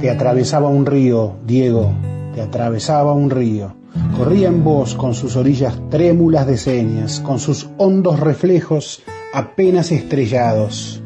Te 0.00 0.08
atravesaba 0.08 0.70
un 0.70 0.86
río, 0.86 1.36
Diego, 1.44 1.92
te 2.34 2.40
atravesaba 2.40 3.12
un 3.12 3.28
río. 3.28 3.76
Corría 4.16 4.48
en 4.48 4.64
vos 4.64 4.94
con 4.94 5.14
sus 5.14 5.36
orillas 5.36 5.78
trémulas 5.90 6.46
de 6.46 6.56
señas, 6.56 7.20
con 7.20 7.38
sus 7.38 7.68
hondos 7.76 8.18
reflejos 8.18 9.02
apenas 9.34 9.92
estrellados. 9.92 11.02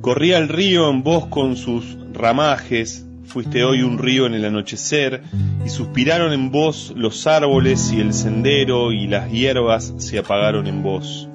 Corría 0.00 0.38
el 0.38 0.48
río 0.48 0.88
en 0.88 1.02
vos 1.02 1.26
con 1.26 1.56
sus 1.56 1.98
ramajes, 2.12 3.04
fuiste 3.24 3.64
hoy 3.64 3.82
un 3.82 3.98
río 3.98 4.26
en 4.26 4.34
el 4.34 4.44
anochecer, 4.44 5.24
y 5.66 5.68
suspiraron 5.68 6.32
en 6.32 6.52
vos 6.52 6.92
los 6.94 7.26
árboles 7.26 7.92
y 7.92 8.00
el 8.00 8.14
sendero 8.14 8.92
y 8.92 9.08
las 9.08 9.32
hierbas 9.32 9.94
se 9.96 10.20
apagaron 10.20 10.68
en 10.68 10.84
vos. 10.84 11.28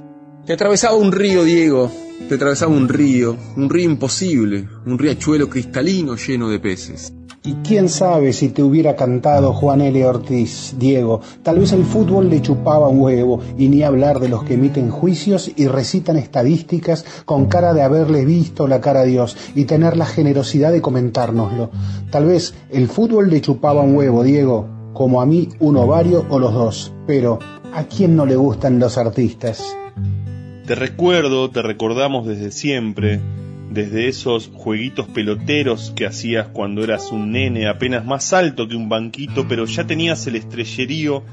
Te 0.46 0.54
atravesaba 0.54 0.96
un 0.96 1.12
río, 1.12 1.44
Diego, 1.44 1.92
te 2.28 2.36
atravesaba 2.36 2.72
un 2.72 2.90
río, 2.90 3.38
un 3.56 3.70
río 3.70 3.90
imposible, 3.90 4.68
un 4.86 5.00
riachuelo 5.00 5.50
cristalino 5.50 6.16
lleno 6.16 6.50
de 6.50 6.60
peces. 6.60 7.14
Y 7.44 7.54
quién 7.64 7.88
sabe 7.88 8.34
si 8.34 8.50
te 8.50 8.62
hubiera 8.62 8.98
cantado 8.98 9.54
Juan 9.54 9.80
L. 9.80 10.06
Ortiz, 10.06 10.76
Diego. 10.78 11.22
Tal 11.44 11.60
vez 11.60 11.72
el 11.72 11.86
fútbol 11.86 12.30
le 12.30 12.42
chupaba 12.42 12.90
un 12.90 13.00
huevo, 13.00 13.40
y 13.58 13.70
ni 13.70 13.84
hablar 13.84 14.20
de 14.20 14.28
los 14.28 14.44
que 14.44 14.56
emiten 14.56 14.90
juicios 14.90 15.50
y 15.56 15.68
recitan 15.68 16.18
estadísticas 16.18 17.06
con 17.24 17.46
cara 17.46 17.74
de 17.74 17.84
haberle 17.84 18.26
visto 18.26 18.68
la 18.68 18.82
cara 18.82 19.02
a 19.02 19.06
Dios 19.06 19.38
y 19.56 19.64
tener 19.64 19.96
la 19.96 20.06
generosidad 20.06 20.74
de 20.74 20.82
comentárnoslo. 20.82 21.72
Tal 22.12 22.26
vez 22.26 22.54
el 22.70 22.90
fútbol 22.90 23.30
le 23.30 23.40
chupaba 23.40 23.82
un 23.82 23.96
huevo, 23.96 24.24
Diego, 24.24 24.68
como 24.92 25.22
a 25.22 25.26
mí 25.26 25.48
un 25.62 25.78
ovario 25.78 26.26
o 26.30 26.40
los 26.40 26.54
dos. 26.54 26.94
Pero, 27.06 27.40
¿a 27.74 27.86
quién 27.86 28.18
no 28.18 28.26
le 28.26 28.36
gustan 28.36 28.78
los 28.78 28.98
artistas? 28.98 29.64
Te 30.68 30.76
recuerdo, 30.76 31.50
te 31.50 31.62
recordamos 31.62 32.28
desde 32.28 32.52
siempre 32.52 33.22
desde 33.70 34.10
esos 34.10 34.52
jueguitos 34.54 35.08
peloteros 35.08 35.94
que 35.96 36.06
hacías 36.06 36.50
cuando 36.50 36.84
eras 36.84 37.10
un 37.14 37.32
nene 37.32 37.70
apenas 37.70 38.06
más 38.06 38.34
alto 38.34 38.68
que 38.68 38.76
un 38.76 38.90
banquito, 38.90 39.48
pero 39.48 39.64
ya 39.64 39.88
tenías 39.88 40.28
el 40.28 40.36
estrellerío 40.36 41.24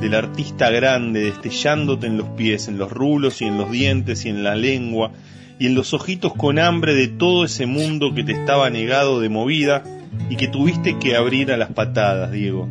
del 0.00 0.16
artista 0.16 0.70
grande 0.70 1.20
destellándote 1.20 2.08
en 2.08 2.16
los 2.16 2.30
pies, 2.30 2.66
en 2.66 2.78
los 2.78 2.90
rulos 2.90 3.40
y 3.40 3.44
en 3.44 3.58
los 3.58 3.70
dientes 3.70 4.24
y 4.24 4.28
en 4.28 4.42
la 4.42 4.56
lengua 4.56 5.12
y 5.60 5.66
en 5.66 5.76
los 5.76 5.94
ojitos 5.94 6.34
con 6.34 6.58
hambre 6.58 6.92
de 6.94 7.06
todo 7.06 7.44
ese 7.44 7.66
mundo 7.66 8.12
que 8.12 8.24
te 8.24 8.32
estaba 8.32 8.70
negado 8.70 9.20
de 9.20 9.28
movida 9.28 9.84
y 10.28 10.34
que 10.34 10.48
tuviste 10.48 10.98
que 10.98 11.14
abrir 11.14 11.52
a 11.52 11.56
las 11.56 11.70
patadas, 11.70 12.32
Diego. 12.32 12.68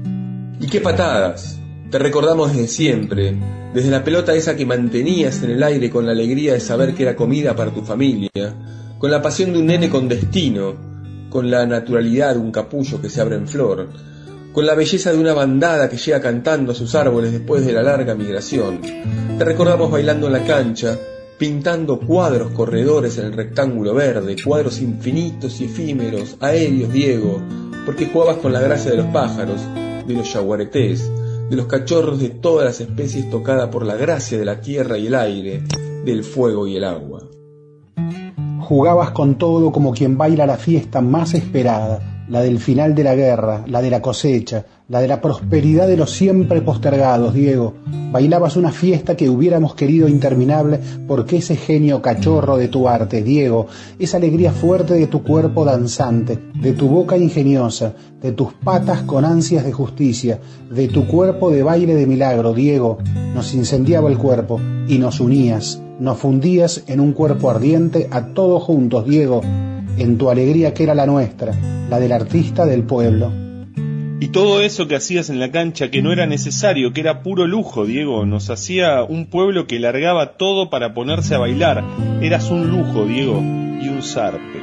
¿Y 0.59 0.67
qué 0.67 0.81
patadas? 0.81 1.58
Te 1.89 1.97
recordamos 1.97 2.53
desde 2.53 2.67
siempre, 2.67 3.35
desde 3.73 3.89
la 3.89 4.03
pelota 4.03 4.35
esa 4.35 4.55
que 4.55 4.63
mantenías 4.63 5.41
en 5.41 5.49
el 5.49 5.63
aire 5.63 5.89
con 5.89 6.05
la 6.05 6.11
alegría 6.11 6.53
de 6.53 6.59
saber 6.59 6.93
que 6.93 7.01
era 7.01 7.15
comida 7.15 7.55
para 7.55 7.73
tu 7.73 7.81
familia, 7.81 8.29
con 8.99 9.09
la 9.09 9.23
pasión 9.23 9.53
de 9.53 9.59
un 9.59 9.65
nene 9.65 9.89
con 9.89 10.07
destino, 10.07 10.75
con 11.31 11.49
la 11.49 11.65
naturalidad 11.65 12.35
de 12.35 12.41
un 12.41 12.51
capullo 12.51 13.01
que 13.01 13.09
se 13.09 13.21
abre 13.21 13.37
en 13.37 13.47
flor, 13.47 13.89
con 14.53 14.67
la 14.67 14.75
belleza 14.75 15.11
de 15.11 15.17
una 15.17 15.33
bandada 15.33 15.89
que 15.89 15.97
llega 15.97 16.21
cantando 16.21 16.73
a 16.73 16.75
sus 16.75 16.93
árboles 16.93 17.31
después 17.31 17.65
de 17.65 17.73
la 17.73 17.81
larga 17.81 18.13
migración. 18.13 18.81
Te 19.39 19.43
recordamos 19.43 19.89
bailando 19.89 20.27
en 20.27 20.33
la 20.33 20.43
cancha, 20.43 20.95
pintando 21.39 21.99
cuadros 21.99 22.51
corredores 22.51 23.17
en 23.17 23.25
el 23.25 23.33
rectángulo 23.33 23.95
verde, 23.95 24.35
cuadros 24.43 24.79
infinitos 24.79 25.59
y 25.59 25.65
efímeros, 25.65 26.37
aéreos, 26.39 26.93
Diego, 26.93 27.41
porque 27.83 28.05
jugabas 28.05 28.37
con 28.37 28.53
la 28.53 28.61
gracia 28.61 28.91
de 28.91 28.97
los 28.97 29.07
pájaros, 29.07 29.59
de 30.05 30.13
los 30.13 30.31
yaguaretés, 30.31 31.09
de 31.49 31.55
los 31.55 31.65
cachorros 31.65 32.19
de 32.19 32.29
todas 32.29 32.65
las 32.65 32.81
especies 32.81 33.29
tocada 33.29 33.71
por 33.71 33.85
la 33.85 33.95
gracia 33.95 34.37
de 34.37 34.45
la 34.45 34.61
tierra 34.61 34.97
y 34.97 35.07
el 35.07 35.15
aire, 35.15 35.63
del 36.05 36.23
fuego 36.23 36.67
y 36.67 36.75
el 36.75 36.83
agua. 36.83 37.23
Jugabas 38.61 39.11
con 39.11 39.37
todo 39.37 39.71
como 39.71 39.91
quien 39.91 40.17
baila 40.17 40.45
la 40.45 40.57
fiesta 40.57 41.01
más 41.01 41.33
esperada, 41.33 42.25
la 42.29 42.41
del 42.41 42.59
final 42.59 42.93
de 42.93 43.03
la 43.03 43.15
guerra, 43.15 43.63
la 43.67 43.81
de 43.81 43.89
la 43.89 44.01
cosecha, 44.01 44.65
la 44.89 45.01
de 45.01 45.07
la 45.07 45.21
prosperidad 45.21 45.87
de 45.87 45.95
los 45.95 46.11
siempre 46.11 46.61
postergados, 46.61 47.35
Diego. 47.35 47.75
Bailabas 48.11 48.57
una 48.57 48.71
fiesta 48.71 49.15
que 49.15 49.29
hubiéramos 49.29 49.75
querido 49.75 50.07
interminable 50.07 50.79
porque 51.07 51.37
ese 51.37 51.55
genio 51.55 52.01
cachorro 52.01 52.57
de 52.57 52.69
tu 52.69 52.89
arte, 52.89 53.21
Diego, 53.21 53.67
esa 53.99 54.17
alegría 54.17 54.51
fuerte 54.51 54.95
de 54.95 55.05
tu 55.05 55.21
cuerpo 55.21 55.63
danzante, 55.63 56.39
de 56.59 56.73
tu 56.73 56.89
boca 56.89 57.15
ingeniosa, 57.17 57.93
de 58.19 58.31
tus 58.31 58.51
patas 58.53 59.03
con 59.03 59.25
ansias 59.25 59.63
de 59.63 59.71
justicia, 59.71 60.39
de 60.71 60.87
tu 60.87 61.05
cuerpo 61.05 61.51
de 61.51 61.61
baile 61.61 61.93
de 61.93 62.07
milagro, 62.07 62.53
Diego, 62.53 62.97
nos 63.35 63.53
incendiaba 63.53 64.09
el 64.09 64.17
cuerpo 64.17 64.59
y 64.87 64.97
nos 64.97 65.19
unías 65.19 65.79
nos 65.99 66.17
fundías 66.17 66.83
en 66.87 67.01
un 67.01 67.11
cuerpo 67.11 67.49
ardiente 67.49 68.07
a 68.09 68.27
todos 68.27 68.63
juntos, 68.63 69.05
Diego, 69.05 69.41
en 69.43 70.17
tu 70.17 70.29
alegría 70.29 70.73
que 70.73 70.83
era 70.83 70.95
la 70.95 71.05
nuestra, 71.05 71.53
la 71.89 71.99
del 71.99 72.13
artista 72.13 72.65
del 72.65 72.83
pueblo. 72.83 73.48
Y 74.21 74.29
todo 74.29 74.61
eso 74.61 74.87
que 74.87 74.95
hacías 74.95 75.29
en 75.29 75.39
la 75.39 75.49
cancha, 75.49 75.89
que 75.89 76.01
no 76.01 76.11
era 76.11 76.25
necesario, 76.25 76.91
que 76.91 76.99
era 76.99 77.23
puro 77.23 77.47
lujo, 77.47 77.85
Diego, 77.85 78.25
nos 78.25 78.49
hacía 78.49 79.03
un 79.03 79.27
pueblo 79.27 79.65
que 79.65 79.79
largaba 79.79 80.33
todo 80.33 80.69
para 80.69 80.93
ponerse 80.93 81.35
a 81.35 81.39
bailar. 81.39 81.85
Eras 82.21 82.49
un 82.51 82.69
lujo, 82.69 83.05
Diego, 83.05 83.39
y 83.39 83.87
un 83.87 84.03
zarpe. 84.03 84.59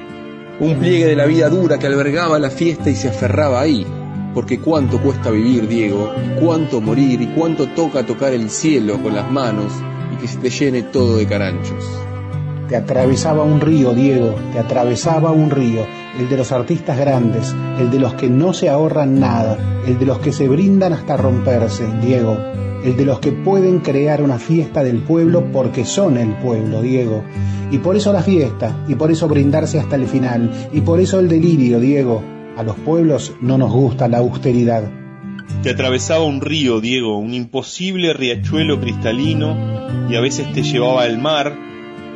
Un 0.60 0.76
pliegue 0.76 1.06
de 1.06 1.16
la 1.16 1.24
vida 1.24 1.48
dura 1.48 1.78
que 1.78 1.86
albergaba 1.86 2.38
la 2.38 2.50
fiesta 2.50 2.90
y 2.90 2.94
se 2.94 3.08
aferraba 3.08 3.60
ahí. 3.60 3.86
Porque 4.34 4.60
cuánto 4.60 5.00
cuesta 5.00 5.30
vivir, 5.30 5.66
Diego, 5.66 6.12
cuánto 6.38 6.82
morir, 6.82 7.22
y 7.22 7.26
cuánto 7.28 7.66
toca 7.68 8.04
tocar 8.04 8.34
el 8.34 8.50
cielo 8.50 9.02
con 9.02 9.14
las 9.14 9.30
manos, 9.30 9.72
que 10.20 10.28
se 10.28 10.38
te 10.38 10.50
llene 10.50 10.82
todo 10.82 11.16
de 11.16 11.26
caranchos. 11.26 11.84
Te 12.68 12.76
atravesaba 12.76 13.44
un 13.44 13.60
río, 13.60 13.94
Diego, 13.94 14.34
te 14.52 14.58
atravesaba 14.58 15.30
un 15.30 15.50
río, 15.50 15.86
el 16.18 16.28
de 16.28 16.36
los 16.36 16.52
artistas 16.52 16.98
grandes, 16.98 17.54
el 17.78 17.90
de 17.90 17.98
los 17.98 18.14
que 18.14 18.28
no 18.28 18.52
se 18.52 18.68
ahorran 18.68 19.20
nada, 19.20 19.58
el 19.86 19.98
de 19.98 20.06
los 20.06 20.18
que 20.18 20.32
se 20.32 20.48
brindan 20.48 20.92
hasta 20.92 21.16
romperse, 21.16 21.86
Diego, 22.02 22.36
el 22.84 22.96
de 22.96 23.04
los 23.04 23.20
que 23.20 23.32
pueden 23.32 23.80
crear 23.80 24.22
una 24.22 24.38
fiesta 24.38 24.82
del 24.82 24.98
pueblo 24.98 25.50
porque 25.52 25.84
son 25.84 26.16
el 26.16 26.34
pueblo, 26.36 26.82
Diego. 26.82 27.22
Y 27.70 27.78
por 27.78 27.96
eso 27.96 28.12
la 28.12 28.22
fiesta, 28.22 28.84
y 28.88 28.94
por 28.94 29.10
eso 29.10 29.28
brindarse 29.28 29.78
hasta 29.78 29.96
el 29.96 30.06
final, 30.06 30.50
y 30.72 30.80
por 30.80 31.00
eso 31.00 31.18
el 31.18 31.28
delirio, 31.28 31.80
Diego. 31.80 32.22
A 32.56 32.62
los 32.62 32.76
pueblos 32.76 33.34
no 33.40 33.58
nos 33.58 33.72
gusta 33.72 34.08
la 34.08 34.18
austeridad. 34.18 34.84
Te 35.62 35.70
atravesaba 35.70 36.24
un 36.24 36.40
río, 36.40 36.80
Diego, 36.80 37.18
un 37.18 37.34
imposible 37.34 38.12
riachuelo 38.12 38.80
cristalino, 38.80 39.56
y 40.08 40.14
a 40.14 40.20
veces 40.20 40.52
te 40.52 40.62
llevaba 40.62 41.02
al 41.02 41.18
mar, 41.18 41.56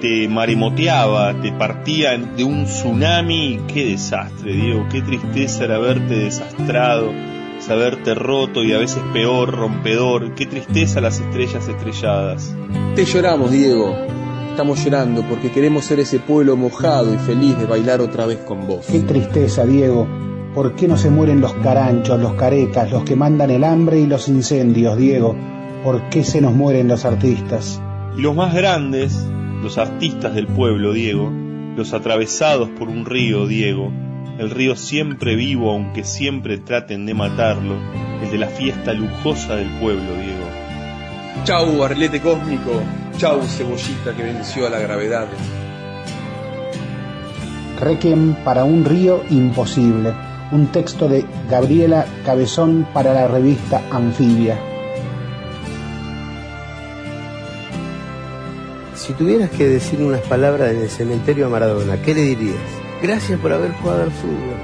te 0.00 0.28
maremoteaba, 0.28 1.41
te 1.41 1.53
partía 1.53 2.16
de 2.16 2.44
un 2.44 2.65
tsunami. 2.65 3.61
Qué 3.72 3.87
desastre, 3.87 4.53
Diego, 4.53 4.87
qué 4.91 5.03
tristeza 5.03 5.65
era 5.65 5.78
verte 5.78 6.16
desastrado, 6.16 7.12
saberte 7.61 8.15
roto 8.15 8.65
y 8.65 8.72
a 8.72 8.78
veces 8.78 9.03
peor, 9.12 9.53
rompedor. 9.53 10.34
Qué 10.34 10.47
tristeza 10.47 11.00
las 11.00 11.21
estrellas 11.21 11.69
estrelladas. 11.69 12.55
Te 12.94 13.05
lloramos, 13.05 13.50
Diego. 13.50 13.94
Estamos 14.50 14.84
llorando 14.84 15.22
porque 15.28 15.50
queremos 15.50 15.84
ser 15.84 16.00
ese 16.00 16.19
pueblo 16.19 16.56
mojado 16.56 17.15
y 17.15 17.19
feliz 17.19 17.56
de 17.59 17.67
bailar 17.67 18.00
otra 18.00 18.27
vez 18.27 18.38
con 18.38 18.67
vos. 18.67 18.87
Qué 18.87 19.00
tristeza, 19.00 19.65
Diego 19.65 20.06
¿Por 20.55 20.75
qué 20.75 20.88
no 20.88 20.97
se 20.97 21.11
mueren 21.11 21.41
los 21.41 21.53
caranchos, 21.55 22.19
los 22.19 22.34
carecas, 22.34 22.91
los 22.91 23.05
que 23.05 23.15
mandan 23.15 23.53
el 23.53 23.62
hambre 23.62 24.00
y 24.00 24.06
los 24.06 24.28
incendios, 24.28 24.97
Diego? 24.97 25.37
¿Por 25.84 26.09
qué 26.09 26.25
se 26.25 26.41
nos 26.41 26.55
mueren 26.55 26.88
los 26.88 27.05
artistas? 27.05 27.81
Y 28.17 28.21
los 28.21 28.34
más 28.34 28.53
grandes, 28.53 29.25
los 29.62 29.78
artistas 29.78 30.34
del 30.34 30.47
pueblo, 30.47 30.93
Diego, 30.93 31.31
los 31.76 31.93
atravesados 31.93 32.69
por 32.71 32.88
un 32.88 33.06
río, 33.06 33.47
Diego, 33.47 33.93
el 34.38 34.50
río 34.50 34.76
siempre 34.76 35.37
vivo 35.37 35.71
aunque 35.71 36.04
siempre 36.04 36.59
traten 36.59 37.06
de 37.06 37.15
matarlo, 37.15 37.76
el 38.22 38.31
de 38.31 38.38
la 38.38 38.49
fiesta 38.49 38.93
lujosa 38.93 39.56
del 39.56 39.69
pueblo, 39.81 40.15
Diego. 40.15 41.44
Chau, 41.44 41.82
arlete 41.84 42.20
cósmico, 42.20 42.82
chau, 43.16 43.43
cebollita 43.43 44.15
que 44.16 44.22
venció 44.22 44.66
a 44.66 44.70
la 44.70 44.81
gravedad. 44.81 45.29
Requiem 47.81 48.34
para 48.44 48.64
un 48.64 48.84
río 48.84 49.23
imposible 49.31 50.12
un 50.52 50.67
texto 50.67 51.08
de 51.08 51.25
Gabriela 51.49 52.06
Cabezón 52.25 52.87
para 52.93 53.14
la 53.14 53.29
revista 53.29 53.82
Anfibia. 53.90 54.69
Si 59.00 59.14
tuvieras 59.14 59.49
que 59.49 59.67
decir 59.67 60.02
unas 60.02 60.20
palabras 60.20 60.73
en 60.73 60.82
el 60.82 60.91
cementerio 60.91 61.47
a 61.47 61.49
Maradona, 61.49 62.02
¿qué 62.02 62.14
le 62.14 62.20
dirías? 62.20 62.61
Gracias 63.02 63.41
por 63.41 63.50
haber 63.50 63.73
jugado 63.73 64.02
al 64.02 64.11
fútbol, 64.11 64.58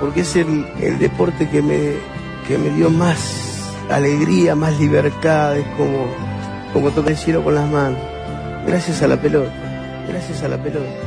porque 0.00 0.22
es 0.22 0.34
el, 0.34 0.98
deporte 0.98 1.48
que 1.48 1.62
me, 1.62 1.92
que 2.48 2.58
me 2.58 2.70
dio 2.70 2.90
más 2.90 3.70
alegría, 3.88 4.56
más 4.56 4.76
libertad, 4.80 5.56
es 5.56 5.66
como, 5.76 6.08
como 6.72 6.90
tocar 6.90 7.12
el 7.12 7.16
cielo 7.16 7.44
con 7.44 7.54
las 7.54 7.70
manos. 7.70 8.00
Gracias 8.66 9.02
a 9.02 9.06
la 9.06 9.22
pelota, 9.22 9.52
gracias 10.08 10.42
a 10.42 10.48
la 10.48 10.60
pelota. 10.60 11.05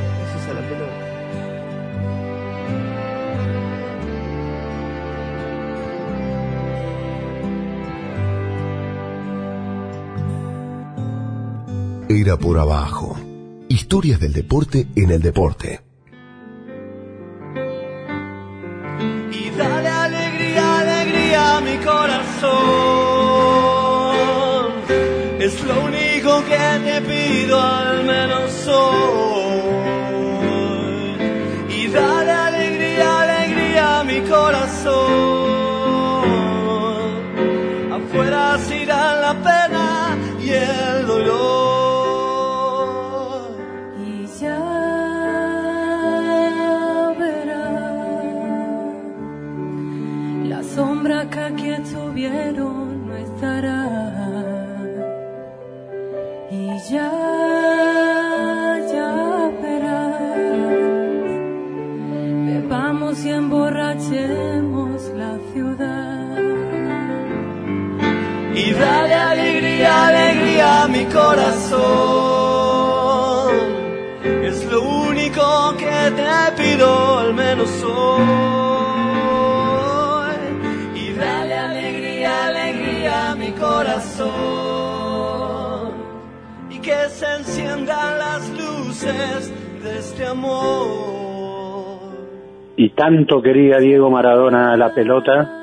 era 12.10 12.36
por 12.36 12.58
abajo. 12.58 13.16
Historias 13.68 14.18
del 14.18 14.32
deporte 14.32 14.88
en 14.96 15.12
el 15.12 15.22
deporte. 15.22 15.80
Y 19.30 19.50
dale 19.56 19.88
alegría, 19.88 20.80
alegría 20.80 21.58
a 21.58 21.60
mi 21.60 21.76
corazón. 21.76 22.50
Es 25.38 25.62
lo 25.62 25.84
único 25.84 26.44
que 26.46 26.58
te 26.84 27.00
pido, 27.02 27.60
al 27.60 28.04
menos 28.04 28.66
hoy. 28.66 29.60
Y 31.68 31.86
dale 31.86 32.32
alegría, 32.32 33.20
alegría 33.22 34.00
a 34.00 34.04
mi 34.04 34.20
corazón. 34.22 35.29
Corazón. 71.12 71.80
Es 74.42 74.64
lo 74.70 74.82
único 74.82 75.74
que 75.76 76.12
te 76.16 76.52
pido 76.62 77.18
al 77.18 77.34
menos 77.34 77.70
hoy. 77.84 78.24
Y 80.94 81.12
dale 81.12 81.54
alegría, 81.54 82.46
alegría 82.46 83.30
a 83.30 83.34
mi 83.36 83.52
corazón. 83.52 84.30
Y 86.70 86.78
que 86.78 87.08
se 87.08 87.26
enciendan 87.36 88.18
las 88.18 88.48
luces 88.50 89.52
de 89.82 89.98
este 89.98 90.26
amor. 90.26 92.00
Y 92.76 92.90
tanto 92.90 93.42
quería 93.42 93.78
Diego 93.78 94.10
Maradona 94.10 94.76
la 94.76 94.94
pelota 94.94 95.59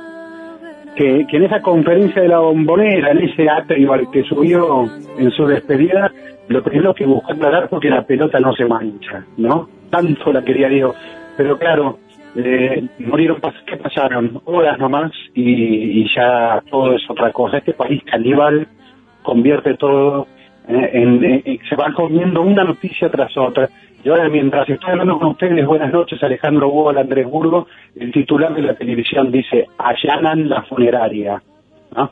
que, 0.98 1.28
que 1.28 1.38
en 1.38 1.44
esa 1.44 1.62
conferencia 1.62 2.22
de 2.22 2.28
la 2.28 2.40
bombonera, 2.40 3.12
en 3.12 3.20
ese 3.20 3.48
atrio 3.48 3.94
al 3.94 4.10
que 4.10 4.24
subió 4.24 4.86
en 5.18 5.32
su 5.32 5.46
despedida, 5.46 6.12
lo 6.48 6.64
primero 6.64 6.94
que 6.94 7.06
buscó 7.06 7.32
aclarar 7.32 7.70
fue 7.70 7.80
que 7.80 7.90
la 7.90 8.04
pelota 8.04 8.40
no 8.40 8.54
se 8.54 8.66
mancha, 8.66 9.24
¿no? 9.38 9.70
Tanto 9.92 10.34
la 10.34 10.42
quería 10.42 10.68
Diego. 10.68 10.96
Pero 11.38 11.58
claro, 11.58 12.00
eh, 12.36 12.84
murieron, 13.00 13.38
¿qué 13.68 13.78
pasaron? 13.78 14.42
Horas 14.46 14.80
nomás 14.80 15.12
y, 15.36 16.02
y 16.02 16.08
ya 16.16 16.64
todo 16.70 16.94
es 16.96 17.04
otra 17.10 17.32
cosa. 17.32 17.58
Este 17.58 17.74
país 17.74 18.02
caníbal 18.04 18.68
convierte 19.22 19.76
todo 19.76 20.28
eh, 20.68 20.90
en, 20.94 21.24
en- 21.24 21.60
se 21.68 21.76
va 21.76 21.92
comiendo 21.94 22.42
una 22.42 22.64
noticia 22.64 23.10
tras 23.10 23.36
otra. 23.38 23.70
Y 24.04 24.10
ahora 24.10 24.30
mientras 24.30 24.70
estoy 24.70 24.92
hablando 24.92 25.18
con 25.20 25.30
ustedes, 25.30 25.66
buenas 25.66 25.92
noches, 25.92 26.22
Alejandro 26.24 26.70
Hugo, 26.70 26.90
Andrés 26.92 27.26
Burgo, 27.28 27.68
el 27.96 28.12
titular 28.12 28.54
de 28.54 28.62
la 28.62 28.76
televisión 28.76 29.32
dice, 29.32 29.66
allanan 29.78 30.48
la 30.48 30.62
funeraria. 30.64 31.42
¿no? 31.96 32.12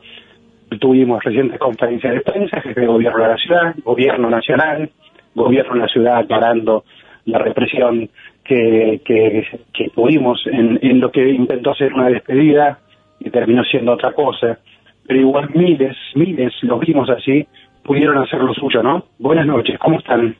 Tuvimos 0.80 1.22
recientes 1.22 1.58
conferencias 1.58 2.12
de 2.14 2.20
prensa, 2.20 2.60
jefe 2.60 2.80
de 2.80 2.86
gobierno 2.86 3.22
de 3.22 3.28
la 3.28 3.36
ciudad, 3.36 3.74
gobierno 3.84 4.28
nacional, 4.28 4.90
gobierno 5.34 5.74
de 5.74 5.80
la 5.80 5.88
ciudad 5.88 6.16
aclarando 6.18 6.84
la 7.26 7.38
represión 7.38 8.08
que, 8.44 9.00
que, 9.04 9.46
que 9.72 9.88
tuvimos 9.90 10.42
en, 10.46 10.78
en 10.82 11.00
lo 11.00 11.10
que 11.10 11.28
intentó 11.30 11.74
ser 11.74 11.92
una 11.94 12.08
despedida 12.08 12.78
y 13.20 13.30
terminó 13.30 13.62
siendo 13.64 13.92
otra 13.92 14.12
cosa. 14.12 14.58
Pero 15.06 15.20
igual 15.20 15.50
miles, 15.54 15.96
miles, 16.14 16.52
los 16.62 16.80
vimos 16.80 17.08
así, 17.10 17.46
pudieron 17.86 18.18
hacer 18.18 18.40
lo 18.40 18.52
suyo, 18.54 18.82
¿no? 18.82 19.06
Buenas 19.18 19.46
noches, 19.46 19.78
¿cómo 19.78 19.98
están? 19.98 20.36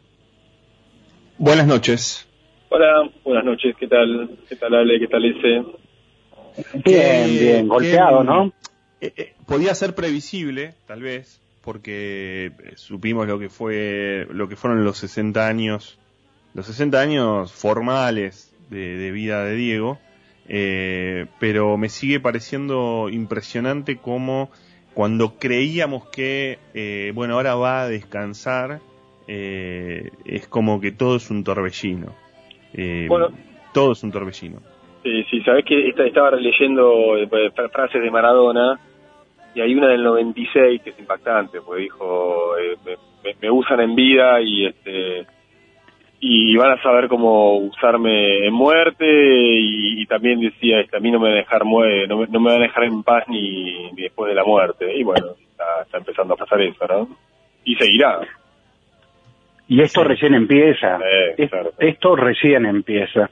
Buenas 1.38 1.66
noches. 1.66 2.28
Hola, 2.68 3.08
buenas 3.24 3.44
noches, 3.44 3.76
¿qué 3.78 3.86
tal? 3.86 4.30
¿Qué 4.48 4.56
tal 4.56 4.74
Ale? 4.74 4.98
¿Qué 4.98 5.06
tal 5.06 5.24
ese? 5.24 5.64
Bien, 6.84 7.38
bien, 7.38 7.68
golpeado, 7.68 8.24
¿no? 8.24 8.52
eh, 9.00 9.12
eh, 9.16 9.34
podía 9.46 9.74
ser 9.74 9.94
previsible, 9.94 10.74
tal 10.86 11.02
vez, 11.02 11.40
porque 11.62 12.52
eh, 12.64 12.72
supimos 12.76 13.26
lo 13.26 13.38
que 13.38 13.48
fue, 13.48 14.26
lo 14.30 14.48
que 14.48 14.56
fueron 14.56 14.84
los 14.84 14.98
60 14.98 15.46
años, 15.46 15.98
los 16.54 16.66
60 16.66 17.00
años 17.00 17.52
formales 17.52 18.54
de, 18.70 18.96
de 18.96 19.10
vida 19.10 19.44
de 19.44 19.54
Diego, 19.54 19.98
eh, 20.48 21.26
pero 21.40 21.76
me 21.76 21.88
sigue 21.88 22.20
pareciendo 22.20 23.08
impresionante 23.10 23.96
como 23.96 24.50
cuando 24.96 25.34
creíamos 25.38 26.06
que, 26.08 26.58
eh, 26.72 27.12
bueno, 27.14 27.34
ahora 27.34 27.54
va 27.54 27.82
a 27.82 27.88
descansar, 27.88 28.80
eh, 29.28 30.08
es 30.24 30.48
como 30.48 30.80
que 30.80 30.90
todo 30.90 31.16
es 31.16 31.30
un 31.30 31.44
torbellino. 31.44 32.14
Eh, 32.72 33.04
Bueno. 33.06 33.28
todo 33.74 33.92
es 33.92 34.02
un 34.02 34.10
torbellino. 34.10 34.60
Sí, 35.02 35.22
sí, 35.30 35.42
sabes 35.42 35.66
que 35.66 35.88
esta- 35.90 36.06
estaba 36.06 36.30
releyendo 36.30 37.18
eh, 37.18 37.28
fra- 37.54 37.68
frases 37.68 38.00
de 38.00 38.10
Maradona 38.10 38.80
y 39.54 39.60
hay 39.60 39.74
una 39.74 39.88
del 39.88 40.02
96 40.02 40.80
que 40.82 40.90
es 40.90 40.98
impactante, 40.98 41.60
porque 41.60 41.82
dijo, 41.82 42.56
eh, 42.56 42.76
me- 43.22 43.34
me 43.42 43.50
usan 43.50 43.80
en 43.80 43.94
vida 43.94 44.40
y 44.40 44.64
este 44.64 45.26
y 46.20 46.56
van 46.56 46.72
a 46.72 46.82
saber 46.82 47.08
cómo 47.08 47.56
usarme 47.58 48.46
en 48.46 48.52
muerte 48.54 49.04
y, 49.06 50.00
y 50.02 50.06
también 50.06 50.40
decía, 50.40 50.80
este, 50.80 50.96
a 50.96 51.00
mí 51.00 51.10
no 51.10 51.18
me 51.20 51.28
van 51.28 51.34
a 51.38 51.40
dejar 51.40 51.62
mue- 51.64 52.06
no, 52.08 52.18
me, 52.18 52.26
no 52.28 52.40
me 52.40 52.50
van 52.52 52.60
a 52.62 52.64
dejar 52.66 52.84
en 52.84 53.02
paz 53.02 53.24
ni, 53.28 53.90
ni 53.92 54.02
después 54.02 54.28
de 54.30 54.34
la 54.34 54.44
muerte. 54.44 54.96
Y 54.96 55.02
bueno, 55.02 55.26
está, 55.50 55.64
está 55.84 55.98
empezando 55.98 56.34
a 56.34 56.36
pasar 56.36 56.60
eso, 56.62 56.86
¿no? 56.86 57.08
Y 57.64 57.74
seguirá. 57.76 58.20
Y 59.68 59.80
esto 59.82 60.02
Sí. 60.02 60.08
recién 60.08 60.34
empieza. 60.34 60.98
Eh, 61.36 61.48
claro. 61.48 61.72
Esto 61.78 62.16
recién 62.16 62.66
empieza. 62.66 63.30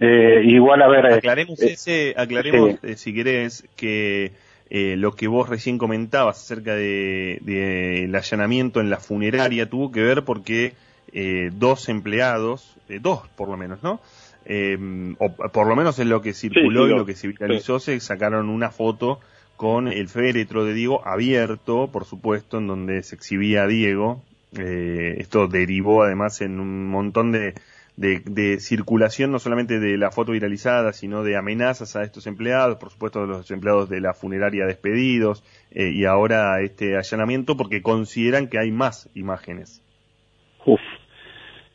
Eh, 0.00 0.42
igual, 0.46 0.82
a 0.82 0.88
ver... 0.88 1.04
eh, 1.06 1.14
Aclaremos 1.14 1.60
eh, 1.62 1.72
ese, 1.72 2.14
aclaremos, 2.16 2.70
sí. 2.72 2.78
eh, 2.82 2.96
si 2.96 3.14
querés, 3.14 3.68
que 3.76 4.32
eh, 4.70 4.96
lo 4.96 5.12
que 5.12 5.28
vos 5.28 5.48
recién 5.48 5.78
comentabas 5.78 6.38
acerca 6.42 6.74
de, 6.74 7.38
de 7.42 8.04
el 8.04 8.14
allanamiento 8.14 8.80
en 8.80 8.90
la 8.90 8.98
funeraria 8.98 9.68
tuvo 9.68 9.92
que 9.92 10.00
ver 10.02 10.22
porque 10.24 10.72
eh, 11.12 11.50
dos 11.52 11.88
empleados, 11.88 12.76
eh, 12.88 12.98
dos 13.00 13.28
por 13.36 13.48
lo 13.48 13.56
menos, 13.56 13.82
¿no? 13.82 14.00
Eh, 14.44 15.14
o 15.18 15.30
por 15.30 15.66
lo 15.66 15.76
menos 15.76 15.98
es 15.98 16.06
lo 16.06 16.20
que 16.20 16.34
circuló 16.34 16.86
sí, 16.86 16.92
y 16.92 16.96
lo 16.96 17.06
que 17.06 17.14
se 17.14 17.28
viralizó, 17.28 17.78
se 17.78 17.98
sacaron 18.00 18.48
una 18.48 18.70
foto 18.70 19.20
con 19.56 19.86
el 19.86 20.08
féretro 20.08 20.64
de 20.64 20.74
Diego 20.74 21.06
abierto, 21.06 21.88
por 21.92 22.04
supuesto, 22.04 22.58
en 22.58 22.66
donde 22.66 23.02
se 23.02 23.14
exhibía 23.14 23.62
a 23.62 23.66
Diego. 23.68 24.22
Eh, 24.58 25.16
esto 25.18 25.46
derivó 25.46 26.02
además 26.02 26.40
en 26.40 26.58
un 26.58 26.88
montón 26.88 27.30
de, 27.30 27.54
de, 27.96 28.20
de 28.24 28.58
circulación, 28.58 29.30
no 29.30 29.38
solamente 29.38 29.78
de 29.78 29.96
la 29.96 30.10
foto 30.10 30.32
viralizada, 30.32 30.92
sino 30.92 31.22
de 31.22 31.36
amenazas 31.36 31.94
a 31.94 32.02
estos 32.02 32.26
empleados, 32.26 32.78
por 32.78 32.90
supuesto 32.90 33.20
de 33.20 33.28
los 33.28 33.50
empleados 33.50 33.88
de 33.88 34.00
la 34.00 34.14
funeraria 34.14 34.66
despedidos, 34.66 35.44
eh, 35.70 35.90
y 35.90 36.04
ahora 36.06 36.60
este 36.60 36.96
allanamiento 36.96 37.56
porque 37.56 37.82
consideran 37.82 38.48
que 38.48 38.58
hay 38.58 38.72
más 38.72 39.08
imágenes. 39.14 39.82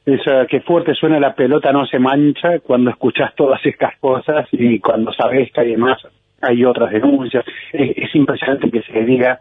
Uf. 0.07 0.19
Esa, 0.19 0.45
qué 0.47 0.61
fuerte 0.61 0.93
suena 0.95 1.19
la 1.19 1.35
pelota 1.35 1.71
no 1.71 1.85
se 1.85 1.99
mancha 1.99 2.59
cuando 2.59 2.89
escuchas 2.89 3.35
todas 3.35 3.63
estas 3.65 3.97
cosas 3.99 4.47
y 4.51 4.79
cuando 4.79 5.11
sabes 5.13 5.51
que 5.51 5.61
además 5.61 5.97
hay 6.41 6.63
otras 6.63 6.91
denuncias. 6.91 7.45
Es, 7.73 7.97
es 7.97 8.15
impresionante 8.15 8.71
que 8.71 8.81
se 8.83 9.03
diga, 9.03 9.39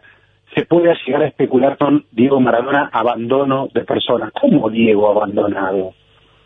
se 0.55 0.65
puede 0.65 0.93
llegar 1.05 1.21
a 1.23 1.27
especular 1.27 1.77
con 1.77 2.05
Diego 2.11 2.39
Maradona 2.39 2.89
abandono 2.91 3.67
de 3.73 3.83
personas. 3.83 4.31
¿Cómo 4.33 4.69
Diego 4.69 5.09
abandonado? 5.09 5.93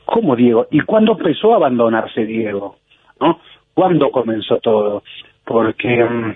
¿Cómo 0.06 0.36
Diego? 0.36 0.68
¿Y 0.72 0.82
cuándo 0.82 1.14
empezó 1.14 1.54
a 1.54 1.58
abandonarse 1.58 2.26
Diego? 2.26 2.76
¿No? 3.20 3.40
¿Cuándo 3.74 4.12
comenzó 4.12 4.58
todo? 4.58 5.04
Porque, 5.46 6.04
mm, 6.04 6.36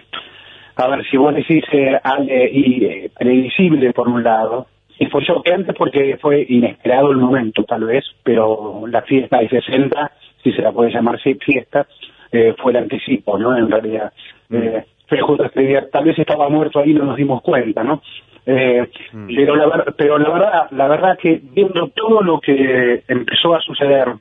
a 0.78 0.88
ver, 0.88 1.06
si 1.10 1.18
vos 1.18 1.36
decís 1.36 1.64
eh, 1.72 2.00
Ale, 2.02 2.46
eh, 2.46 3.12
previsible 3.18 3.92
por 3.94 4.08
un 4.08 4.24
lado, 4.24 4.68
y 5.00 5.06
fue 5.08 5.26
choqueante 5.26 5.74
porque 5.74 6.18
fue 6.22 6.46
inesperado 6.48 7.12
el 7.12 7.18
momento, 7.18 7.64
tal 7.64 7.86
vez, 7.86 8.06
pero 8.24 8.84
la 8.88 9.02
fiesta 9.02 9.40
de 9.40 9.50
60, 9.50 10.12
si 10.44 10.52
se 10.54 10.62
la 10.62 10.72
puede 10.72 10.92
llamar 10.92 11.20
fiesta, 11.20 11.88
eh, 12.32 12.54
fue 12.58 12.72
el 12.72 12.78
anticipo, 12.78 13.38
¿no? 13.38 13.58
En 13.58 13.70
realidad. 13.70 14.12
Eh, 14.52 14.84
fue 15.08 15.20
justo 15.22 15.46
este 15.46 15.62
día, 15.62 15.90
tal 15.90 16.06
vez 16.06 16.18
estaba 16.18 16.50
muerto 16.50 16.80
ahí 16.80 16.92
y 16.92 16.94
no 16.94 17.06
nos 17.06 17.18
dimos 17.18 17.42
cuenta, 17.42 17.84
¿no? 17.84 18.02
Eh, 18.46 18.88
Mm. 19.12 19.36
pero 19.36 19.56
la, 19.56 19.86
pero 19.98 20.18
la 20.20 20.30
verdad, 20.30 20.68
la 20.72 20.88
verdad 20.88 21.18
que 21.18 21.40
viendo 21.42 21.88
todo 21.90 22.22
lo 22.22 22.40
que 22.40 23.04
empezó 23.08 23.56
a 23.56 23.62
suceder 23.62 24.14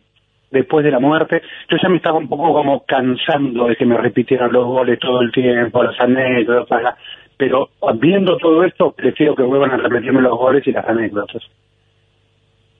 después 0.50 0.85
de 0.85 0.90
la 0.90 1.00
muerte, 1.00 1.43
yo 1.69 1.76
ya 1.83 1.88
me 1.88 1.97
estaba 1.97 2.19
un 2.19 2.28
poco 2.28 2.52
como 2.52 2.85
cansando 2.87 3.66
de 3.66 3.76
que 3.76 3.85
me 3.85 3.99
repitieran 3.99 4.52
los 4.52 4.64
goles 4.66 4.99
todo 4.99 5.21
el 5.21 5.31
tiempo, 5.33 5.83
las 5.83 6.00
anécdotas, 6.00 6.95
pero 7.37 7.71
viendo 8.00 8.37
todo 8.38 8.64
esto, 8.64 8.93
prefiero 8.93 9.35
que 9.35 9.43
vuelvan 9.43 9.73
a 9.73 9.76
repetirme 9.76 10.23
los 10.23 10.37
goles 10.38 10.67
y 10.67 10.73
las 10.73 10.87
anécdotas. 10.87 11.43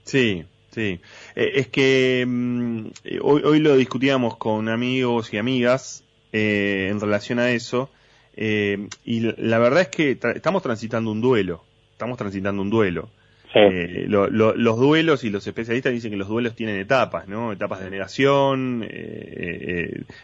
Sí, 0.02 0.44
sí. 0.70 1.00
Eh, 1.34 1.52
es 1.54 1.68
que 1.68 2.25
mm, 2.26 2.87
eh, 3.04 3.18
hoy, 3.23 3.42
hoy 3.44 3.61
lo 3.61 3.76
discutíamos 3.76 4.37
con 4.37 4.68
amigos 4.68 5.32
y 5.32 5.38
amigas 5.38 6.04
eh, 6.37 6.88
en 6.90 7.00
relación 7.00 7.38
a 7.38 7.52
eso. 7.52 7.90
Eh, 8.37 8.88
y 9.04 9.20
la 9.20 9.61
verdad 9.61 9.82
es 9.82 9.88
que 9.88 10.18
estamos 10.34 10.64
transitando 10.64 11.12
un 11.12 11.20
duelo, 11.20 11.62
estamos 11.92 12.18
transitando 12.18 12.61
un 12.61 12.70
duelo. 12.70 13.08
Eh, 13.54 14.06
los 14.08 14.80
duelos 14.80 15.23
y 15.23 15.30
los 15.30 15.46
especialistas 15.46 15.92
dicen 15.92 16.11
que 16.11 16.16
los 16.16 16.26
duelos 16.26 16.56
tienen 16.56 16.76
etapas, 16.76 17.28
¿no? 17.28 17.52
Etapas 17.52 17.84
de 17.84 17.90
negación, 17.90 18.84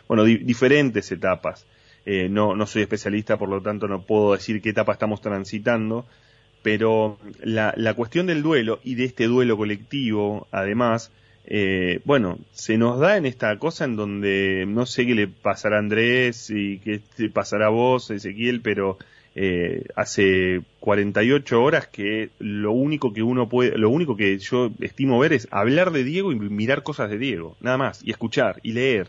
bueno, 0.09 0.25
diferentes 0.25 1.13
etapas. 1.13 1.65
No, 2.07 2.57
no 2.57 2.67
soy 2.67 2.83
especialista, 2.83 3.37
por 3.37 3.49
lo 3.49 3.61
tanto 3.61 3.87
no 3.87 4.03
puedo 4.03 4.33
decir 4.33 4.61
qué 4.61 4.71
etapa 4.71 4.93
estamos 4.93 5.21
transitando, 5.21 6.07
pero 6.63 7.19
la, 7.43 7.73
la 7.77 7.95
cuestión 7.95 8.27
del 8.27 8.43
duelo 8.43 8.81
y 8.85 8.95
de 8.95 9.05
este 9.05 9.27
duelo 9.27 9.57
colectivo, 9.57 10.47
además, 10.51 11.13
eh, 11.47 12.01
bueno, 12.05 12.39
se 12.53 12.77
nos 12.79 13.01
da 13.01 13.17
en 13.17 13.27
esta 13.27 13.59
cosa 13.59 13.85
en 13.85 13.97
donde 13.97 14.65
no 14.69 14.87
sé 14.87 15.07
qué 15.07 15.15
le 15.15 15.29
pasará 15.29 15.77
a 15.77 15.81
Andrés 15.81 16.51
y 16.51 16.79
qué 16.79 17.01
te 17.17 17.29
pasará 17.31 17.67
a 17.67 17.71
vos, 17.71 18.11
Ezequiel, 18.11 18.61
pero 18.61 18.99
eh, 19.35 19.85
hace 19.97 20.63
48 20.81 21.63
horas 21.63 21.89
que 21.89 22.31
lo 22.39 22.73
único 22.73 23.13
que 23.13 23.23
uno 23.23 23.49
puede, 23.49 23.79
lo 23.79 23.91
único 23.91 24.17
que 24.17 24.39
yo 24.39 24.71
estimo 24.81 25.19
ver 25.19 25.33
es 25.33 25.49
hablar 25.51 25.93
de 25.93 26.05
Diego 26.05 26.33
y 26.33 26.37
mirar 26.37 26.83
cosas 26.83 27.11
de 27.11 27.19
Diego, 27.19 27.57
nada 27.61 27.79
más, 27.79 28.01
y 28.05 28.11
escuchar 28.11 28.61
y 28.63 28.73
leer. 28.73 29.09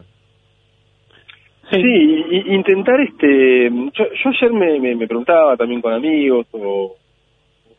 Sí, 1.72 2.26
intentar 2.48 3.00
este, 3.00 3.70
yo, 3.70 4.30
ayer 4.30 4.52
me, 4.52 4.96
me, 4.96 5.08
preguntaba 5.08 5.56
también 5.56 5.82
con 5.82 5.94
amigos 5.94 6.46
o 6.52 6.96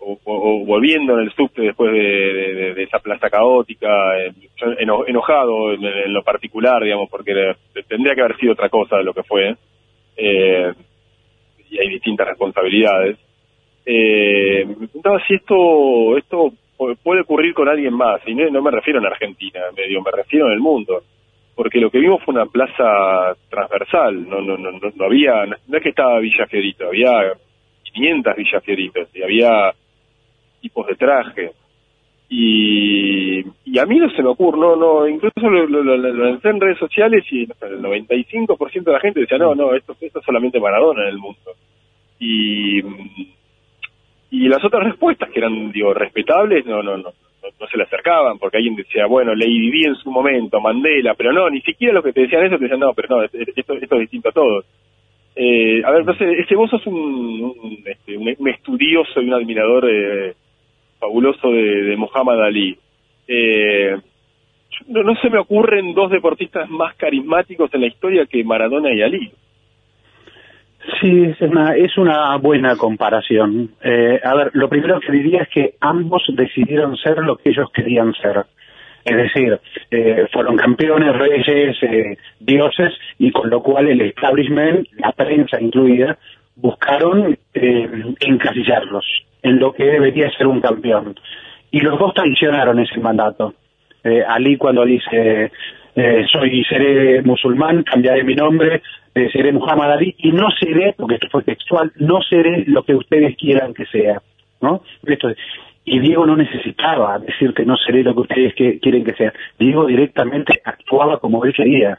o, 0.05 0.65
volviendo 0.65 1.15
en 1.15 1.21
el 1.21 1.33
subte 1.33 1.63
después 1.63 1.93
de, 1.93 2.83
esa 2.83 2.99
plaza 2.99 3.31
caótica, 3.31 4.19
eh, 4.19 4.33
enojado 5.07 5.73
en, 5.73 6.13
lo 6.13 6.23
particular, 6.23 6.83
digamos, 6.83 7.09
porque 7.11 7.55
tendría 7.89 8.15
que 8.15 8.23
haber 8.23 8.37
sido 8.39 8.53
otra 8.53 8.69
cosa 8.69 8.97
de 8.97 9.05
lo 9.05 9.15
que 9.15 9.23
fue, 9.23 9.57
eh, 10.17 10.73
y 11.71 11.79
hay 11.79 11.89
distintas 11.89 12.29
responsabilidades. 12.29 13.19
Eh, 13.85 14.65
me 14.67 14.87
preguntaba 14.87 15.23
si 15.27 15.35
esto, 15.35 16.17
esto 16.17 16.53
puede 17.03 17.21
ocurrir 17.21 17.55
con 17.55 17.69
alguien 17.69 17.95
más, 17.95 18.21
y 18.27 18.35
no, 18.35 18.63
me 18.63 18.71
refiero 18.71 18.99
en 18.99 19.07
Argentina, 19.07 19.61
medio, 19.77 20.03
me 20.03 20.11
refiero 20.11 20.47
en 20.47 20.53
el 20.53 20.61
mundo, 20.61 21.03
porque 21.55 21.81
lo 21.81 21.91
que 21.91 21.99
vimos 21.99 22.23
fue 22.25 22.35
una 22.35 22.47
plaza 22.47 23.37
transversal, 23.51 24.29
no, 24.29 24.41
no, 24.41 24.57
no, 24.57 24.71
no, 24.73 25.05
había, 25.05 25.45
no 25.47 25.77
es 25.77 25.83
que 25.83 25.91
estaba 25.91 26.19
Villa 26.19 26.47
Fiorito, 26.47 26.87
había 26.87 27.35
500 27.93 28.37
Villa 28.37 28.61
Fioritos, 28.61 29.09
y 29.15 29.23
había 29.23 29.73
tipos 30.61 30.87
de 30.87 30.95
traje. 30.95 31.53
Y, 32.31 33.45
y 33.67 33.79
a 33.79 33.85
mí 33.85 33.99
no 33.99 34.09
se 34.11 34.23
me 34.23 34.31
ocurre, 34.31 34.59
no, 34.59 34.75
no, 34.75 35.07
incluso 35.07 35.51
lo, 35.51 35.67
lo, 35.67 36.41
en 36.43 36.61
redes 36.61 36.79
sociales 36.79 37.25
y 37.31 37.43
el 37.43 37.83
95% 37.83 38.85
de 38.85 38.93
la 38.93 39.01
gente 39.01 39.21
decía, 39.21 39.37
no, 39.37 39.55
no, 39.55 39.75
esto, 39.75 39.95
esto 40.01 40.21
es 40.21 40.25
solamente 40.25 40.59
Maradona 40.59 41.03
en 41.03 41.09
el 41.11 41.19
mundo. 41.19 41.53
Y, 42.19 42.81
y 44.31 44.49
las 44.49 44.65
otras 44.65 44.85
respuestas 44.85 45.29
que 45.31 45.41
eran, 45.41 45.71
digo, 45.73 45.93
respetables, 45.93 46.65
no, 46.65 46.83
no, 46.83 46.97
no, 46.97 47.13
no, 47.61 47.67
se 47.67 47.77
le 47.77 47.85
acercaban, 47.85 48.39
porque 48.39 48.59
alguien 48.59 48.77
decía, 48.77 49.07
bueno, 49.07 49.35
Lady 49.35 49.71
Di 49.71 49.85
en 49.85 49.97
su 49.97 50.11
momento, 50.11 50.61
Mandela, 50.61 51.15
pero 51.15 51.33
no, 51.33 51.51
ni 51.51 51.61
siquiera 51.61 51.95
los 51.95 52.05
que 52.05 52.13
te 52.13 52.23
decían 52.23 52.45
eso 52.45 52.57
te 52.57 52.65
decían, 52.65 52.81
no, 52.81 52.93
pero 52.95 53.17
no, 53.17 53.23
esto, 53.23 53.39
esto 53.75 53.95
es 53.95 54.01
distinto 54.01 54.29
a 54.29 54.33
todos. 54.33 54.65
Eh, 55.35 55.83
a 55.85 55.91
ver, 55.91 56.01
entonces, 56.01 56.39
ese 56.39 56.55
vos 56.55 56.71
sos 56.71 56.87
un, 56.87 56.95
un, 56.95 57.83
este, 57.87 58.17
un, 58.17 58.49
estudioso 58.49 59.21
y 59.21 59.29
un 59.29 59.35
admirador 59.35 59.89
eh, 59.91 60.35
fabuloso 60.99 61.51
de, 61.51 61.83
de 61.85 61.97
Muhammad 61.97 62.45
Ali. 62.45 62.77
Eh, 63.27 63.97
no, 64.89 65.03
no, 65.03 65.15
se 65.17 65.31
me 65.31 65.39
ocurren 65.39 65.95
dos 65.95 66.11
deportistas 66.11 66.69
más 66.69 66.95
carismáticos 66.97 67.73
en 67.73 67.81
la 67.81 67.87
historia 67.87 68.27
que 68.27 68.45
Maradona 68.45 68.93
y 68.93 69.03
Ali. 69.03 69.33
Sí, 71.01 71.25
es 71.25 71.41
una, 71.41 71.77
es 71.77 71.97
una 71.97 72.37
buena 72.37 72.77
comparación. 72.77 73.71
Eh, 73.83 74.21
a 74.23 74.35
ver, 74.35 74.51
lo 74.55 74.69
primero 74.69 74.99
que 75.01 75.13
diría 75.13 75.43
es 75.43 75.49
que 75.49 75.75
ambos 75.81 76.25
decidieron 76.35 76.97
ser 76.97 77.19
lo 77.19 77.37
que 77.37 77.51
ellos 77.51 77.71
querían 77.73 78.13
ser. 78.15 78.45
Es 79.05 79.17
decir, 79.17 79.61
eh, 79.91 80.27
fueron 80.33 80.57
campeones, 80.57 81.17
reyes, 81.17 81.77
eh, 81.83 82.17
dioses, 82.41 82.93
y 83.19 83.31
con 83.31 83.51
lo 83.51 83.63
cual 83.63 83.89
el 83.89 84.01
establishment, 84.01 84.89
la 84.99 85.13
prensa 85.13 85.61
incluida, 85.61 86.19
buscaron 86.57 87.37
eh, 87.55 88.15
encasillarlos 88.21 89.05
en 89.43 89.59
lo 89.59 89.73
que 89.73 89.85
debería 89.85 90.31
ser 90.37 90.47
un 90.47 90.61
campeón. 90.61 91.15
Y 91.71 91.81
los 91.81 91.99
dos 91.99 92.15
traicionaron 92.15 92.79
ese 92.79 93.01
mandato. 93.01 93.55
Eh, 94.05 94.23
Ali 94.27 94.57
cuando 94.57 94.85
dice, 94.85 95.51
eh, 95.97 96.25
soy, 96.31 96.65
seré 96.65 97.23
musulmán, 97.23 97.83
cambiaré 97.83 98.25
mi 98.25 98.35
nombre, 98.35 98.83
eh, 99.15 99.29
seré 99.33 99.53
Muhammad 99.53 99.93
Ali, 99.93 100.15
y 100.19 100.33
no 100.33 100.51
seré, 100.51 100.95
porque 100.97 101.17
esto 101.17 101.29
fue 101.31 101.43
textual, 101.43 101.93
no 101.97 102.21
seré 102.23 102.65
lo 102.67 102.83
que 102.83 102.95
ustedes 102.95 103.37
quieran 103.37 103.75
que 103.75 103.87
sea. 103.87 104.23
¿no? 104.61 104.83
Esto, 105.05 105.33
y 105.85 105.99
Diego 105.99 106.27
no 106.27 106.37
necesitaba 106.37 107.19
decir 107.19 107.53
que 107.55 107.65
no 107.65 107.77
seré 107.77 108.03
lo 108.03 108.15
que 108.15 108.21
ustedes 108.21 108.55
quieren 108.55 109.05
que 109.05 109.15
sea. 109.15 109.33
Diego 109.59 109.87
directamente 109.87 110.61
actuaba 110.65 111.19
como 111.19 111.45
él 111.45 111.53
quería 111.53 111.99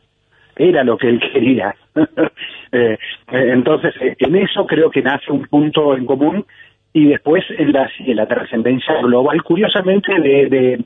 era 0.55 0.83
lo 0.83 0.97
que 0.97 1.09
él 1.09 1.19
quería. 1.19 1.75
Eh, 2.75 2.97
entonces, 3.27 3.93
eh, 4.01 4.15
en 4.17 4.35
eso 4.35 4.65
creo 4.65 4.89
que 4.89 5.03
nace 5.03 5.31
un 5.31 5.45
punto 5.45 5.95
en 5.95 6.07
común 6.07 6.43
y 6.91 7.05
después 7.05 7.43
en 7.55 7.71
la, 7.71 7.87
en 7.99 8.15
la 8.15 8.25
trascendencia 8.25 8.99
global, 8.99 9.43
curiosamente, 9.43 10.11
de, 10.19 10.47
de 10.49 10.83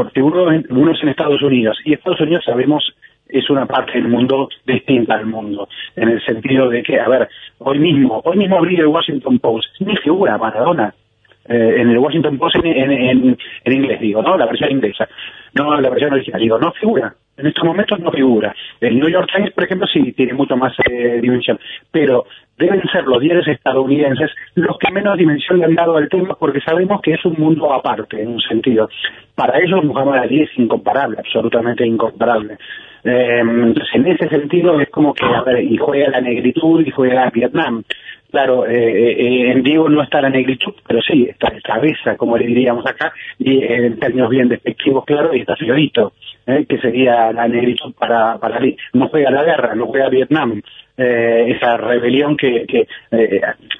porque 0.00 0.22
uno, 0.22 0.44
uno 0.70 0.92
es 0.92 1.02
en 1.02 1.10
Estados 1.10 1.42
Unidos 1.42 1.78
y 1.84 1.92
Estados 1.92 2.22
Unidos 2.22 2.42
sabemos 2.46 2.82
es 3.28 3.50
una 3.50 3.66
parte 3.66 3.92
del 3.92 4.08
mundo 4.08 4.48
distinta 4.66 5.14
al 5.14 5.26
mundo, 5.26 5.68
en 5.94 6.08
el 6.08 6.24
sentido 6.24 6.70
de 6.70 6.82
que, 6.82 6.98
a 6.98 7.06
ver, 7.06 7.28
hoy 7.58 7.78
mismo, 7.78 8.22
hoy 8.24 8.38
mismo 8.38 8.56
abrí 8.56 8.76
el 8.76 8.86
Washington 8.86 9.38
Post, 9.38 9.68
ni 9.80 9.94
figura 9.98 10.38
Maradona, 10.38 10.94
en 11.44 11.90
el 11.90 11.98
Washington 11.98 12.38
Post 12.38 12.56
en, 12.62 13.36
inglés, 13.64 14.00
digo, 14.00 14.22
¿no? 14.22 14.36
La 14.36 14.46
versión 14.46 14.70
inglesa, 14.70 15.08
no 15.54 15.80
la 15.80 15.90
versión 15.90 16.12
original, 16.12 16.40
digo, 16.40 16.58
no 16.58 16.72
figura 16.72 17.14
en 17.40 17.46
estos 17.46 17.64
momentos 17.64 17.98
no 18.00 18.10
figura. 18.10 18.54
El 18.80 18.98
New 18.98 19.08
York 19.08 19.28
Times, 19.34 19.52
por 19.52 19.64
ejemplo, 19.64 19.86
sí 19.86 20.12
tiene 20.12 20.34
mucho 20.34 20.56
más 20.56 20.74
eh, 20.88 21.20
dimensión, 21.20 21.58
pero 21.90 22.26
deben 22.58 22.82
ser 22.92 23.04
los 23.04 23.20
diarios 23.20 23.48
estadounidenses 23.48 24.30
los 24.54 24.76
que 24.78 24.92
menos 24.92 25.16
dimensión 25.16 25.58
le 25.58 25.64
han 25.64 25.74
dado 25.74 25.96
al 25.96 26.08
tema 26.08 26.36
porque 26.38 26.60
sabemos 26.60 27.00
que 27.00 27.14
es 27.14 27.24
un 27.24 27.34
mundo 27.38 27.72
aparte, 27.72 28.22
en 28.22 28.28
un 28.28 28.40
sentido. 28.40 28.88
Para 29.34 29.58
ellos 29.58 29.82
Muhammad 29.84 30.18
Ali 30.18 30.42
es 30.42 30.50
incomparable, 30.58 31.16
absolutamente 31.18 31.86
incomparable. 31.86 32.58
Eh, 33.02 33.40
entonces, 33.40 33.94
en 33.94 34.06
ese 34.06 34.28
sentido 34.28 34.78
es 34.78 34.90
como 34.90 35.14
que, 35.14 35.24
a 35.24 35.42
ver, 35.42 35.64
y 35.64 35.78
juega 35.78 36.10
la 36.10 36.20
negritud 36.20 36.84
y 36.86 36.90
juega 36.90 37.30
Vietnam. 37.30 37.82
Claro, 38.30 38.64
eh, 38.64 38.72
eh, 38.72 39.50
en 39.50 39.62
Diego 39.62 39.88
no 39.88 40.02
está 40.02 40.20
la 40.20 40.30
negritud, 40.30 40.72
pero 40.86 41.00
sí, 41.02 41.26
está 41.28 41.48
el 41.48 41.62
cabeza, 41.62 42.16
como 42.16 42.38
le 42.38 42.46
diríamos 42.46 42.86
acá, 42.86 43.12
y 43.38 43.62
en 43.64 43.98
términos 43.98 44.30
bien 44.30 44.48
despectivos, 44.48 45.04
claro, 45.04 45.34
y 45.34 45.40
está 45.40 45.56
Fiorito, 45.56 46.12
eh, 46.46 46.64
que 46.68 46.78
sería 46.78 47.32
la 47.32 47.48
negritud 47.48 47.92
para, 47.98 48.38
para 48.38 48.60
No 48.92 49.08
juega 49.08 49.30
la 49.32 49.42
guerra, 49.42 49.74
no 49.74 49.86
juega 49.86 50.08
Vietnam, 50.08 50.62
esa 50.96 51.78
rebelión 51.78 52.36
que, 52.36 52.66
que 52.66 52.86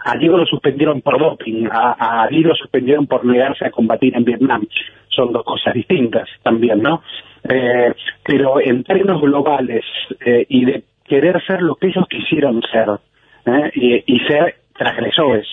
a 0.07 0.16
Diego 0.16 0.38
lo 0.38 0.47
suspendieron 0.47 1.02
por 1.02 1.19
doping, 1.19 1.66
a, 1.71 2.23
a 2.23 2.30
lo 2.30 2.54
suspendieron 2.54 3.07
por 3.07 3.26
negarse 3.26 3.66
a 3.66 3.71
combatir 3.71 4.16
en 4.16 4.25
Vietnam. 4.25 4.66
Son 5.11 5.30
dos 5.30 5.45
cosas 5.45 5.75
distintas 5.75 6.26
también, 6.42 6.80
¿no? 6.80 7.02
pero 8.25 8.59
en 8.59 8.85
términos 8.85 9.21
globales 9.21 9.85
y 10.49 10.64
de 10.64 10.83
querer 11.07 11.45
ser 11.45 11.61
lo 11.61 11.75
que 11.75 11.88
ellos 11.88 12.07
quisieron 12.09 12.62
ser, 12.73 12.88
¿eh? 13.47 14.03
y, 14.07 14.19
ser 14.21 14.57
transgresores, 14.77 15.47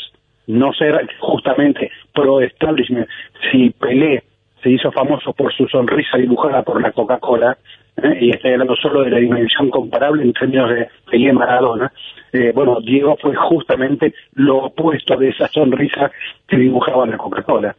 no 0.48 0.74
ser 0.74 1.08
justamente 1.20 1.92
pro-establishment. 2.14 3.08
Si 3.52 3.70
Pelé 3.72 4.24
se 4.64 4.70
hizo 4.70 4.92
famoso 4.92 5.34
por 5.34 5.54
su 5.54 5.68
sonrisa 5.68 6.18
dibujada 6.18 6.64
por 6.64 6.82
la 6.82 6.92
Coca-Cola, 6.92 7.58
¿eh? 7.98 8.18
y 8.22 8.30
estoy 8.32 8.54
hablando 8.54 8.76
solo 8.76 9.04
de 9.04 9.12
la 9.12 9.18
dimensión 9.18 9.70
comparable 9.70 10.24
en 10.24 10.34
términos 10.34 10.70
de 10.70 10.88
Pelé 11.10 11.34
Maradona, 11.34 11.92
eh, 12.34 12.52
bueno, 12.54 12.80
Diego 12.82 13.18
fue 13.22 13.36
justamente 13.36 14.14
lo 14.34 14.66
opuesto 14.66 15.16
de 15.18 15.30
esa 15.30 15.48
sonrisa 15.48 16.12
que 16.48 16.58
dibujaba 16.58 17.06
la 17.06 17.18
Coca-Cola. 17.18 17.76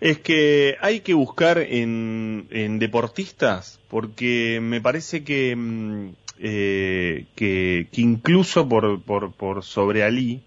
Es 0.00 0.18
que 0.18 0.76
hay 0.80 1.00
que 1.00 1.12
buscar 1.12 1.58
en, 1.58 2.46
en 2.50 2.78
deportistas, 2.78 3.78
porque 3.90 4.58
me 4.62 4.80
parece 4.80 5.24
que 5.24 5.54
mm, 5.54 6.12
eh, 6.42 7.26
que, 7.34 7.86
incluso 7.96 8.66
por, 8.68 9.02
por, 9.02 9.32
por 9.32 9.62
sobre 9.62 10.02
Ali, 10.02 10.40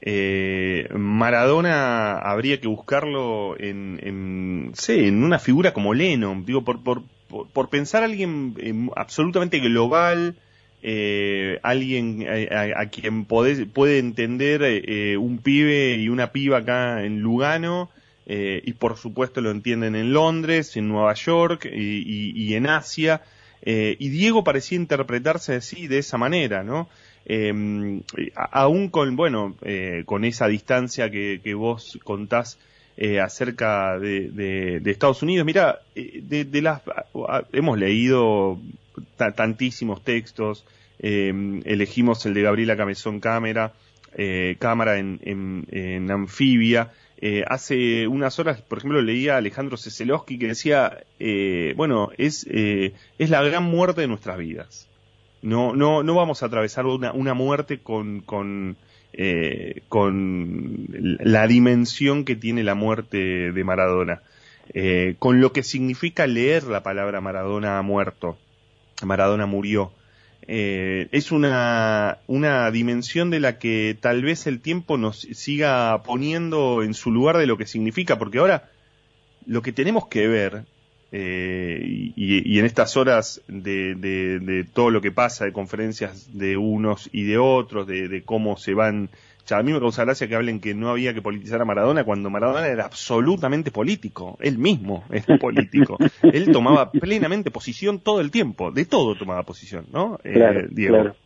eh, 0.00 0.88
Maradona 0.94 2.18
habría 2.18 2.60
que 2.60 2.68
buscarlo 2.68 3.58
en, 3.60 4.00
en, 4.02 4.72
en 4.88 5.22
una 5.22 5.38
figura 5.38 5.74
como 5.74 5.92
Lennon, 5.92 6.46
digo, 6.46 6.64
por, 6.64 6.80
por, 6.82 7.68
pensar 7.68 8.02
a 8.02 8.06
alguien 8.06 8.54
eh, 8.58 8.72
absolutamente 8.96 9.58
global, 9.58 10.36
eh, 10.82 11.58
alguien 11.62 12.24
a, 12.74 12.86
quien 12.86 13.26
puede 13.26 13.98
entender 13.98 14.62
eh, 14.62 15.18
un 15.18 15.38
pibe 15.38 15.96
y 15.96 16.08
una 16.08 16.32
piba 16.32 16.58
acá 16.58 17.04
en 17.04 17.20
Lugano, 17.20 17.90
y 18.30 18.74
por 18.74 18.98
supuesto 18.98 19.40
lo 19.40 19.50
entienden 19.50 19.96
en 19.96 20.12
Londres, 20.12 20.76
en 20.76 20.86
Nueva 20.88 21.14
York 21.14 21.64
y, 21.64 22.32
y 22.34 22.54
en 22.56 22.66
Asia, 22.66 23.22
eh, 23.62 23.96
y 23.98 24.08
Diego 24.10 24.44
parecía 24.44 24.76
interpretarse 24.76 25.54
así, 25.56 25.86
de 25.88 25.98
esa 25.98 26.18
manera, 26.18 26.62
¿no? 26.62 26.88
eh, 27.26 28.00
aún 28.34 28.88
con, 28.88 29.14
bueno, 29.16 29.54
eh, 29.62 30.02
con 30.06 30.24
esa 30.24 30.48
distancia 30.48 31.10
que, 31.10 31.40
vos 31.54 31.98
contás 32.04 32.58
eh, 32.96 33.20
acerca 33.20 33.98
de, 33.98 34.30
de- 34.30 34.80
Estados 34.90 35.22
Unidos, 35.22 35.44
mira, 35.44 35.80
eh, 35.94 36.20
de, 36.22 36.44
de 36.44 36.62
las, 36.62 36.80
hemos 37.52 37.78
leído 37.78 38.58
ta- 39.16 39.32
tantísimos 39.32 40.02
textos, 40.02 40.64
eh, 41.00 41.60
elegimos 41.64 42.24
el 42.26 42.34
de 42.34 42.42
Gabriela 42.42 42.76
Camezón 42.76 43.20
Cámara, 43.20 43.72
eh, 44.16 44.56
Cámara 44.58 44.98
en, 44.98 45.20
en, 45.22 45.66
en 45.70 46.10
Anfibia, 46.10 46.90
eh, 47.20 47.44
hace 47.48 48.06
unas 48.06 48.38
horas, 48.38 48.62
por 48.62 48.78
ejemplo, 48.78 49.02
leía 49.02 49.34
a 49.34 49.38
Alejandro 49.38 49.76
Ceselowski 49.76 50.38
que 50.38 50.46
decía, 50.46 51.04
eh, 51.18 51.74
bueno, 51.76 52.10
es, 52.16 52.46
eh, 52.48 52.94
es 53.18 53.30
la 53.30 53.42
gran 53.42 53.64
muerte 53.64 54.02
de 54.02 54.06
nuestras 54.06 54.38
vidas. 54.38 54.88
No, 55.42 55.74
no, 55.74 56.04
no 56.04 56.14
vamos 56.14 56.42
a 56.42 56.46
atravesar 56.46 56.86
una, 56.86 57.12
una 57.12 57.34
muerte 57.34 57.78
con, 57.78 58.20
con, 58.20 58.76
eh, 59.12 59.82
con 59.88 60.86
la 61.20 61.46
dimensión 61.48 62.24
que 62.24 62.36
tiene 62.36 62.62
la 62.62 62.76
muerte 62.76 63.50
de 63.52 63.64
Maradona, 63.64 64.22
eh, 64.72 65.16
con 65.18 65.40
lo 65.40 65.52
que 65.52 65.64
significa 65.64 66.26
leer 66.28 66.64
la 66.64 66.84
palabra 66.84 67.20
Maradona 67.20 67.78
ha 67.78 67.82
muerto, 67.82 68.38
Maradona 69.04 69.46
murió. 69.46 69.92
Eh, 70.50 71.08
es 71.12 71.30
una, 71.30 72.18
una 72.26 72.70
dimensión 72.70 73.28
de 73.28 73.38
la 73.38 73.58
que 73.58 73.96
tal 74.00 74.22
vez 74.22 74.46
el 74.46 74.60
tiempo 74.60 74.96
nos 74.96 75.20
siga 75.20 76.02
poniendo 76.04 76.82
en 76.82 76.94
su 76.94 77.10
lugar 77.12 77.36
de 77.36 77.46
lo 77.46 77.58
que 77.58 77.66
significa, 77.66 78.18
porque 78.18 78.38
ahora 78.38 78.70
lo 79.46 79.60
que 79.60 79.72
tenemos 79.72 80.08
que 80.08 80.26
ver, 80.26 80.64
eh, 81.12 82.12
y, 82.16 82.58
en 82.58 82.64
estas 82.64 82.96
horas 82.96 83.42
de, 83.46 83.94
de- 83.94 84.64
todo 84.64 84.90
lo 84.90 85.02
que 85.02 85.12
pasa, 85.12 85.44
de 85.44 85.52
conferencias 85.52 86.30
de 86.38 86.56
unos 86.56 87.10
y 87.12 87.24
de 87.24 87.36
otros, 87.38 87.86
de 87.86 88.22
cómo 88.24 88.56
se 88.56 88.72
van... 88.74 89.10
Ya, 89.48 89.56
a 89.56 89.62
mí 89.62 89.72
me 89.72 89.80
causa 89.80 90.04
gracia 90.04 90.28
que 90.28 90.34
hablen 90.34 90.60
que 90.60 90.74
no 90.74 90.90
había 90.90 91.14
que 91.14 91.22
politizar 91.22 91.62
a 91.62 91.64
Maradona 91.64 92.04
cuando 92.04 92.28
Maradona 92.28 92.66
era 92.66 92.84
absolutamente 92.84 93.70
político, 93.70 94.36
él 94.40 94.58
mismo 94.58 95.04
es 95.10 95.24
político. 95.40 95.96
él 96.22 96.52
tomaba 96.52 96.92
plenamente 96.92 97.50
posición 97.50 97.98
todo 97.98 98.20
el 98.20 98.30
tiempo, 98.30 98.70
de 98.70 98.84
todo 98.84 99.16
tomaba 99.16 99.44
posición, 99.44 99.86
¿no? 99.90 100.18
Eh, 100.22 100.34
Claro, 100.34 100.68
Diego. 100.70 100.94
claro. 100.96 101.16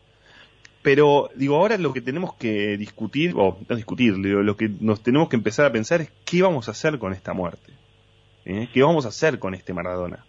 Pero, 0.82 1.30
digo, 1.34 1.56
ahora 1.56 1.78
lo 1.78 1.92
que 1.92 2.00
tenemos 2.00 2.34
que 2.34 2.76
discutir, 2.76 3.34
o 3.36 3.58
no 3.68 3.76
discutir, 3.76 4.14
digo, 4.16 4.42
lo 4.42 4.56
que 4.56 4.68
nos 4.68 5.02
tenemos 5.02 5.28
que 5.28 5.36
empezar 5.36 5.66
a 5.66 5.72
pensar 5.72 6.00
es 6.00 6.10
qué 6.24 6.42
vamos 6.42 6.68
a 6.68 6.72
hacer 6.72 6.98
con 6.98 7.12
esta 7.12 7.32
muerte. 7.32 7.72
¿Eh? 8.44 8.68
¿Qué 8.72 8.82
vamos 8.82 9.04
a 9.04 9.08
hacer 9.08 9.38
con 9.40 9.54
este 9.54 9.72
Maradona? 9.72 10.24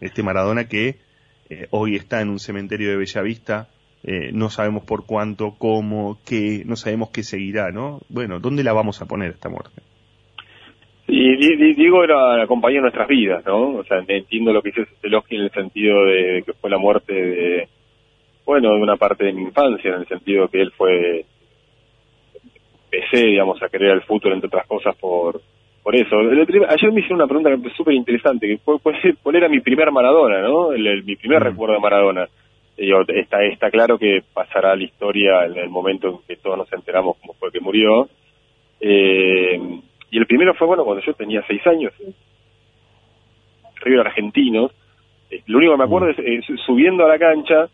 Este 0.00 0.22
Maradona 0.22 0.68
que 0.68 0.98
eh, 1.48 1.66
hoy 1.70 1.96
está 1.96 2.20
en 2.20 2.28
un 2.28 2.38
cementerio 2.38 2.90
de 2.90 2.96
Bellavista, 2.96 3.68
eh, 4.04 4.30
no 4.32 4.48
sabemos 4.50 4.84
por 4.84 5.06
cuánto, 5.06 5.54
cómo, 5.58 6.18
qué, 6.26 6.62
no 6.66 6.76
sabemos 6.76 7.10
qué 7.10 7.22
seguirá, 7.22 7.70
¿no? 7.70 8.00
Bueno, 8.08 8.38
¿dónde 8.40 8.62
la 8.64 8.72
vamos 8.72 9.00
a 9.02 9.06
poner 9.06 9.30
esta 9.30 9.48
muerte? 9.48 9.82
Y 11.06 11.36
Di- 11.36 11.56
Di- 11.56 11.74
Diego 11.74 12.04
era 12.04 12.36
la 12.36 12.46
compañía 12.46 12.78
de 12.78 12.82
nuestras 12.82 13.08
vidas, 13.08 13.44
¿no? 13.46 13.76
O 13.76 13.84
sea, 13.84 13.98
entiendo 14.06 14.52
lo 14.52 14.60
que 14.62 14.70
dice 14.70 14.86
Celoski 15.00 15.36
en 15.36 15.42
el 15.42 15.50
sentido 15.50 16.04
de 16.04 16.42
que 16.44 16.52
fue 16.52 16.68
la 16.70 16.78
muerte 16.78 17.12
de, 17.14 17.68
bueno, 18.44 18.74
de 18.74 18.82
una 18.82 18.96
parte 18.96 19.24
de 19.24 19.32
mi 19.32 19.42
infancia, 19.42 19.94
en 19.94 20.00
el 20.02 20.06
sentido 20.06 20.48
que 20.48 20.60
él 20.60 20.70
fue, 20.76 21.24
empecé, 22.90 23.26
digamos, 23.26 23.62
a 23.62 23.68
querer 23.68 23.90
el 23.92 24.02
fútbol, 24.02 24.34
entre 24.34 24.48
otras 24.48 24.66
cosas, 24.66 24.94
por 24.96 25.40
por 25.82 25.96
eso. 25.96 26.18
Ayer 26.18 26.92
me 26.92 27.00
hicieron 27.00 27.22
una 27.22 27.26
pregunta 27.26 27.70
súper 27.74 27.94
interesante, 27.94 28.46
que 28.46 28.58
fue, 28.58 28.78
fue 28.78 28.92
cuál 29.22 29.36
era 29.36 29.48
mi 29.48 29.60
primer 29.60 29.90
Maradona, 29.90 30.42
¿no? 30.42 30.72
El- 30.72 30.86
el- 30.86 31.04
mi 31.04 31.16
primer 31.16 31.42
recuerdo 31.42 31.74
de 31.76 31.80
Maradona. 31.80 32.28
Digo, 32.78 33.00
está, 33.08 33.42
está 33.44 33.70
claro 33.70 33.98
que 33.98 34.22
pasará 34.32 34.72
a 34.72 34.76
la 34.76 34.84
historia 34.84 35.44
en 35.46 35.56
el 35.56 35.68
momento 35.68 36.08
en 36.08 36.18
que 36.28 36.36
todos 36.36 36.56
nos 36.56 36.72
enteramos 36.72 37.16
cómo 37.20 37.34
fue 37.34 37.50
que 37.50 37.60
murió. 37.60 38.08
Eh, 38.80 39.60
y 40.10 40.18
el 40.18 40.26
primero 40.26 40.54
fue, 40.54 40.66
bueno, 40.68 40.84
cuando 40.84 41.02
yo 41.04 41.12
tenía 41.14 41.42
seis 41.48 41.66
años, 41.66 41.92
River 43.80 44.06
Argentino. 44.06 44.70
Eh, 45.30 45.42
lo 45.46 45.58
único 45.58 45.72
que 45.72 45.78
me 45.78 45.84
acuerdo 45.84 46.08
es 46.10 46.18
eh, 46.20 46.40
su- 46.46 46.56
subiendo 46.58 47.04
a 47.04 47.08
la 47.08 47.18
cancha, 47.18 47.68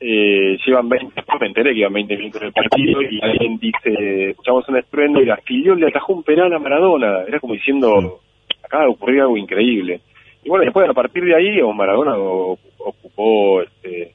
eh, 0.00 0.58
llevan 0.66 0.88
20, 0.88 1.12
después 1.14 1.40
me 1.40 1.46
enteré 1.48 1.72
que 1.72 1.80
iban 1.80 1.92
20 1.92 2.16
minutos 2.16 2.40
en 2.42 2.48
el 2.48 2.52
partido 2.52 3.02
y 3.02 3.18
alguien 3.22 3.58
dice, 3.58 4.30
escuchamos 4.30 4.68
un 4.68 4.76
estruendo 4.76 5.20
y 5.20 5.26
la 5.26 5.36
Filiol 5.38 5.80
le 5.80 5.88
atajó 5.88 6.12
un 6.12 6.22
penal 6.22 6.52
a 6.52 6.58
Maradona. 6.58 7.22
Era 7.26 7.40
como 7.40 7.54
diciendo, 7.54 8.20
acaba 8.62 8.84
de 8.84 8.90
ocurrir 8.90 9.20
algo 9.22 9.36
increíble. 9.36 10.00
Y 10.44 10.48
bueno, 10.48 10.64
después 10.64 10.88
a 10.88 10.94
partir 10.94 11.24
de 11.24 11.34
ahí, 11.34 11.60
o 11.60 11.72
Maradona 11.72 12.16
ocupó 12.16 13.62
este, 13.62 14.12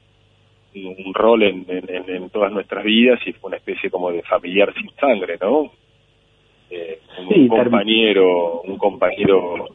un, 0.74 1.14
rol 1.14 1.42
en, 1.42 1.64
en- 1.68 1.88
en- 1.94 2.10
en 2.14 2.30
todas 2.30 2.52
nuestras 2.52 2.84
vidas 2.84 3.20
y 3.26 3.32
fue 3.32 3.48
una 3.48 3.56
especie 3.58 3.90
como 3.90 4.10
de 4.10 4.22
familiar 4.22 4.72
sin 4.74 4.90
sangre, 4.96 5.36
¿no? 5.40 5.70
Eh, 6.70 6.98
un 7.20 7.28
Sí, 7.28 7.48
compañero, 7.48 8.60
un 8.62 8.76
compañero 8.78 9.68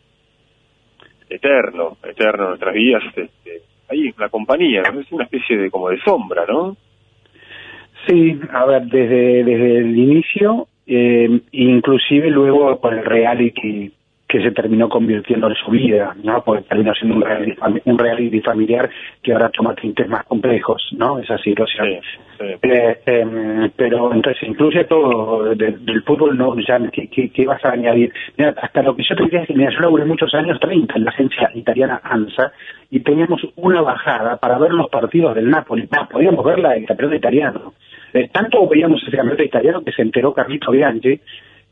eterno, 1.29 1.97
eterno 2.03 2.43
en 2.43 2.49
nuestras 2.49 2.73
vidas, 2.73 3.03
este, 3.15 3.61
ahí 3.89 4.13
la 4.17 4.29
compañía, 4.29 4.81
¿no? 4.91 4.99
es 4.99 5.11
una 5.11 5.23
especie 5.25 5.57
de 5.57 5.69
como 5.71 5.89
de 5.89 5.99
sombra, 6.01 6.45
¿no? 6.47 6.75
Sí, 8.07 8.39
a 8.51 8.65
ver, 8.65 8.83
desde, 8.83 9.43
desde 9.43 9.77
el 9.79 9.97
inicio, 9.97 10.67
eh, 10.87 11.41
inclusive 11.51 12.29
luego 12.31 12.79
con 12.79 12.97
el 12.97 13.05
reality 13.05 13.91
que 14.29 14.43
se 14.43 14.51
terminó 14.51 14.87
convirtiendo 14.89 15.47
en 15.49 15.55
su 15.55 15.71
vida, 15.71 16.15
¿no? 16.23 16.43
Porque 16.43 16.61
terminó 16.61 16.93
siendo 16.93 17.15
un 17.15 17.23
reality, 17.23 17.55
un 17.85 17.97
reality 17.97 18.41
familiar 18.41 18.87
que 19.23 19.33
ahora 19.33 19.49
toma 19.49 19.73
tintes 19.73 20.07
más 20.07 20.23
complejos, 20.25 20.87
¿no? 20.95 21.17
Esa 21.17 21.39
situación. 21.39 21.87
Eh, 22.61 22.99
em, 23.07 23.71
pero 23.75 24.13
entonces 24.13 24.41
incluye 24.47 24.83
todo 24.83 25.55
de- 25.55 25.71
del 25.79 26.03
fútbol, 26.03 26.37
no 26.37 26.55
ya 26.59 26.79
¿qué, 26.91 27.07
qué, 27.07 27.31
qué 27.31 27.45
vas 27.47 27.65
a 27.65 27.71
añadir? 27.71 28.13
Mira, 28.37 28.53
hasta 28.61 28.83
lo 28.83 28.95
que 28.95 29.01
yo 29.03 29.15
te 29.15 29.23
diría 29.23 29.41
es 29.41 29.47
que 29.47 29.55
mira, 29.55 29.71
yo 29.71 29.79
laburé 29.79 30.05
muchos 30.05 30.31
años, 30.35 30.59
30, 30.59 30.93
en 30.95 31.05
la 31.05 31.09
agencia 31.09 31.49
italiana 31.55 31.99
ANSA, 32.03 32.51
y 32.91 32.99
teníamos 32.99 33.41
una 33.55 33.81
bajada 33.81 34.37
para 34.37 34.59
ver 34.59 34.73
los 34.73 34.89
partidos 34.91 35.33
del 35.33 35.49
Napoli. 35.49 35.87
Ah, 35.91 36.07
podíamos 36.07 36.45
ver 36.45 36.59
la 36.59 36.73
del 36.73 36.85
campeonato 36.85 37.17
italiano. 37.17 37.73
Eh, 38.13 38.29
tanto 38.31 38.67
veíamos 38.67 39.01
ese 39.01 39.11
campeonato 39.17 39.43
italiano 39.43 39.81
que 39.83 39.91
se 39.91 40.03
enteró 40.03 40.33
Carlito 40.33 40.71
Bianchi 40.71 41.19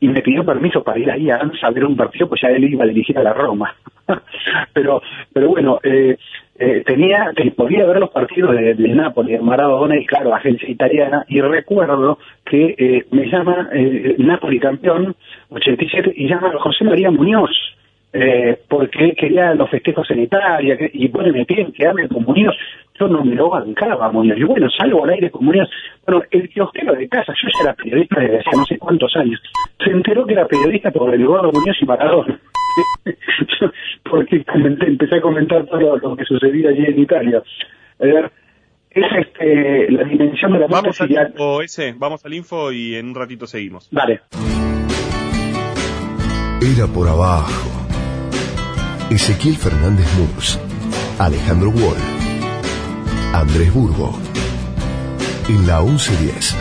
y 0.00 0.08
me 0.08 0.22
pidió 0.22 0.44
permiso 0.44 0.82
para 0.82 0.98
ir 0.98 1.10
ahí 1.10 1.28
a 1.30 1.36
ANSA 1.38 1.66
a 1.66 1.70
ver 1.70 1.84
un 1.84 1.96
partido, 1.96 2.28
pues 2.28 2.40
ya 2.40 2.48
él 2.48 2.64
iba 2.64 2.84
a 2.84 2.88
dirigir 2.88 3.18
a 3.18 3.22
la 3.22 3.32
Roma. 3.32 3.74
pero 4.72 5.02
pero 5.32 5.48
bueno, 5.48 5.80
eh, 5.82 6.16
eh, 6.58 6.82
tenía 6.86 7.32
podía 7.56 7.84
ver 7.84 7.98
los 7.98 8.10
partidos 8.10 8.52
de, 8.56 8.74
de 8.74 8.88
Napoli, 8.88 9.32
de 9.32 9.40
Maradona 9.40 9.96
y 9.96 10.06
claro, 10.06 10.34
agencia 10.34 10.68
italiana, 10.68 11.24
y 11.28 11.40
recuerdo 11.40 12.18
que 12.44 12.74
eh, 12.78 13.04
me 13.10 13.26
llama 13.28 13.68
eh, 13.72 14.14
Napoli 14.18 14.58
campeón, 14.60 15.14
87, 15.50 16.12
y 16.16 16.28
llama 16.28 16.52
José 16.58 16.84
María 16.84 17.10
Muñoz, 17.10 17.50
eh, 18.12 18.58
porque 18.68 19.12
quería 19.12 19.54
los 19.54 19.68
festejos 19.70 20.10
en 20.10 20.22
Italia, 20.22 20.76
que- 20.76 20.90
y 20.92 21.08
bueno, 21.08 21.32
me 21.32 21.44
piden 21.44 21.72
que 21.72 21.86
hable 21.86 22.08
con 22.08 22.24
Muñoz, 22.24 22.56
yo 22.98 23.08
no 23.08 23.24
me 23.24 23.34
lo 23.34 23.50
bancaba 23.50 24.10
Muñoz, 24.10 24.38
yo 24.38 24.46
bueno, 24.46 24.68
salgo 24.70 25.04
al 25.04 25.10
aire 25.10 25.30
con 25.30 25.44
Muñoz, 25.44 25.68
bueno, 26.06 26.22
el 26.30 26.48
kiosquero 26.48 26.94
de 26.94 27.08
casa, 27.08 27.32
yo 27.32 27.48
ya 27.48 27.64
era 27.64 27.74
periodista 27.74 28.20
desde 28.20 28.38
hace 28.38 28.56
no 28.56 28.64
sé 28.64 28.78
cuántos 28.78 29.14
años, 29.16 29.40
se 29.82 29.90
enteró 29.90 30.26
que 30.26 30.34
era 30.34 30.46
periodista 30.46 30.90
por 30.90 31.14
el 31.14 31.24
Gordo 31.26 31.52
Muñoz 31.52 31.76
y 31.80 31.86
Maradona. 31.86 32.40
porque 34.10 34.44
comenté, 34.44 34.86
empecé 34.86 35.16
a 35.16 35.20
comentar 35.20 35.66
todo 35.66 35.96
lo, 35.96 36.16
que 36.16 36.24
sucedía 36.24 36.70
allí 36.70 36.84
en 36.84 37.00
Italia. 37.00 37.42
A 38.00 38.04
ver, 38.04 38.30
es 38.90 39.04
este, 39.18 39.90
la 39.90 40.04
dimensión 40.04 40.52
de 40.52 40.60
la 40.60 40.66
Vamos 40.66 41.00
al 41.00 41.10
info 41.10 41.62
ese, 41.62 41.94
vamos 41.96 42.24
al 42.24 42.34
info 42.34 42.72
y 42.72 42.94
en 42.94 43.08
un 43.08 43.14
ratito 43.14 43.46
seguimos. 43.46 43.88
Dale. 43.90 44.20
Era 46.60 46.86
por 46.92 47.08
abajo. 47.08 47.78
Ezequiel 49.10 49.56
Fernández 49.56 50.06
Murs, 50.18 50.60
Alejandro 51.18 51.70
Wall, 51.70 51.96
Andrés 53.32 53.72
Burgo. 53.72 54.12
En 55.48 55.66
la 55.66 55.80
1110. 55.80 56.56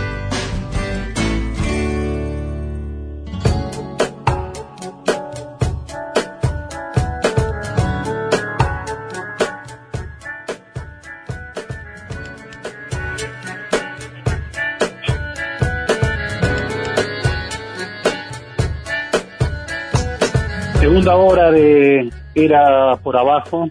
Segunda 20.80 21.16
hora 21.16 21.52
de 21.52 22.10
Era 22.36 22.96
por 23.04 23.18
abajo 23.18 23.70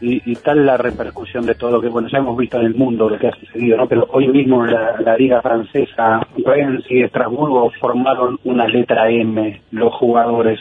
y, 0.00 0.30
y 0.30 0.36
tal 0.36 0.64
la 0.64 0.76
repercusión 0.76 1.44
de 1.46 1.54
todo 1.54 1.72
lo 1.72 1.80
que, 1.80 1.88
bueno, 1.88 2.08
ya 2.08 2.18
hemos 2.18 2.36
visto 2.36 2.58
en 2.58 2.66
el 2.66 2.74
mundo 2.74 3.08
lo 3.08 3.18
que 3.18 3.28
ha 3.28 3.32
sucedido, 3.32 3.76
¿no? 3.76 3.88
Pero 3.88 4.06
hoy 4.10 4.28
mismo 4.28 4.64
la, 4.64 5.00
la 5.00 5.16
Liga 5.16 5.42
Francesa, 5.42 6.26
Rennes 6.44 6.84
y 6.88 7.02
Estrasburgo 7.02 7.70
formaron 7.80 8.38
una 8.44 8.66
letra 8.66 9.10
M, 9.10 9.60
los 9.72 9.94
jugadores, 9.94 10.58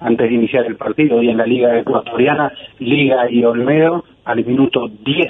antes 0.00 0.28
de 0.28 0.34
iniciar 0.34 0.66
el 0.66 0.76
partido, 0.76 1.22
y 1.22 1.30
en 1.30 1.38
la 1.38 1.46
Liga 1.46 1.78
Ecuatoriana, 1.78 2.52
Liga 2.78 3.30
y 3.30 3.44
Olmedo, 3.44 4.04
al 4.24 4.44
minuto 4.44 4.88
10 5.04 5.28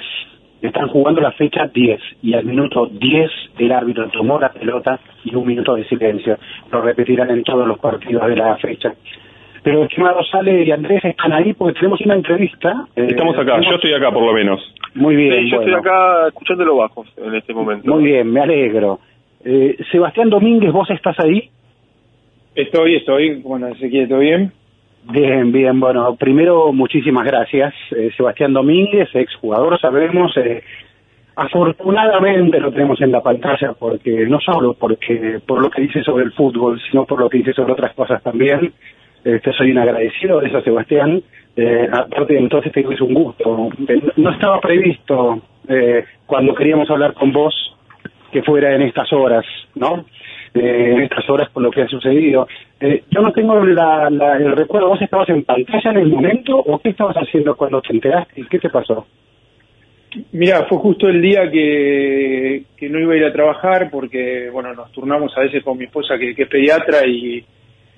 Están 0.61 0.87
jugando 0.87 1.21
la 1.21 1.31
fecha 1.33 1.67
10 1.67 1.99
y 2.23 2.33
al 2.33 2.45
minuto 2.45 2.87
10 2.87 3.29
el 3.59 3.71
árbitro 3.71 4.09
tomó 4.09 4.39
la 4.39 4.51
pelota 4.51 4.99
y 5.23 5.35
un 5.35 5.45
minuto 5.45 5.75
de 5.75 5.85
silencio. 5.85 6.37
Lo 6.71 6.81
repetirán 6.81 7.29
en 7.29 7.43
todos 7.43 7.67
los 7.67 7.77
partidos 7.79 8.25
de 8.27 8.35
la 8.35 8.55
fecha. 8.57 8.93
Pero 9.65 9.83
estimado 9.85 10.23
Sale 10.23 10.63
y 10.63 10.69
Andrés 10.69 11.03
están 11.03 11.33
ahí 11.33 11.53
porque 11.53 11.79
tenemos 11.79 11.99
una 12.01 12.13
entrevista. 12.13 12.85
Eh, 12.95 13.07
Estamos 13.09 13.35
acá, 13.35 13.59
yo 13.67 13.73
estoy 13.73 13.95
acá 13.95 14.11
por 14.11 14.23
lo 14.23 14.31
menos. 14.31 14.61
Muy 14.93 15.15
bien. 15.15 15.41
Sí, 15.41 15.49
yo 15.49 15.57
bueno. 15.57 15.77
estoy 15.77 15.91
acá 15.91 16.27
escuchándolo 16.27 16.75
bajos 16.75 17.07
en 17.17 17.33
este 17.33 17.51
momento. 17.51 17.89
Muy 17.91 18.03
bien, 18.03 18.31
me 18.31 18.41
alegro. 18.41 18.99
Eh, 19.43 19.75
Sebastián 19.91 20.29
Domínguez, 20.29 20.71
¿vos 20.71 20.87
estás 20.91 21.19
ahí? 21.19 21.49
Estoy, 22.53 22.97
estoy. 22.97 23.41
Bueno, 23.41 23.69
Ezequiel, 23.69 24.07
¿todo 24.07 24.19
bien? 24.19 24.51
Bien, 25.11 25.51
bien. 25.51 25.79
Bueno, 25.79 26.15
primero, 26.15 26.71
muchísimas 26.71 27.25
gracias. 27.25 27.73
Eh, 27.89 28.11
Sebastián 28.15 28.53
Domínguez, 28.53 29.09
exjugador, 29.15 29.79
sabemos. 29.79 30.37
Eh, 30.37 30.61
afortunadamente 31.35 32.59
lo 32.59 32.71
tenemos 32.71 33.01
en 33.01 33.11
la 33.11 33.21
pantalla 33.23 33.73
porque 33.73 34.27
no 34.27 34.39
solo 34.39 34.75
porque 34.75 35.39
por 35.43 35.59
lo 35.59 35.71
que 35.71 35.81
dice 35.81 36.03
sobre 36.03 36.23
el 36.23 36.33
fútbol, 36.33 36.79
sino 36.91 37.05
por 37.05 37.19
lo 37.19 37.29
que 37.29 37.39
dice 37.39 37.53
sobre 37.53 37.73
otras 37.73 37.95
cosas 37.95 38.21
también. 38.21 38.71
Este, 39.25 39.51
soy 39.53 39.71
un 39.71 39.79
agradecido 39.79 40.39
de 40.39 40.47
eso, 40.47 40.61
Sebastián. 40.61 41.21
Eh, 41.57 41.89
aparte, 41.91 42.37
entonces 42.37 42.71
te 42.71 42.79
digo 42.81 42.89
que 42.89 42.95
es 42.95 43.01
un 43.01 43.13
gusto. 43.13 43.69
Eh, 43.89 43.99
No 44.17 44.29
estaba 44.29 44.61
previsto 44.61 45.41
eh, 45.67 46.05
cuando 46.27 46.53
queríamos 46.53 46.89
hablar 46.91 47.13
con 47.13 47.33
vos 47.33 47.53
que 48.31 48.43
fuera 48.43 48.75
en 48.75 48.83
estas 48.83 49.11
horas, 49.11 49.43
¿no? 49.73 50.05
Eh, 50.53 50.91
en 50.95 51.01
estas 51.01 51.27
horas 51.29 51.49
con 51.49 51.63
lo 51.63 51.71
que 51.71 51.81
ha 51.81 51.87
sucedido. 51.87 52.47
Yo 53.09 53.21
no 53.21 53.31
tengo 53.33 53.63
la, 53.65 54.09
la- 54.11 54.37
el 54.37 54.55
recuerdo, 54.55 54.89
¿vos 54.89 55.01
estabas 55.01 55.27
en 55.29 55.43
pantalla 55.43 55.89
en 55.91 55.97
el 55.97 56.07
momento 56.07 56.55
o 56.57 56.77
qué 56.79 56.89
estabas 56.89 57.15
haciendo 57.15 57.55
cuando 57.55 57.81
te 57.81 57.93
enteraste? 57.93 58.45
¿Qué 58.49 58.59
te 58.59 58.69
pasó? 58.69 59.07
Mira, 60.33 60.65
fue 60.69 60.77
justo 60.77 61.09
el 61.09 61.21
día 61.21 61.49
que, 61.51 62.63
no 62.89 62.99
iba 62.99 63.13
a 63.13 63.17
ir 63.17 63.25
a 63.25 63.33
trabajar 63.33 63.89
porque, 63.91 64.49
bueno, 64.51 64.73
nos 64.73 64.91
turnamos 64.91 65.35
a 65.37 65.41
veces 65.41 65.63
con 65.63 65.77
mi 65.77 65.85
esposa 65.85 66.17
que 66.17 66.31
es 66.37 66.47
pediatra 66.47 67.05
y, 67.07 67.43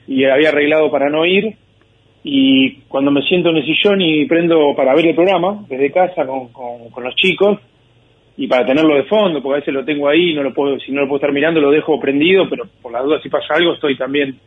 y 0.07 0.23
había 0.25 0.49
arreglado 0.49 0.89
para 0.89 1.09
no 1.09 1.25
ir. 1.25 1.55
Y 2.23 2.81
cuando 2.87 3.11
me 3.11 3.21
siento 3.21 3.49
en 3.49 3.57
el 3.57 3.65
sillón 3.65 4.01
y 4.01 4.25
prendo 4.25 4.73
para 4.75 4.93
ver 4.95 5.07
el 5.07 5.15
programa 5.15 5.63
desde 5.69 5.91
casa 5.91 6.25
con, 6.25 6.49
con, 6.49 7.03
los 7.03 7.15
chicos 7.15 7.59
y 8.35 8.47
para 8.47 8.65
tenerlo 8.65 8.95
de 8.95 9.03
fondo, 9.03 9.41
porque 9.41 9.55
a 9.55 9.59
veces 9.59 9.73
lo 9.73 9.85
tengo 9.85 10.09
ahí, 10.09 10.33
no 10.33 10.43
lo 10.43 10.53
puedo, 10.53 10.77
si 10.79 10.91
no 10.91 11.01
lo 11.01 11.07
puedo 11.07 11.17
estar 11.17 11.31
mirando 11.31 11.61
lo 11.61 11.71
dejo 11.71 11.99
prendido, 11.99 12.49
pero 12.49 12.65
por 12.81 12.91
las 12.91 13.03
dudas 13.03 13.21
si 13.23 13.29
pasa 13.29 13.53
algo 13.55 13.73
estoy 13.73 13.95
también, 13.95 14.37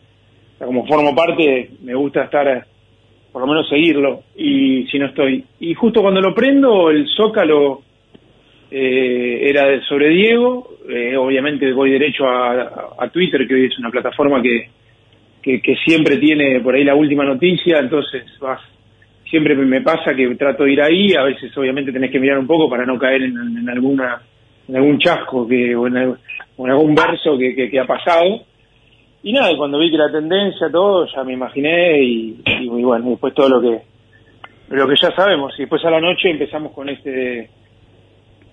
como 0.59 0.87
formo 0.87 1.15
parte, 1.15 1.71
me 1.83 1.95
gusta 1.95 2.25
estar 2.25 2.47
eh, 2.49 2.63
por 3.33 3.43
lo 3.43 3.49
menos 3.49 3.69
seguirlo, 3.69 4.25
y 4.37 4.87
si 4.89 4.99
no 4.99 5.07
estoy. 5.07 5.45
Y 5.61 5.73
justo 5.75 6.03
cuando 6.03 6.21
lo 6.21 6.35
prendo, 6.35 6.91
el 6.91 7.07
Zócalo 7.17 7.81
eh, 8.71 9.49
era 9.49 9.81
sobre 9.87 10.09
Diego, 10.11 10.69
eh, 10.89 11.17
obviamente 11.17 11.73
voy 11.73 11.91
derecho 11.93 12.27
a- 12.27 12.91
a 12.99 13.09
Twitter, 13.09 13.47
que 13.47 13.55
hoy 13.55 13.67
es 13.67 13.79
una 13.79 13.91
plataforma 13.91 14.43
que, 14.43 14.69
que, 15.43 15.61
siempre 15.85 16.17
tiene 16.19 16.61
por 16.61 16.75
ahí 16.75 16.85
la 16.85 16.95
última 16.95 17.25
noticia, 17.25 17.79
entonces 17.79 18.25
vas, 18.41 18.61
siempre 19.29 19.55
me- 19.55 19.81
pasa 19.81 20.15
que 20.15 20.35
trato 20.35 20.65
de 20.65 20.73
ir 20.73 20.83
ahí, 20.83 21.15
a 21.15 21.25
veces 21.25 21.57
obviamente 21.57 21.93
tenés 21.93 22.11
que 22.11 22.21
mirar 22.21 22.39
un 22.39 22.47
poco 22.47 22.69
para 22.69 22.85
no 22.85 22.99
caer 22.99 23.23
en, 23.23 23.69
alguna 23.69 24.21
en 24.69 24.77
algún 24.77 24.99
chasco 24.99 25.49
que, 25.49 25.75
o, 25.75 25.87
en, 25.87 25.97
o 26.57 26.67
en 26.67 26.71
algún 26.71 26.95
verso 26.95 27.37
que, 27.37 27.55
que, 27.69 27.81
ha 27.81 27.87
pasado. 27.87 28.43
Y 29.23 29.33
nada, 29.33 29.57
cuando 29.57 29.79
vi 29.79 29.91
que 29.91 29.99
la 29.99 30.13
tendencia, 30.13 30.69
todo, 30.71 31.07
ya 31.07 31.25
me 31.25 31.33
imaginé 31.33 32.03
y 32.03 32.37
bueno, 32.69 33.11
después 33.11 33.35
todo 33.35 33.49
lo 33.49 33.61
que 33.61 33.91
lo 34.71 34.87
que 34.87 34.95
ya 35.01 35.11
sabemos. 35.15 35.53
Y 35.57 35.63
después 35.63 35.85
a 35.85 35.91
la 35.91 36.01
noche 36.01 36.31
empezamos 36.31 36.73
con 36.73 36.89
este 36.89 37.51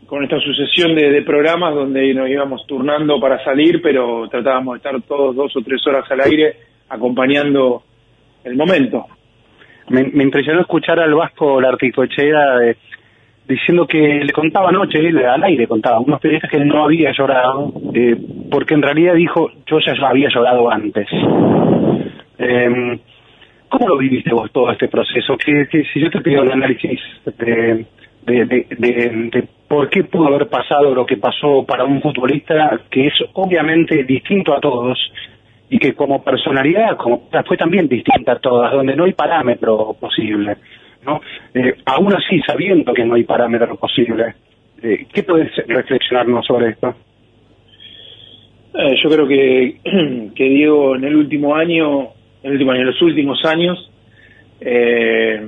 con 0.07 0.23
esta 0.23 0.39
sucesión 0.39 0.95
de, 0.95 1.11
de 1.11 1.21
programas 1.21 1.75
donde 1.75 2.13
nos 2.13 2.29
íbamos 2.29 2.65
turnando 2.65 3.19
para 3.19 3.43
salir, 3.43 3.81
pero 3.81 4.27
tratábamos 4.29 4.75
de 4.75 4.77
estar 4.77 5.01
todos 5.01 5.35
dos 5.35 5.55
o 5.55 5.61
tres 5.61 5.85
horas 5.85 6.09
al 6.09 6.21
aire 6.21 6.55
acompañando 6.89 7.83
el 8.43 8.55
momento. 8.55 9.05
Me, 9.89 10.03
me 10.05 10.23
impresionó 10.23 10.61
escuchar 10.61 10.99
al 10.99 11.13
Vasco 11.13 11.59
Larticochea 11.61 12.57
eh, 12.63 12.75
diciendo 13.47 13.87
que 13.87 13.97
le 13.97 14.33
contaba 14.33 14.69
anoche, 14.69 14.99
él 14.99 15.17
al 15.25 15.43
aire 15.43 15.67
contaba, 15.67 15.99
unos 15.99 16.19
periodistas 16.19 16.51
que 16.51 16.59
no 16.59 16.83
había 16.83 17.11
llorado, 17.13 17.71
eh, 17.93 18.17
porque 18.51 18.73
en 18.73 18.81
realidad 18.81 19.13
dijo, 19.13 19.49
yo 19.65 19.79
ya 19.79 19.93
había 20.07 20.29
llorado 20.29 20.69
antes. 20.69 21.07
Eh, 22.39 22.99
¿Cómo 23.69 23.87
lo 23.89 23.97
viviste 23.97 24.33
vos 24.33 24.51
todo 24.51 24.71
este 24.71 24.87
proceso? 24.87 25.37
Que, 25.37 25.65
si 25.93 25.99
yo 25.99 26.09
te 26.09 26.21
pido 26.21 26.43
el 26.43 26.51
análisis 26.51 26.99
de, 27.37 27.85
de, 28.25 28.45
de, 28.45 28.65
de- 28.77 29.29
de 29.31 29.47
por 29.67 29.89
qué 29.89 30.03
pudo 30.05 30.27
haber 30.27 30.47
pasado 30.47 30.93
lo 30.95 31.05
que 31.05 31.17
pasó 31.17 31.65
para 31.65 31.83
un 31.83 32.01
futbolista 32.01 32.79
que 32.89 33.07
es 33.07 33.13
obviamente 33.33 34.03
distinto 34.05 34.55
a 34.55 34.61
todos 34.61 34.97
y 35.69 35.79
que 35.79 35.93
como 35.93 36.23
personalidad 36.23 36.97
como 36.97 37.29
fue 37.45 37.57
también 37.57 37.87
distinta 37.87 38.33
a 38.33 38.39
todas, 38.39 38.71
donde 38.71 38.95
no 38.95 39.05
hay 39.05 39.13
parámetro 39.13 39.95
posible. 39.99 40.57
¿no? 41.05 41.21
Eh, 41.53 41.75
aún 41.85 42.13
así, 42.13 42.41
sabiendo 42.45 42.93
que 42.93 43.05
no 43.05 43.15
hay 43.15 43.23
parámetro 43.23 43.75
posible, 43.75 44.35
eh, 44.81 45.05
¿qué 45.11 45.23
puedes 45.23 45.55
reflexionarnos 45.67 46.45
sobre 46.45 46.69
esto? 46.69 46.95
Eh, 48.73 48.95
yo 49.01 49.09
creo 49.09 49.27
que, 49.27 49.77
que 50.35 50.43
Diego 50.43 50.95
en 50.95 51.03
el 51.03 51.15
último 51.15 51.55
año, 51.55 52.09
en 52.43 52.51
el 52.51 52.51
último 52.53 52.71
año, 52.71 52.81
en 52.81 52.87
los 52.87 53.01
últimos 53.01 53.43
años, 53.45 53.91
eh, 54.59 55.47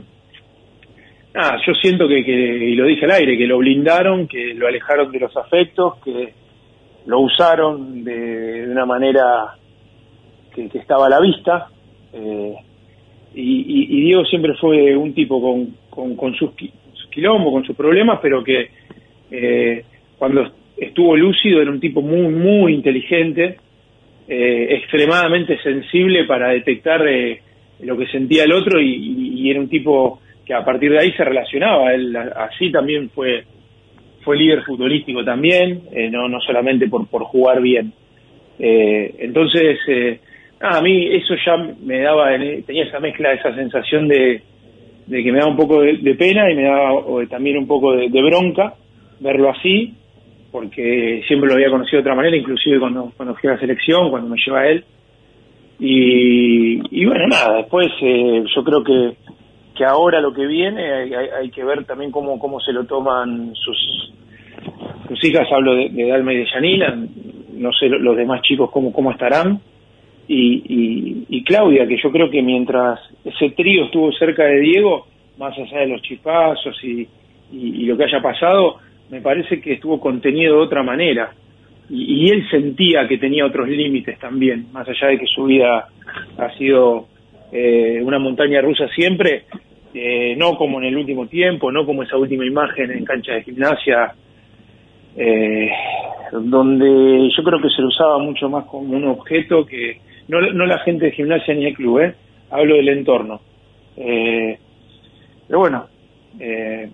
nada, 1.34 1.58
yo 1.66 1.74
siento 1.76 2.08
que, 2.08 2.24
que, 2.24 2.32
y 2.32 2.76
lo 2.76 2.86
dije 2.86 3.06
al 3.06 3.12
aire, 3.12 3.38
que 3.38 3.48
lo 3.48 3.60
blindaron, 3.60 4.28
que 4.28 4.54
lo 4.56 4.68
alejaron 4.68 5.12
de 5.12 5.20
los 5.20 5.36
afectos, 5.38 5.98
que 6.04 6.34
lo 7.06 7.20
usaron 7.20 8.04
de, 8.04 8.66
de 8.66 8.72
una 8.72 8.86
manera 8.86 9.56
que, 10.68 10.80
estaba 10.80 11.06
a 11.06 11.10
la 11.10 11.22
vista. 11.22 11.68
eh, 12.14 12.56
y, 13.34 13.98
y- 13.98 14.02
Diego 14.02 14.26
siempre 14.26 14.54
fue 14.56 14.96
un 14.96 15.14
tipo 15.14 15.40
con, 15.40 16.16
con, 16.16 16.34
sus, 16.36 16.52
sus 16.94 17.10
quilombos, 17.12 17.54
con 17.54 17.64
sus 17.64 17.76
problemas, 17.76 18.20
pero 18.22 18.44
que 18.44 18.70
eh, 19.32 19.84
cuando 20.18 20.52
estuvo 20.76 21.16
lúcido 21.16 21.62
era 21.62 21.70
un 21.70 21.80
tipo 21.80 22.02
muy, 22.02 22.28
muy 22.34 22.74
inteligente, 22.74 23.58
eh, 24.28 24.68
extremadamente 24.72 25.62
sensible 25.62 26.26
para 26.26 26.50
detectar 26.50 27.02
lo 27.82 27.98
que 27.98 28.08
sentía 28.08 28.44
el 28.44 28.52
otro 28.52 28.82
y, 28.82 29.50
era 29.50 29.60
un 29.60 29.70
tipo 29.70 30.20
que 30.46 30.54
a 30.54 30.64
partir 30.66 30.92
de 30.92 31.00
ahí 31.00 31.12
se 31.14 31.24
relacionaba. 31.24 31.94
Él 31.94 32.16
así 32.16 32.72
también 32.72 33.10
fue 33.10 33.44
fue 34.22 34.38
líder 34.38 34.64
futbolístico 34.64 35.24
también, 35.24 35.82
no, 36.12 36.28
no 36.28 36.40
solamente 36.42 36.88
por, 36.88 37.08
por 37.08 37.24
jugar 37.24 37.62
bien. 37.62 37.94
Entonces, 38.60 39.80
eh, 40.60 40.64
nada, 40.64 40.80
a 40.80 40.82
mí 40.82 41.08
eso 41.08 41.34
ya 41.46 41.58
me 41.84 42.00
daba, 42.02 42.30
tenía 42.66 42.84
esa 42.86 43.00
mezcla, 43.00 43.34
esa 43.34 43.54
sensación 43.56 44.08
de, 44.08 44.42
que 45.24 45.32
me 45.32 45.40
daba 45.40 45.52
un 45.52 45.58
poco 45.58 45.82
de, 45.82 46.16
pena 46.16 46.52
y 46.52 46.56
me 46.56 46.64
daba 46.64 47.02
también 47.30 47.58
un 47.58 47.68
poco 47.68 47.94
de, 47.96 48.10
bronca 48.22 48.74
verlo 49.20 49.50
así, 49.50 49.94
porque 50.52 51.24
siempre 51.28 51.48
lo 51.50 51.56
había 51.56 51.70
conocido 51.70 51.98
de 51.98 52.02
otra 52.02 52.16
manera, 52.16 52.36
inclusive 52.38 52.80
cuando, 52.80 53.12
cuando 53.18 53.36
fui 53.36 53.50
a 53.50 53.54
la 53.54 53.60
selección, 53.60 54.10
cuando 54.10 54.30
me 54.30 54.38
lleva 54.44 54.68
él. 54.68 54.84
Y, 55.80 56.82
y 57.02 57.06
bueno, 57.06 57.28
nada, 57.28 57.58
después 57.58 57.88
eh, 58.02 58.44
yo 58.54 58.64
creo 58.64 58.84
que, 58.84 59.16
que 59.76 59.86
ahora 59.86 60.20
lo 60.20 60.34
que 60.34 60.46
viene 60.46 60.92
hay, 60.94 61.14
hay- 61.14 61.30
hay 61.42 61.50
que 61.52 61.64
ver 61.64 61.86
también 61.86 62.12
cómo, 62.12 62.38
cómo 62.38 62.60
se 62.60 62.74
lo 62.74 62.84
toman 62.86 63.54
sus, 63.56 64.14
sus 65.08 65.24
hijas, 65.24 65.48
hablo 65.52 65.76
de, 65.76 65.90
de 65.90 66.08
Dalma 66.10 66.34
y 66.34 66.38
de 66.38 66.48
Yanina, 66.54 66.98
no 67.54 67.72
sé 67.74 67.88
lo- 67.88 68.00
los 68.00 68.18
demás 68.18 68.42
chicos 68.42 68.70
cómo, 68.72 68.92
cómo 68.92 69.12
estarán. 69.12 69.60
Y, 70.32 70.62
y, 70.68 71.26
y 71.38 71.44
Claudia, 71.44 71.88
que 71.88 71.98
yo 71.98 72.12
creo 72.12 72.30
que 72.30 72.44
mientras 72.44 73.00
ese 73.26 73.50
trío 73.50 73.86
estuvo 73.86 74.12
cerca 74.12 74.44
de 74.46 74.60
Diego, 74.60 75.08
más 75.40 75.58
allá 75.58 75.80
de 75.80 75.88
los 75.88 76.04
chispazos 76.04 76.78
y, 76.84 77.08
y- 77.52 77.86
lo 77.88 77.98
que 77.98 78.04
haya 78.04 78.22
pasado, 78.22 78.78
me 79.10 79.22
parece 79.22 79.60
que 79.60 79.74
estuvo 79.74 80.00
contenido 80.00 80.58
de 80.58 80.62
otra 80.62 80.84
manera. 80.84 81.32
Y 81.90 82.30
él 82.30 82.48
sentía 82.52 83.08
que 83.08 83.18
tenía 83.18 83.44
otros 83.48 83.68
límites 83.68 84.20
también, 84.20 84.68
más 84.72 84.88
allá 84.88 85.08
de 85.08 85.18
que 85.18 85.26
su 85.26 85.46
vida 85.46 85.88
ha 86.38 86.58
sido 86.60 87.08
eh, 87.52 88.00
una 88.04 88.20
montaña 88.20 88.62
rusa 88.62 88.88
siempre, 88.90 89.46
eh, 89.96 90.36
no 90.38 90.56
como 90.56 90.78
en 90.80 90.86
el 90.86 90.98
último 90.98 91.26
tiempo, 91.26 91.72
no 91.72 91.88
como 91.88 92.04
esa 92.04 92.18
última 92.18 92.46
imagen 92.46 92.92
en 92.92 93.04
cancha 93.04 93.34
de 93.34 93.42
gimnasia, 93.42 94.14
eh, 95.18 95.72
donde 96.32 97.30
yo 97.36 97.44
creo 97.44 97.60
que 97.60 97.70
se 97.70 97.82
lo 97.82 97.88
usaba 97.88 98.20
mucho 98.20 98.48
más 98.50 98.66
como 98.66 98.96
un 98.96 99.06
objeto 99.08 99.66
que 99.66 99.98
no, 100.30 100.40
no 100.54 100.66
la 100.66 100.80
gente 100.80 101.06
de 101.06 101.12
gimnasia 101.12 101.54
ni 101.54 101.66
el 101.66 101.74
club, 101.74 102.00
¿eh? 102.00 102.14
hablo 102.50 102.76
del 102.76 102.90
entorno. 102.90 103.42
Eh, 103.98 104.58
pero 105.48 105.60
bueno, 105.60 105.88
eh, 106.40 106.90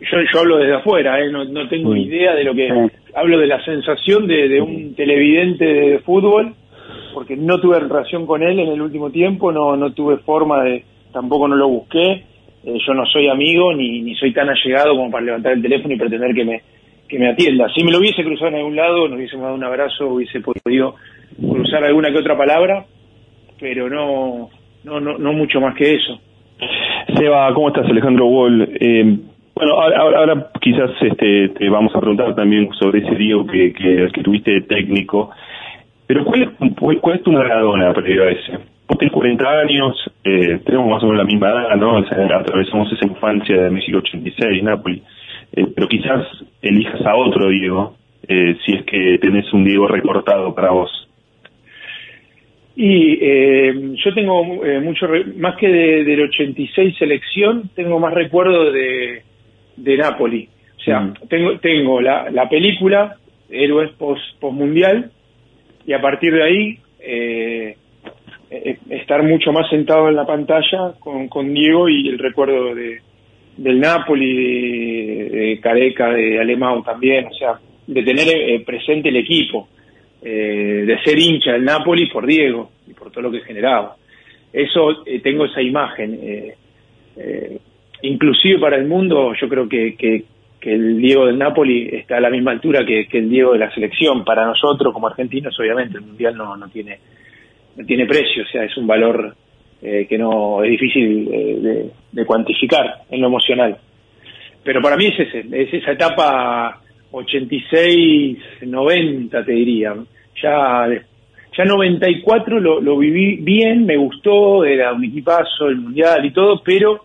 yo, 0.00 0.18
yo 0.32 0.40
hablo 0.40 0.56
desde 0.58 0.76
afuera, 0.76 1.20
¿eh? 1.20 1.30
no, 1.30 1.44
no 1.44 1.68
tengo 1.68 1.94
idea 1.94 2.34
de 2.34 2.44
lo 2.44 2.54
que... 2.54 2.68
Hablo 3.14 3.38
de 3.38 3.46
la 3.46 3.64
sensación 3.64 4.26
de, 4.28 4.48
de 4.48 4.60
un 4.60 4.94
televidente 4.94 5.64
de 5.64 5.98
fútbol, 6.00 6.54
porque 7.12 7.36
no 7.36 7.58
tuve 7.60 7.80
relación 7.80 8.26
con 8.26 8.42
él 8.42 8.60
en 8.60 8.68
el 8.68 8.80
último 8.80 9.10
tiempo, 9.10 9.50
no, 9.50 9.76
no 9.76 9.92
tuve 9.92 10.18
forma 10.18 10.62
de... 10.62 10.84
Tampoco 11.12 11.48
no 11.48 11.56
lo 11.56 11.68
busqué, 11.68 12.12
eh, 12.64 12.78
yo 12.86 12.94
no 12.94 13.04
soy 13.06 13.28
amigo 13.28 13.72
ni, 13.72 14.02
ni 14.02 14.14
soy 14.14 14.32
tan 14.32 14.48
allegado 14.48 14.94
como 14.94 15.10
para 15.10 15.24
levantar 15.24 15.52
el 15.54 15.62
teléfono 15.62 15.94
y 15.94 15.98
pretender 15.98 16.34
que 16.34 16.44
me, 16.44 16.62
que 17.08 17.18
me 17.18 17.30
atienda. 17.30 17.66
Si 17.74 17.82
me 17.82 17.90
lo 17.90 17.98
hubiese 17.98 18.22
cruzado 18.22 18.48
en 18.48 18.56
algún 18.56 18.76
lado, 18.76 19.08
nos 19.08 19.16
hubiésemos 19.16 19.44
dado 19.44 19.56
un 19.56 19.64
abrazo, 19.64 20.06
hubiese 20.06 20.40
podido 20.40 20.96
cruzar 21.36 21.84
alguna 21.84 22.10
que 22.10 22.18
otra 22.18 22.36
palabra, 22.36 22.84
pero 23.60 23.88
no, 23.88 24.50
no, 24.84 25.00
no, 25.00 25.18
no 25.18 25.32
mucho 25.32 25.60
más 25.60 25.74
que 25.74 25.94
eso. 25.94 26.20
Seba, 27.16 27.52
¿cómo 27.54 27.68
estás? 27.68 27.86
Alejandro 27.86 28.26
Wall. 28.26 28.68
Eh, 28.80 29.18
bueno, 29.54 29.72
ahora, 29.80 30.50
quizás 30.60 30.90
este, 31.00 31.48
te 31.48 31.68
vamos 31.68 31.92
a 31.94 31.98
preguntar 31.98 32.32
también 32.36 32.68
sobre 32.78 33.00
ese 33.00 33.16
Diego 33.16 33.44
que, 33.44 33.72
que, 33.72 34.22
tuviste 34.22 34.52
de 34.52 34.60
técnico, 34.60 35.30
pero 36.06 36.24
¿cuál 36.24 36.42
es, 36.42 36.50
cuál 37.00 37.16
es 37.16 37.22
tu 37.24 37.32
Maradona 37.32 37.92
previo 37.92 38.22
a 38.22 38.30
ese? 38.30 38.52
Vos 38.86 38.96
tenés 38.98 39.12
40 39.12 39.50
años, 39.50 40.10
eh, 40.22 40.60
tenemos 40.64 40.88
más 40.88 41.02
o 41.02 41.06
menos 41.06 41.18
la 41.18 41.24
misma 41.24 41.48
edad, 41.48 41.76
¿no? 41.76 41.98
Atravesamos 41.98 42.92
esa 42.92 43.04
infancia 43.04 43.64
de 43.64 43.70
México 43.70 43.98
86, 43.98 44.62
Napoli, 44.62 45.02
eh, 45.52 45.66
pero 45.74 45.88
quizás 45.88 46.24
elijas 46.62 47.04
a 47.04 47.16
otro 47.16 47.48
Diego, 47.48 47.96
eh, 48.28 48.56
si 48.64 48.76
es 48.76 48.84
que 48.84 49.18
tenés 49.18 49.52
un 49.52 49.64
Diego 49.64 49.88
recortado 49.88 50.54
para 50.54 50.70
vos. 50.70 51.07
Y 52.80 53.18
eh, 53.20 53.74
yo 54.04 54.14
tengo 54.14 54.64
eh, 54.64 54.78
mucho, 54.78 55.08
re- 55.08 55.24
más 55.36 55.56
que 55.56 55.66
de- 55.66 56.04
del 56.04 56.22
86 56.28 56.94
selección, 56.96 57.70
tengo 57.74 57.98
más 57.98 58.14
recuerdo 58.14 58.70
de, 58.70 59.22
de 59.76 59.96
Napoli. 59.96 60.48
O 60.76 60.80
sea, 60.80 61.12
tengo, 61.28 61.58
tengo 61.58 62.00
la, 62.00 62.30
la 62.30 62.48
película, 62.48 63.16
Héroes 63.50 63.90
post, 63.98 64.22
mundial, 64.42 65.10
y 65.88 65.92
a 65.92 66.00
partir 66.00 66.32
de 66.32 66.42
ahí 66.44 66.78
eh, 67.00 67.76
eh, 68.52 68.76
estar 68.90 69.24
mucho 69.24 69.50
más 69.52 69.68
sentado 69.70 70.08
en 70.08 70.14
la 70.14 70.24
pantalla 70.24 70.92
con, 71.00 71.26
con 71.28 71.52
Diego 71.52 71.88
y 71.88 72.08
el 72.08 72.18
recuerdo 72.18 72.76
de, 72.76 73.00
del 73.56 73.80
Napoli, 73.80 74.36
de, 74.36 75.30
de 75.30 75.60
Careca, 75.60 76.10
de 76.10 76.38
Alemão 76.38 76.84
también, 76.84 77.26
o 77.26 77.34
sea, 77.34 77.58
de 77.88 78.02
tener 78.04 78.28
eh, 78.28 78.60
presente 78.64 79.08
el 79.08 79.16
equipo, 79.16 79.66
eh, 80.22 80.84
de 80.86 80.98
ser 81.02 81.18
hincha 81.18 81.52
del 81.52 81.64
Napoli 81.64 82.06
por 82.06 82.26
Diego 82.26 82.70
y 82.86 82.94
por 82.94 83.10
todo 83.10 83.22
lo 83.22 83.30
que 83.30 83.40
generaba. 83.40 83.96
Eso, 84.52 85.06
eh, 85.06 85.20
tengo 85.20 85.44
esa 85.44 85.62
imagen. 85.62 86.18
eh, 86.22 86.54
eh, 87.16 87.58
inclusive 88.02 88.60
para 88.60 88.76
el 88.76 88.86
mundo, 88.86 89.32
yo 89.40 89.48
creo 89.48 89.68
que, 89.68 89.94
que, 89.96 90.24
el 90.60 90.98
Diego 90.98 91.24
del 91.24 91.38
Napoli 91.38 91.88
está 91.92 92.18
a 92.18 92.20
la 92.20 92.28
misma 92.28 92.50
altura 92.50 92.84
que, 92.84 93.06
el 93.10 93.30
Diego 93.30 93.52
de 93.52 93.58
la 93.58 93.72
selección. 93.72 94.22
Para 94.22 94.44
nosotros, 94.44 94.92
como 94.92 95.06
argentinos, 95.06 95.58
obviamente, 95.58 95.96
el 95.96 96.04
Mundial 96.04 96.36
no, 96.36 96.56
no 96.56 96.68
tiene 96.68 96.98
no 97.74 97.86
tiene 97.86 98.06
precio, 98.06 98.42
o 98.42 98.46
sea, 98.46 98.64
es 98.64 98.76
un 98.76 98.86
valor 98.86 99.34
eh, 99.80 100.04
que 100.08 100.18
no 100.18 100.62
es 100.64 100.70
difícil 100.72 101.24
de, 101.26 101.90
de 102.10 102.26
cuantificar 102.26 103.02
en 103.08 103.20
lo 103.20 103.28
emocional. 103.28 103.78
Pero 104.64 104.82
para 104.82 104.96
mí 104.96 105.06
es 105.06 105.20
ese, 105.20 105.46
es 105.52 105.72
esa 105.72 105.92
etapa 105.92 106.82
86-90, 107.12 109.44
te 109.44 109.52
diría. 109.52 109.94
Ya, 110.42 110.88
ya 111.56 111.64
94 111.64 112.58
lo, 112.60 112.80
lo 112.80 112.98
viví 112.98 113.36
bien, 113.36 113.86
me 113.86 113.96
gustó, 113.96 114.64
era 114.64 114.92
un 114.92 115.04
equipazo, 115.04 115.68
el 115.68 115.76
mundial 115.76 116.24
y 116.24 116.32
todo, 116.32 116.60
pero 116.64 117.04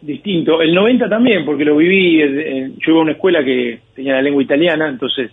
distinto. 0.00 0.60
El 0.62 0.72
90 0.74 1.08
también, 1.08 1.44
porque 1.44 1.64
lo 1.64 1.76
viví, 1.76 2.20
en- 2.22 2.40
en- 2.40 2.72
yo 2.78 2.90
iba 2.92 2.98
a 2.98 3.02
una 3.02 3.12
escuela 3.12 3.44
que 3.44 3.80
tenía 3.94 4.14
la 4.14 4.22
lengua 4.22 4.42
italiana, 4.42 4.88
entonces 4.88 5.30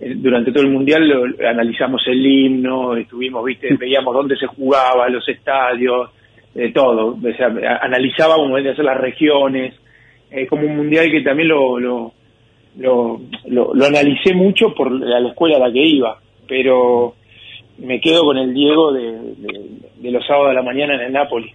eh, 0.00 0.14
durante 0.16 0.50
todo 0.50 0.64
el 0.64 0.70
mundial 0.70 1.06
lo- 1.08 1.48
analizamos 1.48 2.02
el 2.08 2.26
himno, 2.26 2.96
estuvimos, 2.96 3.44
viste, 3.44 3.74
veíamos 3.78 4.12
dónde 4.14 4.36
se 4.36 4.46
jugaba, 4.46 5.08
los 5.08 5.26
estadios, 5.28 6.10
eh, 6.54 6.72
todo. 6.72 7.14
O 7.16 7.20
sea, 7.36 7.46
analizábamos 7.80 8.60
de 8.62 8.70
hacer 8.70 8.84
las 8.84 9.00
regiones, 9.00 9.74
eh, 10.32 10.46
como 10.48 10.66
un 10.66 10.76
mundial 10.76 11.10
que 11.12 11.20
también 11.20 11.48
lo, 11.48 11.78
lo, 11.78 12.12
lo, 12.78 13.20
lo- 13.46 13.74
lo 13.74 13.84
analicé 13.84 14.34
mucho 14.34 14.74
por 14.74 14.90
la, 14.92 15.20
la 15.20 15.28
escuela 15.28 15.56
a 15.56 15.60
la 15.60 15.72
que 15.72 15.82
iba, 15.84 16.18
pero 16.48 17.14
me 17.78 18.00
quedo 18.00 18.22
con 18.24 18.36
el 18.38 18.52
Diego 18.54 18.92
de, 18.92 19.12
de- 19.12 19.70
de 19.96 20.10
los 20.10 20.26
sábados 20.26 20.48
de 20.50 20.54
la 20.54 20.62
mañana 20.62 20.94
en 20.94 21.00
el 21.02 21.12
Napoli. 21.12 21.52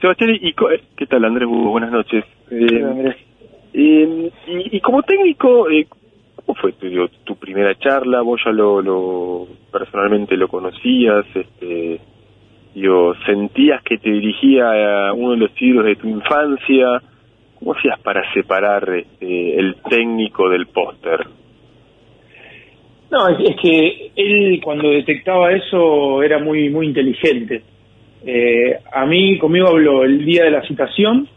Sebastián, 0.00 0.36
¿y 0.40 0.52
qué 0.96 1.06
tal 1.06 1.24
Andrés? 1.24 1.48
Hugo? 1.48 1.70
Buenas 1.70 1.90
noches. 1.90 2.24
Eh, 2.50 2.82
Andrés. 2.84 3.16
eh, 3.72 4.30
y, 4.48 4.76
y 4.76 4.80
como 4.80 5.02
técnico, 5.02 5.70
eh, 5.70 5.86
¿cómo 6.44 6.54
fue 6.60 6.72
tu 7.24 7.36
primera 7.36 7.74
charla? 7.78 8.20
¿Vos 8.20 8.40
ya 8.44 8.52
lo, 8.52 8.82
lo 8.82 9.46
personalmente 9.72 10.36
lo 10.36 10.48
conocías? 10.48 11.24
Este, 11.34 12.00
digo, 12.74 13.14
¿Sentías 13.24 13.82
que 13.82 13.96
te 13.98 14.10
dirigía 14.10 15.08
a 15.08 15.12
uno 15.14 15.30
de 15.32 15.36
los 15.38 15.50
ídolos 15.62 15.86
de 15.86 15.96
tu 15.96 16.08
infancia? 16.08 17.02
¿Cómo 17.58 17.74
hacías 17.74 17.98
para 18.00 18.22
separar 18.32 18.88
este, 18.90 19.58
el 19.58 19.76
técnico 19.88 20.48
del 20.48 20.66
póster? 20.66 21.26
No, 23.10 23.28
es, 23.28 23.56
que 23.62 24.10
él 24.16 24.60
cuando 24.62 24.90
detectaba 24.90 25.52
eso 25.52 26.22
era 26.22 26.38
muy 26.38 26.68
muy 26.68 26.86
inteligente. 26.86 27.62
Eh, 28.26 28.78
a 28.92 29.06
mí, 29.06 29.38
conmigo 29.38 29.68
habló 29.68 30.02
el 30.02 30.24
día 30.24 30.44
de 30.44 30.50
la 30.50 30.66
citación, 30.66 31.28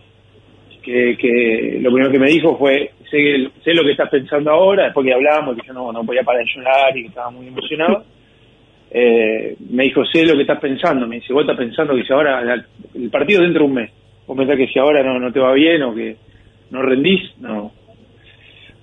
que, 0.82 1.18
que 1.18 1.80
lo 1.82 1.92
primero 1.92 2.12
que 2.12 2.20
me 2.20 2.30
dijo 2.30 2.58
fue, 2.58 2.92
sé, 3.12 3.50
sé 3.64 3.74
lo 3.74 3.84
que 3.84 3.92
estás 3.92 4.10
pensando 4.10 4.52
ahora, 4.52 4.86
después 4.86 5.06
que 5.06 5.14
hablábamos, 5.14 5.58
que 5.58 5.68
yo 5.68 5.74
no, 5.74 5.92
no 5.92 6.04
podía 6.04 6.24
parar 6.24 6.44
de 6.44 6.52
llorar 6.56 6.98
y 6.98 7.02
que 7.02 7.08
estaba 7.10 7.30
muy 7.30 7.48
emocionado. 7.48 8.06
Eh, 8.90 9.56
me 9.70 9.84
dijo, 9.84 10.06
sé 10.06 10.26
lo 10.26 10.36
que 10.36 10.42
estás 10.42 10.60
pensando, 10.60 11.06
me 11.06 11.18
dice, 11.18 11.34
vos 11.34 11.42
estás 11.42 11.58
pensando 11.58 11.94
que 11.94 12.04
si 12.04 12.14
ahora, 12.14 12.42
el 12.96 13.10
partido 13.10 13.42
dentro 13.42 13.64
de 13.64 13.68
un 13.68 13.74
mes, 13.74 13.92
vos 14.28 14.38
pensás 14.38 14.58
que 14.58 14.68
si 14.68 14.78
ahora 14.78 15.02
no, 15.04 15.20
no 15.20 15.32
te 15.32 15.40
va 15.40 15.54
bien 15.54 15.82
o 15.84 15.96
que 15.96 16.18
no 16.70 16.82
rendís, 16.82 17.22
no, 17.40 17.72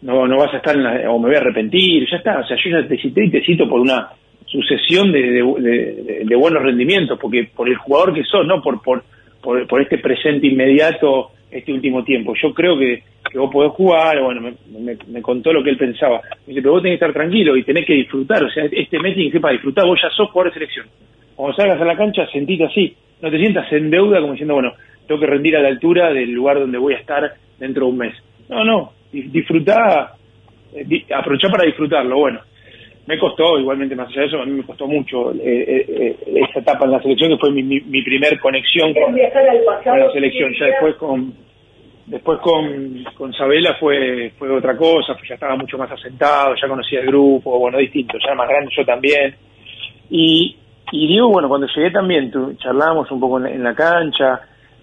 no, 0.02 0.26
no 0.26 0.37
vas 0.38 0.52
a 0.54 0.57
estar 0.57 0.74
en 0.74 0.83
la- 0.83 1.11
o 1.11 1.18
me 1.18 1.28
voy 1.28 1.37
a 1.37 1.40
arrepentir, 1.40 2.09
ya 2.11 2.16
está, 2.16 2.40
o 2.40 2.46
sea, 2.46 2.57
yo 2.57 2.70
ya 2.70 2.88
te 2.88 2.98
cité 2.98 3.24
y 3.24 3.30
te 3.30 3.44
cito 3.44 3.68
por 3.68 3.80
una 3.80 4.09
sucesión 4.46 5.11
de, 5.12 5.42
de, 6.24 6.37
buenos 6.37 6.62
rendimientos, 6.62 7.18
porque 7.18 7.48
por 7.54 7.68
el 7.68 7.76
jugador 7.76 8.14
que 8.14 8.22
sos, 8.24 8.46
no 8.46 8.62
por, 8.62 8.80
por, 8.83 9.02
por, 9.42 9.83
este 9.83 9.98
presente 9.98 10.46
inmediato, 10.46 11.30
este 11.50 11.72
último 11.72 12.04
tiempo. 12.04 12.35
Yo 12.40 12.52
creo 12.52 12.78
que, 12.78 13.02
que 13.30 13.38
vos 13.38 13.50
podés 13.52 13.72
jugar, 13.72 14.22
bueno, 14.22 14.52
me, 15.09 15.22
contó 15.22 15.52
lo 15.52 15.62
que 15.62 15.70
él 15.70 15.76
pensaba. 15.76 16.20
Me 16.46 16.52
dice, 16.52 16.62
pero 16.62 16.72
vos 16.72 16.83
tenés 16.83 16.98
que 16.98 17.07
estar 17.07 17.12
tranquilo 17.12 17.57
y 17.57 17.64
tenés 17.64 17.87
que 17.87 17.94
disfrutar, 17.94 18.44
o 18.44 18.50
sea, 18.50 18.64
este 18.70 18.98
Messi 19.00 19.30
que 19.30 19.40
para 19.40 19.54
disfrutar, 19.54 19.87
vos 19.87 19.98
ya 20.00 20.11
sos 20.11 20.30
jugador 20.30 20.52
de 20.52 20.59
selección. 20.61 20.87
Cuando 21.35 21.57
salgas 21.57 21.80
a 21.80 21.85
la 21.85 21.96
cancha, 21.96 22.26
sentite 22.30 22.64
así, 22.64 22.94
no 23.22 23.30
te 23.30 23.38
sientas 23.38 23.72
en 23.72 23.90
deuda 23.90 24.20
como 24.20 24.33
diciendo, 24.33 24.54
bueno, 24.54 24.72
tengo 25.07 25.21
que 25.21 25.27
rendir 25.27 25.57
a 25.57 25.61
la 25.61 25.69
altura 25.69 26.12
del 26.12 26.31
lugar 26.33 26.59
donde 26.61 26.79
voy 26.79 26.95
a 26.95 26.99
estar 26.99 27.35
dentro 27.59 27.87
de 27.87 27.93
un 27.93 27.99
mes. 27.99 28.14
No, 28.49 28.64
no, 28.64 28.93
di- 29.12 29.23
disfrutá, 29.23 30.14
eh, 30.75 31.05
aprovechá 31.14 31.49
para 31.51 31.64
disfrutarlo, 31.64 32.17
bueno. 32.19 32.40
Me 33.07 33.19
costó, 33.19 33.59
igualmente 33.59 33.95
más 33.95 34.09
allá 34.09 34.23
de 34.23 34.27
eso, 34.29 34.40
a 34.40 34.47
mí 34.47 34.53
me 34.53 34.62
costó 34.62 34.87
mucho 34.87 35.33
eh, 35.33 35.37
eh, 35.45 35.87
eh, 36.27 36.45
esa 36.49 36.61
etapa 36.61 36.87
en 36.87 36.93
la 36.93 37.03
selección, 37.03 37.31
que 37.33 37.37
fue 37.38 37.51
mi, 37.51 37.62
mi, 37.62 37.79
mi 37.83 38.03
primer 38.03 38.40
conexión 38.40 38.95
con, 38.95 39.12
con 39.93 39.99
la 39.99 40.12
selección. 40.12 40.53
Ya 40.59 40.67
después 40.67 40.95
con 40.97 41.35
después 42.07 42.38
con, 42.40 43.05
con 43.17 43.33
Sabela 43.35 43.75
fue 43.81 44.31
fue 44.38 44.51
otra 44.51 44.75
cosa, 44.77 45.14
pues 45.14 45.29
ya 45.29 45.35
estaba 45.35 45.55
mucho 45.57 45.77
más 45.77 45.90
asentado, 45.93 46.55
ya 46.55 46.67
conocía 46.67 47.01
el 47.01 47.07
grupo, 47.07 47.59
bueno, 47.59 47.77
distinto, 47.79 48.17
ya 48.19 48.27
era 48.29 48.35
más 48.37 48.49
grande 48.49 48.71
yo 48.75 48.85
también. 48.87 49.35
Y, 50.11 50.57
y 50.93 51.07
Diego, 51.07 51.29
bueno, 51.31 51.49
cuando 51.49 51.67
llegué 51.75 51.90
también, 51.90 52.31
tu- 52.31 52.55
charlábamos 52.55 53.11
un 53.11 53.21
poco 53.21 53.45
en 53.45 53.62
la 53.62 53.75
cancha, 53.75 54.40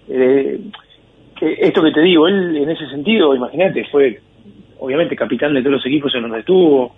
eh, 0.08 0.58
esto 1.40 1.82
que 1.82 1.92
te 1.92 2.00
digo, 2.00 2.28
él 2.28 2.56
en 2.56 2.70
ese 2.70 2.86
sentido, 2.88 3.34
imagínate, 3.34 3.84
fue 3.86 4.20
obviamente 4.78 5.16
capitán 5.16 5.54
de 5.54 5.60
todos 5.60 5.74
los 5.74 5.86
equipos 5.86 6.14
en 6.14 6.22
donde 6.22 6.40
estuvo, 6.40 6.94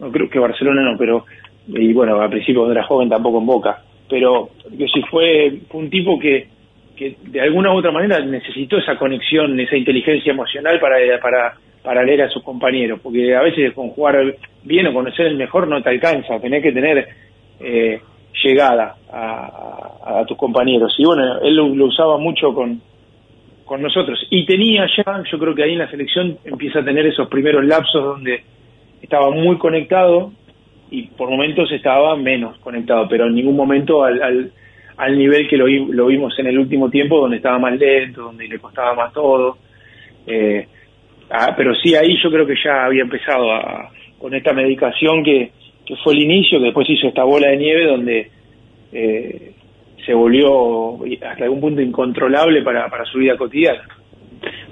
no 0.00 0.10
creo 0.10 0.28
que 0.28 0.38
Barcelona 0.38 0.82
no, 0.82 0.96
pero, 0.96 1.24
y 1.68 1.92
bueno, 1.92 2.20
al 2.20 2.30
principio 2.30 2.62
cuando 2.62 2.72
era 2.72 2.86
joven 2.86 3.08
tampoco 3.08 3.38
en 3.38 3.46
Boca, 3.46 3.82
pero 4.08 4.50
que 4.76 4.86
sí 4.88 5.02
fue, 5.10 5.58
fue 5.70 5.80
un 5.80 5.90
tipo 5.90 6.18
que, 6.18 6.48
que 6.96 7.16
de 7.22 7.40
alguna 7.40 7.72
u 7.72 7.78
otra 7.78 7.92
manera 7.92 8.18
necesitó 8.20 8.78
esa 8.78 8.96
conexión, 8.96 9.58
esa 9.60 9.76
inteligencia 9.76 10.32
emocional 10.32 10.80
para, 10.80 10.96
para, 11.20 11.54
para 11.82 12.02
leer 12.02 12.22
a 12.22 12.30
sus 12.30 12.42
compañeros, 12.42 13.00
porque 13.02 13.34
a 13.34 13.42
veces 13.42 13.72
con 13.74 13.90
jugar 13.90 14.34
bien 14.64 14.86
o 14.86 14.92
conocer 14.92 15.26
el 15.26 15.36
mejor 15.36 15.68
no 15.68 15.82
te 15.82 15.90
alcanza, 15.90 16.40
tenés 16.40 16.62
que 16.62 16.72
tener 16.72 17.08
eh, 17.60 18.00
llegada 18.42 18.96
a, 19.12 20.24
tus 20.26 20.36
compañeros. 20.36 20.94
Y 20.98 21.04
bueno, 21.04 21.40
él 21.40 21.54
lo, 21.54 21.66
usaba 21.86 22.18
mucho 22.18 22.52
con, 22.52 22.80
con 23.64 23.82
nosotros. 23.82 24.18
Y 24.30 24.44
tenía 24.46 24.86
ya, 24.96 25.22
yo 25.30 25.38
creo 25.38 25.54
que 25.54 25.62
ahí 25.62 25.72
en 25.72 25.78
la 25.78 25.90
selección 25.90 26.38
empieza 26.44 26.80
a 26.80 26.84
tener 26.84 27.06
esos 27.06 27.28
primeros 27.28 27.64
lapsos 27.64 28.02
donde 28.02 28.42
estaba 29.00 29.30
muy 29.30 29.56
conectado 29.58 30.32
y 30.90 31.02
por 31.02 31.30
momentos 31.30 31.70
estaba 31.70 32.16
menos 32.16 32.58
conectado, 32.58 33.06
pero 33.08 33.26
en 33.26 33.34
ningún 33.34 33.56
momento 33.56 34.02
al, 34.02 34.22
al, 34.22 34.52
al 34.96 35.18
nivel 35.18 35.46
que 35.48 35.56
lo 35.56 36.06
vimos 36.06 36.38
en 36.38 36.46
el 36.46 36.58
último 36.58 36.90
tiempo, 36.90 37.20
donde 37.20 37.36
estaba 37.36 37.58
más 37.58 37.78
lento, 37.78 38.22
donde 38.22 38.48
le 38.48 38.58
costaba 38.58 38.94
más 38.94 39.12
todo. 39.12 39.58
Eh, 40.26 40.66
ah, 41.30 41.54
pero 41.56 41.74
sí, 41.74 41.94
ahí 41.94 42.16
yo 42.22 42.30
creo 42.30 42.46
que 42.46 42.56
ya 42.62 42.86
había 42.86 43.02
empezado 43.02 43.52
a, 43.52 43.90
con 44.18 44.34
esta 44.34 44.52
medicación 44.52 45.22
que, 45.22 45.52
que 45.88 45.96
fue 45.96 46.12
el 46.12 46.22
inicio, 46.22 46.58
que 46.58 46.66
después 46.66 46.88
hizo 46.90 47.08
esta 47.08 47.24
bola 47.24 47.48
de 47.48 47.56
nieve 47.56 47.86
donde 47.86 48.30
eh, 48.92 49.52
se 50.04 50.12
volvió 50.12 50.98
hasta 51.26 51.44
algún 51.44 51.60
punto 51.60 51.80
incontrolable 51.80 52.62
para, 52.62 52.90
para 52.90 53.06
su 53.06 53.18
vida 53.18 53.38
cotidiana. 53.38 53.88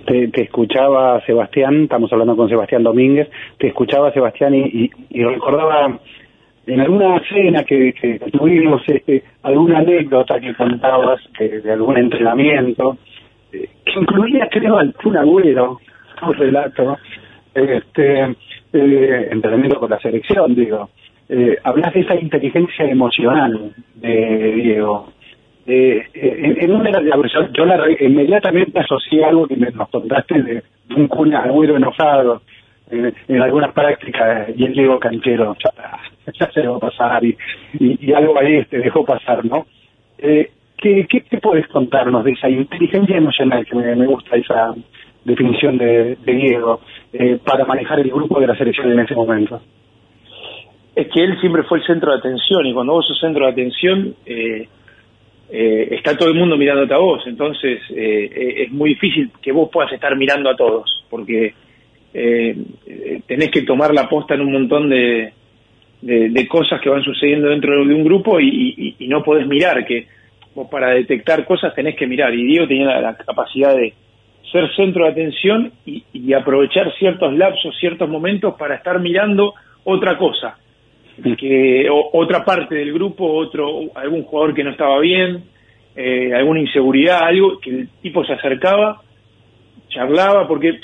Te, 0.05 0.31
escuchaba 0.43 1.25
Sebastián, 1.25 1.85
estamos 1.85 2.13
hablando 2.13 2.37
con 2.37 2.51
Sebastián 2.51 2.83
Domínguez, 2.83 3.29
te 3.59 3.69
escuchaba 3.69 4.13
Sebastián 4.13 4.55
y, 4.55 4.91
recordaba 5.11 5.99
en 6.67 6.81
alguna 6.81 7.21
cena 7.29 7.65
que, 7.65 7.95
que 7.95 8.19
tuvimos 8.31 8.83
este, 8.87 9.25
alguna 9.43 9.79
anécdota 9.79 10.39
que 10.39 10.55
contabas 10.55 11.21
de, 11.39 11.61
de 11.63 11.73
algún 11.73 11.97
entrenamiento, 11.97 12.99
eh, 13.53 13.69
que 13.85 13.99
incluía 13.99 14.49
creo 14.51 14.77
al 14.79 14.93
Kun 14.95 15.17
Agüero, 15.17 15.81
un 16.23 16.35
relato, 16.35 16.99
este, 17.55 18.37
eh, 18.73 19.29
entrenamiento 19.31 19.81
con 19.81 19.91
la 19.91 19.99
selección, 19.99 20.55
digo. 20.55 20.91
Eh, 21.29 21.57
hablas 21.65 21.93
de 21.93 22.01
esa 22.01 22.15
inteligencia 22.15 22.85
emocional 22.85 23.73
de 23.97 24.53
Diego. 24.55 25.13
Eh, 25.67 26.07
en, 26.15 26.63
en, 26.63 26.73
una 26.73 26.91
yo, 27.01 27.53
yo 27.53 27.65
la, 27.65 27.81
inmediatamente 28.01 28.79
asocié 28.79 29.25
algo 29.25 29.49
que 29.49 29.57
me, 29.57 29.71
nos 29.73 29.89
contaste 29.89 30.41
de, 30.41 30.63
un 30.95 31.09
Kun 31.09 31.35
Agüero 31.35 31.77
enojado 31.77 32.43
en, 32.89 33.13
en 33.27 33.43
algunas 33.43 33.73
prácticas 33.73 34.49
y 34.57 34.65
el 34.65 34.73
Diego 34.75 35.01
Canchero 35.01 35.57
ya, 35.65 36.33
ya 36.41 36.53
se 36.53 36.67
va 36.67 36.77
a 36.77 36.81
pasar 36.81 37.25
y, 37.25 37.37
algo 38.13 38.39
ahí 38.39 38.65
te 38.67 38.79
dejó 38.79 39.05
pasar, 39.05 39.45
¿no? 39.45 39.67
Eh, 40.19 40.51
¿qué, 40.79 41.07
qué, 41.09 41.39
puedes 41.39 41.67
contarnos 41.69 42.25
de 42.25 42.33
esa 42.33 42.49
inteligencia 42.49 43.17
emocional 43.17 43.67
que 43.67 43.75
me, 43.75 44.07
gusta 44.07 44.37
esa 44.37 44.75
definición 45.25 45.79
de, 45.79 46.17
de 46.17 46.33
Diego 46.33 46.81
eh, 47.13 47.39
para 47.45 47.65
manejar 47.65 47.99
el 47.99 48.11
grupo 48.11 48.39
de 48.41 48.47
la 48.47 48.57
selección 48.57 48.93
en 48.93 49.01
ese 49.01 49.15
momento? 49.15 49.61
Es 50.97 51.09
que 51.09 51.23
él 51.23 51.39
siempre 51.41 51.63
fue 51.65 51.79
el 51.79 51.85
centro 51.85 52.11
de 52.11 52.17
atención 52.17 52.65
y 52.65 52.73
cuando 52.73 52.95
vos 52.95 53.07
sos 53.07 53.21
centro 53.21 53.45
de 53.45 53.53
atención 53.53 54.15
eh, 54.25 54.67
eh, 55.51 55.89
está 55.91 56.17
todo 56.17 56.31
el 56.31 56.35
mundo 56.35 56.57
mirándote 56.57 56.95
a 56.95 56.99
vos, 56.99 57.23
entonces 57.27 57.83
eh, 57.91 58.65
es 58.65 58.73
muy 58.73 58.91
difícil 58.95 59.31
que 59.43 59.53
vos 59.53 59.69
puedas 59.71 59.93
estar 59.93 60.17
mirando 60.17 60.49
a 60.49 60.57
todos, 60.57 61.05
porque 61.11 61.55
tenés 63.27 63.51
que 63.51 63.61
tomar 63.61 63.93
la 63.93 64.09
posta 64.09 64.35
en 64.35 64.41
un 64.41 64.53
montón 64.53 64.89
de, 64.89 65.35
cosas 66.49 66.81
que 66.81 66.89
van 66.89 67.03
sucediendo 67.03 67.51
dentro 67.51 67.75
de 67.85 67.95
un 67.95 68.03
grupo 68.03 68.41
y, 68.41 68.97
no 69.01 69.23
podés 69.23 69.47
mirar, 69.47 69.85
que 69.85 70.07
vos 70.55 70.67
para 70.71 70.93
detectar 70.93 71.45
cosas 71.45 71.75
tenés 71.75 71.95
que 71.95 72.07
mirar. 72.07 72.33
Y 72.35 72.43
Diego 72.43 72.67
tenía 72.67 72.87
la, 72.87 73.01
la 73.03 73.17
capacidad 73.19 73.77
de 73.77 73.93
ser 74.51 74.75
centro 74.75 75.05
de 75.05 75.11
atención 75.11 75.73
y, 75.85 76.05
y, 76.15 76.33
aprovechar 76.33 76.91
ciertos 76.95 77.35
lapsos, 77.35 77.77
ciertos 77.79 78.09
momentos 78.09 78.55
para 78.55 78.77
estar 78.77 78.99
mirando 78.99 79.53
otra 79.85 80.17
cosa, 80.17 80.57
que 81.39 81.89
o, 81.91 82.11
otra 82.13 82.45
parte 82.45 82.75
del 82.75 82.93
grupo, 82.93 83.27
otro 83.33 83.91
algún 83.95 84.23
jugador 84.25 84.55
que 84.55 84.65
no 84.65 84.71
estaba 84.71 84.99
bien, 85.01 85.45
eh, 85.95 86.33
alguna 86.35 86.61
inseguridad, 86.61 87.23
algo 87.23 87.59
que 87.59 87.71
el 87.71 87.89
tipo 88.03 88.25
se 88.25 88.35
acercaba, 88.35 89.01
charlaba, 89.89 90.47
porque 90.47 90.79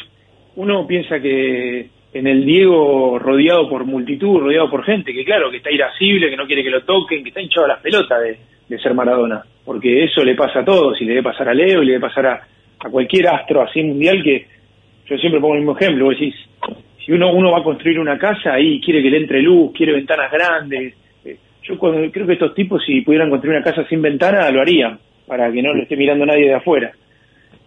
uno 0.57 0.87
piensa 0.87 1.21
que 1.21 1.89
en 2.15 2.27
el 2.27 2.45
Diego 2.45 3.19
rodeado 3.19 3.69
por 3.69 3.85
multitud, 3.85 4.41
rodeado 4.41 4.71
por 4.71 4.85
gente, 4.85 5.13
que 5.13 5.25
claro, 5.25 5.51
que 5.51 5.59
está 5.59 5.71
irascible, 5.71 6.31
que 6.31 6.37
no 6.37 6.47
quiere 6.47 6.63
que 6.63 6.71
lo 6.71 6.83
toquen, 6.83 7.23
que 7.23 7.31
está 7.31 7.41
hinchado 7.41 7.67
a 7.67 7.71
las 7.71 7.81
pelotas 7.81 8.23
de, 8.23 8.39
de, 8.69 8.79
ser 8.83 8.95
Maradona, 8.95 9.43
porque 9.65 10.05
eso 10.05 10.23
le 10.23 10.35
pasa 10.35 10.61
a 10.61 10.65
todos, 10.65 11.01
y 11.01 11.05
le 11.05 11.15
debe 11.15 11.25
pasar 11.25 11.49
a 11.49 11.55
Leo, 11.55 11.83
y 11.83 11.87
le 11.87 11.93
debe 11.93 12.07
pasar 12.07 12.27
a, 12.27 12.47
a 12.79 12.91
cualquier 12.91 13.29
astro 13.29 13.63
así 13.63 13.83
mundial 13.83 14.23
que, 14.23 14.47
yo 15.07 15.19
siempre 15.19 15.41
pongo 15.41 15.55
el 15.55 15.61
mismo 15.61 15.77
ejemplo, 15.77 16.07
vos 16.07 16.19
decís, 16.19 16.35
si 17.05 17.13
uno, 17.13 17.33
uno 17.33 17.51
va 17.51 17.59
a 17.59 17.65
construir 17.65 17.99
una 17.99 18.19
casa, 18.19 18.55
ahí 18.55 18.81
quiere 18.81 19.03
que 19.03 19.11
le 19.11 19.19
entre 19.19 19.43
luz, 19.43 19.73
quiere 19.73 19.93
ventanas 19.93 20.31
grandes, 20.31 20.95
yo 21.63 21.79
cuando, 21.79 22.11
creo 22.11 22.27
que 22.27 22.33
estos 22.33 22.55
tipos 22.55 22.83
si 22.85 23.03
pudieran 23.03 23.31
construir 23.31 23.57
una 23.57 23.65
casa 23.65 23.87
sin 23.89 24.03
ventana, 24.03 24.51
lo 24.51 24.61
harían, 24.61 24.99
para 25.27 25.51
que 25.53 25.63
no 25.63 25.73
lo 25.73 25.83
esté 25.83 25.97
mirando 25.97 26.27
nadie 26.27 26.47
de 26.47 26.55
afuera. 26.55 26.93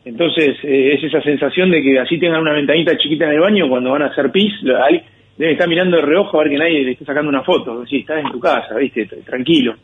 Entonces, 0.03 0.57
eh, 0.63 0.93
es 0.93 1.03
esa 1.03 1.21
sensación 1.21 1.71
de 1.71 1.81
que 1.81 1.99
así 1.99 2.19
tengan 2.19 2.41
una 2.41 2.53
ventanita 2.53 2.97
chiquita 2.97 3.25
en 3.25 3.31
el 3.31 3.39
baño, 3.39 3.69
cuando 3.69 3.91
van 3.91 4.03
a 4.03 4.07
hacer 4.07 4.31
pis, 4.31 4.53
ahí 4.83 5.01
deben 5.37 5.53
estar 5.53 5.67
mirando 5.67 5.97
de 5.97 6.03
reojo 6.03 6.39
a 6.39 6.43
ver 6.43 6.51
que 6.51 6.57
nadie 6.57 6.83
le 6.83 6.91
esté 6.91 7.05
sacando 7.05 7.29
una 7.29 7.43
foto. 7.43 7.85
Si 7.85 7.97
estás 7.97 8.23
en 8.23 8.31
tu 8.31 8.39
casa, 8.39 8.75
viste, 8.75 9.05
tranquilo. 9.25 9.75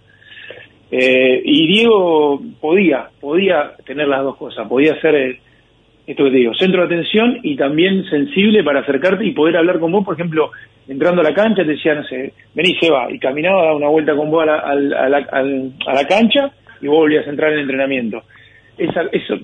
Eh, 0.91 1.41
y 1.43 1.67
Diego 1.67 2.41
podía, 2.59 3.07
podía 3.19 3.71
tener 3.85 4.07
las 4.07 4.23
dos 4.23 4.35
cosas, 4.35 4.67
podía 4.67 4.99
ser, 4.99 5.15
eh, 5.15 5.39
esto 6.07 6.23
que 6.23 6.31
te 6.31 6.37
digo, 6.37 6.53
centro 6.55 6.81
de 6.81 6.93
atención 6.93 7.39
y 7.43 7.55
también 7.55 8.03
sensible 8.09 8.63
para 8.63 8.79
acercarte 8.81 9.25
y 9.25 9.31
poder 9.31 9.57
hablar 9.57 9.79
con 9.79 9.91
vos, 9.91 10.03
por 10.03 10.15
ejemplo, 10.15 10.51
entrando 10.87 11.21
a 11.21 11.23
la 11.23 11.33
cancha, 11.33 11.63
te 11.63 11.71
decía, 11.71 11.95
no 11.95 12.03
sé, 12.03 12.33
vení, 12.53 12.75
se 12.79 12.89
va, 12.89 13.11
y 13.11 13.19
caminaba, 13.19 13.63
daba 13.63 13.75
una 13.75 13.87
vuelta 13.87 14.15
con 14.15 14.29
vos 14.31 14.43
a 14.43 14.45
la, 14.45 14.55
a 14.57 14.75
la, 14.75 15.17
a 15.17 15.91
a 15.91 15.93
la 15.93 16.07
cancha 16.07 16.51
y 16.81 16.87
vos 16.87 16.97
volvías 16.97 17.27
a 17.27 17.29
entrar 17.29 17.51
en 17.51 17.59
el 17.59 17.63
entrenamiento. 17.63 18.23
Esa, 18.77 19.03
eso, 19.11 19.37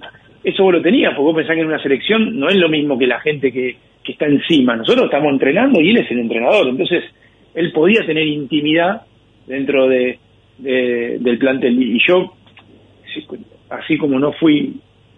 eso 0.44 0.64
vos 0.64 0.74
lo 0.74 0.82
tenías, 0.82 1.14
porque 1.14 1.26
vos 1.26 1.36
pensás 1.36 1.56
que 1.56 1.62
en 1.62 1.68
una 1.68 1.82
selección 1.82 2.40
no 2.40 2.50
es 2.50 2.56
lo 2.56 2.70
mismo 2.70 2.98
que 2.98 3.08
la 3.08 3.20
gente 3.20 3.52
que, 3.52 3.78
que 4.04 4.14
está 4.14 4.26
encima. 4.26 4.76
Nosotros 4.76 5.06
estamos 5.06 5.32
entrenando 5.32 5.80
y 5.80 5.92
él 5.92 5.98
es 5.98 6.10
el 6.10 6.20
entrenador. 6.20 6.68
Entonces, 6.68 7.04
él 7.54 7.72
podía 7.72 8.06
tener 8.06 8.26
intimidad 8.26 9.02
dentro 9.46 9.88
de, 9.88 10.20
de 10.58 11.18
del 11.20 11.38
plantel. 11.38 11.82
Y 11.82 12.00
yo, 12.08 12.34
así 13.70 13.98
como 13.98 14.20
no 14.20 14.32
fui 14.34 14.74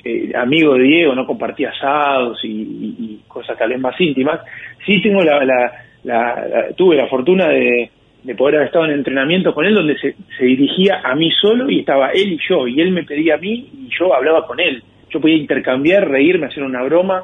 eh, 0.09 0.31
amigo 0.35 0.75
de 0.75 0.83
Diego, 0.83 1.15
no 1.15 1.25
compartí 1.25 1.65
asados 1.65 2.39
y, 2.43 2.47
y, 2.47 2.95
y, 2.99 3.19
cosas 3.27 3.57
tal 3.57 3.69
vez 3.69 3.79
más 3.79 3.99
íntimas, 3.99 4.41
sí 4.85 5.01
tengo 5.01 5.23
la, 5.23 5.43
la, 5.43 5.71
la, 6.03 6.67
tuve 6.75 6.95
la 6.95 7.07
fortuna 7.07 7.47
de, 7.49 7.89
de 8.23 8.35
poder 8.35 8.55
haber 8.55 8.67
estado 8.67 8.85
en 8.85 8.91
entrenamiento 8.91 9.53
con 9.53 9.65
él 9.65 9.73
donde 9.73 9.97
se, 9.97 10.15
se 10.37 10.45
dirigía 10.45 11.01
a 11.03 11.15
mí 11.15 11.31
solo 11.31 11.69
y 11.69 11.79
estaba 11.79 12.11
él 12.11 12.33
y 12.33 12.39
yo, 12.47 12.67
y 12.67 12.79
él 12.81 12.91
me 12.91 13.03
pedía 13.03 13.35
a 13.35 13.37
mí 13.37 13.69
y 13.73 13.89
yo 13.97 14.13
hablaba 14.13 14.45
con 14.45 14.59
él. 14.59 14.83
Yo 15.09 15.19
podía 15.19 15.37
intercambiar, 15.37 16.07
reírme, 16.07 16.47
hacer 16.47 16.63
una 16.63 16.83
broma, 16.83 17.23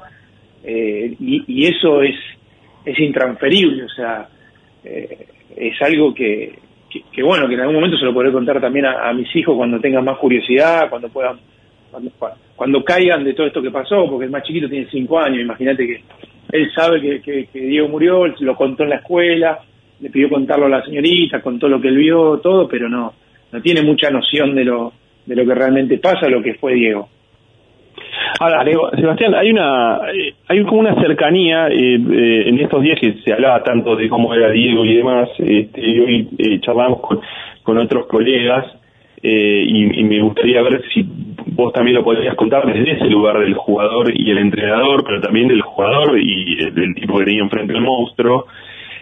eh, 0.64 1.16
y, 1.20 1.66
eso 1.68 2.02
es, 2.02 2.16
es 2.84 2.98
intransferible, 3.00 3.84
o 3.84 3.90
sea, 3.90 4.28
eh, 4.84 5.28
es 5.56 5.80
algo 5.82 6.14
que, 6.14 6.58
que, 6.90 7.04
que, 7.12 7.22
bueno, 7.22 7.48
que 7.48 7.54
en 7.54 7.60
algún 7.60 7.76
momento 7.76 7.98
se 7.98 8.06
lo 8.06 8.14
podré 8.14 8.32
contar 8.32 8.60
también 8.60 8.86
a, 8.86 9.08
a 9.08 9.14
mis 9.14 9.34
hijos 9.36 9.56
cuando 9.56 9.80
tengan 9.80 10.04
más 10.04 10.18
curiosidad, 10.18 10.90
cuando 10.90 11.10
puedan, 11.10 11.38
cuando, 12.56 12.84
caigan 12.84 13.24
de 13.24 13.34
todo 13.34 13.48
esto 13.48 13.62
que 13.62 13.72
pasó, 13.72 14.08
porque 14.10 14.26
el 14.26 14.32
más 14.32 14.44
chiquito 14.44 14.70
tiene 14.70 14.88
cinco 14.90 15.20
años, 15.20 15.42
imagínate 15.42 15.86
que 15.86 16.02
él 16.52 16.72
sabe 16.74 17.22
que, 17.22 17.48
Diego 17.54 17.88
murió, 17.88 18.28
lo 18.28 18.56
contó 18.56 18.84
en 18.84 18.90
la 18.90 18.98
escuela, 18.98 19.60
le 20.00 20.10
pidió 20.10 20.30
contarlo 20.30 20.66
a 20.66 20.70
la 20.70 20.84
señorita, 20.84 21.42
contó 21.42 21.68
lo 21.68 21.82
que 21.82 21.88
él 21.90 21.98
vio, 21.98 22.40
todo, 22.40 22.68
pero 22.68 22.88
no, 22.88 23.14
no 23.52 23.62
tiene 23.62 23.82
mucha 23.82 24.10
noción 24.10 24.56
de 24.56 24.66
lo, 24.66 24.94
de 25.26 25.36
lo 25.36 25.46
que 25.46 25.56
realmente 25.56 25.98
pasa, 25.98 26.28
lo 26.28 26.42
que 26.42 26.56
fue 26.56 26.74
Diego. 26.74 27.10
Ahora, 28.40 28.66
Sebastián, 28.96 29.34
hay 29.36 29.50
una 29.50 30.02
hay 30.48 30.64
como 30.66 30.82
una 30.82 30.96
cercanía 31.02 31.68
eh, 31.68 31.96
eh, 31.96 32.50
en 32.50 32.60
estos 32.60 32.82
días 32.82 33.00
que 33.00 33.14
se 33.24 33.32
hablaba 33.32 33.64
tanto 33.64 33.96
de 33.96 34.10
cómo 34.10 34.34
era 34.34 34.50
Diego 34.52 34.84
y 34.86 34.98
demás, 34.98 35.30
este, 35.40 35.82
y 35.82 36.00
hoy 36.00 36.28
eh, 36.38 36.60
charlamos 36.60 37.00
con, 37.02 37.22
con 37.64 37.78
otros 37.78 38.06
colegas 38.08 38.66
y, 39.28 40.00
y, 40.00 40.04
me 40.04 40.22
gustaría 40.22 40.62
ver 40.62 40.84
si 40.94 41.06
vos 41.48 41.74
también 41.74 41.96
lo 41.96 42.04
podrías 42.04 42.36
contar 42.36 42.66
desde 42.66 42.92
ese 42.92 43.06
lugar 43.06 43.40
del 43.40 43.54
jugador 43.56 44.12
y 44.14 44.30
el 44.30 44.38
entrenador, 44.38 45.04
pero 45.06 45.22
también 45.22 45.48
del 45.48 45.62
jugador 45.62 46.20
y 46.20 46.56
del 46.72 46.94
tipo 46.96 47.18
que 47.18 47.26
tenía 47.26 47.42
enfrente 47.42 47.74
al 47.74 47.82
monstruo, 47.82 48.46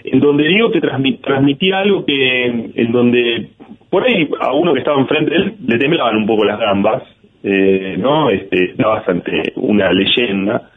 en 0.04 0.20
donde 0.20 0.48
Diego 0.48 0.70
te 0.72 0.82
transmit, 0.82 1.22
transmitía 1.22 1.80
algo 1.80 2.06
que, 2.06 2.46
en 2.76 2.92
donde 2.92 3.50
por 3.90 4.04
ahí 4.04 4.30
a 4.40 4.54
uno 4.54 4.74
que 4.74 4.80
estaba 4.80 5.00
enfrente 5.00 5.32
de 5.32 5.38
él 5.38 5.54
le 5.68 5.78
temblaban 5.78 6.18
un 6.18 6.26
poco 6.26 6.44
las 6.44 6.60
gambas, 6.60 7.04
eh, 7.44 7.96
¿no? 7.98 8.30
Este, 8.30 8.72
estaba 8.72 8.96
bastante 8.96 9.54
una 9.56 9.92
leyenda. 9.92 10.70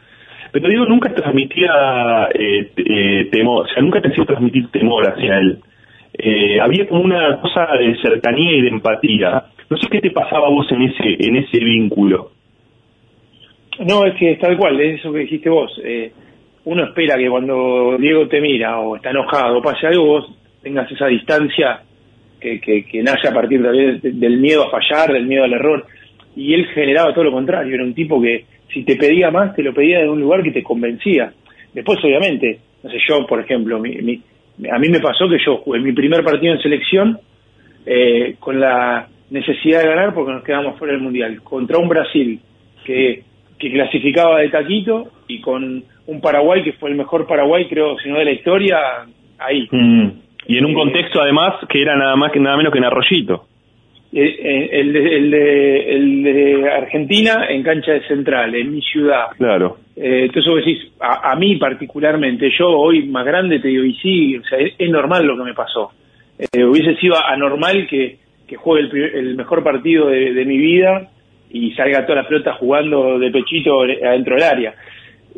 Pero 0.51 0.69
digo, 0.69 0.85
nunca 0.85 1.13
transmitía 1.13 2.29
eh, 2.33 2.71
eh, 2.75 3.27
temor, 3.31 3.65
o 3.65 3.67
sea, 3.69 3.81
nunca 3.81 4.01
te 4.01 4.09
hacía 4.09 4.25
transmitir 4.25 4.69
temor 4.69 5.07
hacia 5.07 5.39
él. 5.39 5.59
Eh, 6.17 6.59
había 6.59 6.87
como 6.87 7.01
una 7.01 7.39
cosa 7.39 7.67
de 7.77 7.95
cercanía 8.01 8.57
y 8.57 8.61
de 8.61 8.69
empatía. 8.69 9.45
No 9.69 9.77
sé 9.77 9.87
qué 9.89 10.01
te 10.01 10.11
pasaba 10.11 10.49
vos 10.49 10.71
en 10.71 10.83
ese, 10.83 11.15
en 11.19 11.35
ese 11.37 11.59
vínculo. 11.59 12.31
No, 13.87 14.05
es 14.05 14.15
que 14.15 14.31
es 14.31 14.39
tal 14.39 14.57
cual, 14.57 14.79
es 14.79 14.99
eso 14.99 15.13
que 15.13 15.19
dijiste 15.19 15.49
vos. 15.49 15.79
Eh, 15.83 16.11
uno 16.65 16.85
espera 16.85 17.17
que 17.17 17.29
cuando 17.29 17.95
Diego 17.99 18.27
te 18.27 18.41
mira 18.41 18.79
o 18.79 18.95
está 18.95 19.11
enojado 19.11 19.59
o 19.59 19.61
pase 19.61 19.87
algo, 19.87 20.05
vos 20.05 20.37
tengas 20.61 20.91
esa 20.91 21.07
distancia 21.07 21.81
que, 22.39 22.59
que, 22.59 23.03
nace 23.03 23.27
a 23.27 23.33
partir 23.33 23.61
de, 23.61 23.99
del 24.01 24.37
miedo 24.37 24.63
a 24.63 24.71
fallar, 24.71 25.13
del 25.13 25.25
miedo 25.25 25.43
al 25.43 25.53
error 25.53 25.85
y 26.35 26.53
él 26.53 26.67
generaba 26.67 27.13
todo 27.13 27.25
lo 27.25 27.31
contrario, 27.31 27.73
era 27.73 27.83
un 27.83 27.95
tipo 27.95 28.21
que 28.21 28.45
si 28.71 28.83
te 28.83 28.95
pedía 28.95 29.31
más, 29.31 29.55
te 29.55 29.63
lo 29.63 29.73
pedía 29.73 29.99
de 29.99 30.09
un 30.09 30.21
lugar 30.21 30.43
que 30.43 30.51
te 30.51 30.61
convencía. 30.61 31.33
Después, 31.73 31.97
obviamente, 32.03 32.59
no 32.83 32.91
sé, 32.91 32.97
yo, 33.07 33.25
por 33.25 33.39
ejemplo, 33.39 33.79
mi, 33.79 33.95
mi, 33.97 34.21
a 34.71 34.79
mí 34.79 34.89
me 34.89 34.99
pasó 34.99 35.27
que 35.29 35.37
yo 35.45 35.57
jugué 35.57 35.79
mi 35.79 35.93
primer 35.93 36.23
partido 36.23 36.53
en 36.53 36.61
selección 36.61 37.19
eh, 37.85 38.35
con 38.39 38.59
la 38.59 39.07
necesidad 39.29 39.81
de 39.81 39.89
ganar 39.89 40.13
porque 40.13 40.31
nos 40.31 40.43
quedamos 40.43 40.77
fuera 40.77 40.93
del 40.93 41.01
Mundial, 41.01 41.41
contra 41.43 41.77
un 41.77 41.89
Brasil 41.89 42.39
que, 42.85 43.23
que 43.59 43.71
clasificaba 43.71 44.39
de 44.39 44.49
taquito 44.49 45.11
y 45.27 45.41
con 45.41 45.83
un 46.07 46.21
Paraguay 46.21 46.63
que 46.63 46.73
fue 46.73 46.89
el 46.89 46.95
mejor 46.95 47.27
Paraguay, 47.27 47.67
creo, 47.67 47.97
si 47.99 48.09
no 48.09 48.17
de 48.17 48.25
la 48.25 48.31
historia, 48.31 48.77
ahí. 49.37 49.67
Mm. 49.69 50.09
Y 50.47 50.57
en 50.57 50.65
un 50.65 50.73
contexto, 50.73 51.21
además, 51.21 51.55
que 51.67 51.81
era 51.81 51.95
nada 51.97 52.15
más 52.15 52.31
que 52.31 52.39
nada 52.39 52.55
menos 52.55 52.71
que 52.71 52.79
en 52.79 52.85
Arroyito. 52.85 53.45
Eh, 54.19 54.35
eh, 54.39 54.69
el, 54.71 54.93
de, 54.93 55.17
el, 55.17 55.31
de, 55.31 55.95
el 55.95 56.23
de 56.23 56.69
Argentina 56.71 57.45
en 57.49 57.63
cancha 57.63 57.91
de 57.93 58.07
central, 58.07 58.55
en 58.55 58.73
mi 58.73 58.81
ciudad. 58.81 59.27
Claro. 59.37 59.77
Eh, 59.95 60.25
entonces 60.25 60.51
vos 60.51 60.65
decís, 60.65 60.91
a, 60.99 61.31
a 61.31 61.35
mí 61.35 61.55
particularmente, 61.57 62.49
yo 62.57 62.69
hoy 62.69 63.03
más 63.07 63.25
grande 63.25 63.59
te 63.59 63.67
digo, 63.67 63.83
y 63.83 63.93
sí, 63.95 64.37
o 64.37 64.43
sea, 64.43 64.59
es, 64.59 64.73
es 64.77 64.89
normal 64.89 65.25
lo 65.25 65.37
que 65.37 65.43
me 65.43 65.53
pasó. 65.53 65.91
Eh, 66.39 66.63
hubiese 66.63 66.95
sido 66.95 67.15
anormal 67.23 67.87
que, 67.87 68.17
que 68.47 68.55
juegue 68.55 68.87
el, 68.87 69.27
el 69.27 69.35
mejor 69.35 69.63
partido 69.63 70.07
de, 70.07 70.33
de 70.33 70.45
mi 70.45 70.57
vida 70.57 71.09
y 71.49 71.71
salga 71.71 72.05
toda 72.05 72.21
la 72.21 72.27
pelota 72.27 72.53
jugando 72.53 73.17
de 73.19 73.31
pechito 73.31 73.81
adentro 73.81 74.35
del 74.35 74.43
área. 74.43 74.73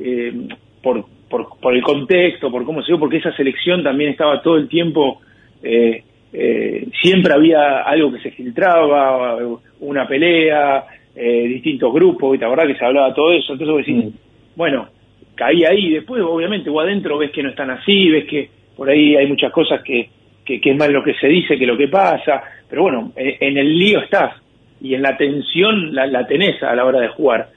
Eh, 0.02 0.34
por, 0.82 1.06
por, 1.30 1.60
por 1.62 1.76
el 1.76 1.82
contexto, 1.82 2.50
por 2.50 2.64
cómo 2.66 2.82
se 2.82 2.88
dio, 2.92 3.00
porque 3.00 3.18
esa 3.18 3.36
selección 3.36 3.84
también 3.84 4.12
estaba 4.12 4.42
todo 4.42 4.58
el 4.58 4.68
tiempo, 4.68 5.22
eh, 5.62 6.04
eh, 6.32 6.88
siempre 7.02 7.34
había 7.34 7.82
algo 7.82 8.12
que 8.12 8.20
se 8.20 8.32
filtraba, 8.32 9.38
una 9.80 10.08
pelea, 10.08 10.86
eh, 11.16 11.48
distintos 11.48 11.94
grupos, 11.94 12.36
y 12.36 12.40
la 12.40 12.50
verdad 12.50 12.68
que 12.68 12.76
se 12.76 12.86
hablaba 12.86 13.14
todo 13.14 13.32
eso. 13.32 13.54
Entonces 13.54 13.74
vos 13.74 13.86
decís, 13.86 14.14
bueno, 14.56 14.88
caí 15.36 15.64
ahí, 15.64 15.92
después 15.92 16.22
obviamente 16.22 16.70
vos 16.70 16.84
adentro 16.84 17.18
ves 17.18 17.32
que 17.32 17.44
no 17.44 17.50
están 17.50 17.70
así, 17.72 18.10
ves 18.10 18.26
que 18.26 18.50
por 18.76 18.90
ahí 18.90 19.16
hay 19.16 19.28
muchas 19.28 19.52
cosas 19.52 19.82
que, 19.84 20.10
que, 20.46 20.62
que 20.62 20.72
es 20.72 20.78
más 20.78 20.90
lo 20.90 21.04
que 21.04 21.14
se 21.16 21.28
dice 21.28 21.58
que 21.58 21.66
lo 21.66 21.78
que 21.78 21.88
pasa, 21.88 22.42
pero 22.70 22.84
bueno, 22.84 23.12
en 23.16 23.58
el 23.58 23.78
lío 23.78 24.00
estás 24.00 24.36
y 24.82 24.94
en 24.94 25.02
la 25.02 25.18
tensión 25.18 25.94
la, 25.94 26.08
la 26.08 26.26
tenés 26.26 26.62
a 26.64 26.76
la 26.76 26.86
hora 26.86 27.02
de 27.02 27.10
jugar. 27.10 27.50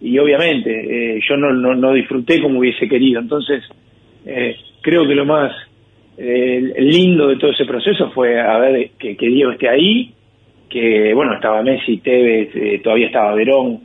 Y 0.00 0.18
obviamente 0.18 1.16
eh, 1.16 1.20
yo 1.28 1.36
no, 1.36 1.52
no, 1.52 1.74
no 1.74 1.92
disfruté 1.92 2.42
como 2.42 2.58
hubiese 2.58 2.88
querido, 2.88 3.20
entonces 3.20 3.62
eh, 4.26 4.56
creo 4.80 5.06
que 5.06 5.14
lo 5.14 5.24
más 5.24 5.52
eh, 6.16 6.74
lindo 6.78 7.28
de 7.28 7.36
todo 7.36 7.50
ese 7.50 7.64
proceso 7.64 8.10
fue 8.12 8.40
a 8.40 8.58
ver 8.58 8.90
que, 8.98 9.14
Diego 9.16 9.50
esté 9.52 9.68
ahí, 9.68 10.12
que 10.68 11.12
bueno, 11.14 11.34
estaba 11.34 11.62
Messi, 11.62 11.98
Tevez, 11.98 12.50
eh, 12.54 12.80
todavía 12.82 13.06
estaba 13.06 13.34
Verón, 13.34 13.80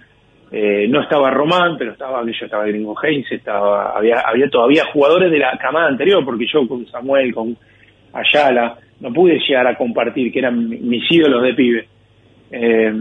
eh, 0.52 0.88
no 0.90 1.02
estaba 1.02 1.30
Román, 1.30 1.76
pero 1.78 1.92
estaba 1.92 2.24
yo 2.26 2.46
estaba 2.46 2.66
Gringo 2.66 2.96
Heinz, 3.02 3.32
estaba, 3.32 3.96
había, 3.98 4.20
había 4.22 4.50
todavía 4.50 4.84
jugadores 4.92 5.32
de 5.32 5.38
la 5.40 5.58
camada 5.58 5.88
anterior, 5.88 6.24
porque 6.26 6.48
yo 6.52 6.68
con 6.68 6.86
Samuel, 6.88 7.34
con 7.34 7.56
Ayala, 8.14 8.78
no 9.00 9.14
pude 9.14 9.40
llegar 9.48 9.68
a 9.68 9.76
compartir, 9.78 10.32
que 10.32 10.40
eran 10.40 10.68
mi- 10.68 10.78
mis 10.80 11.12
ídolos 11.12 11.44
de 11.44 11.54
pibe. 11.54 11.88
Eh, 12.52 12.94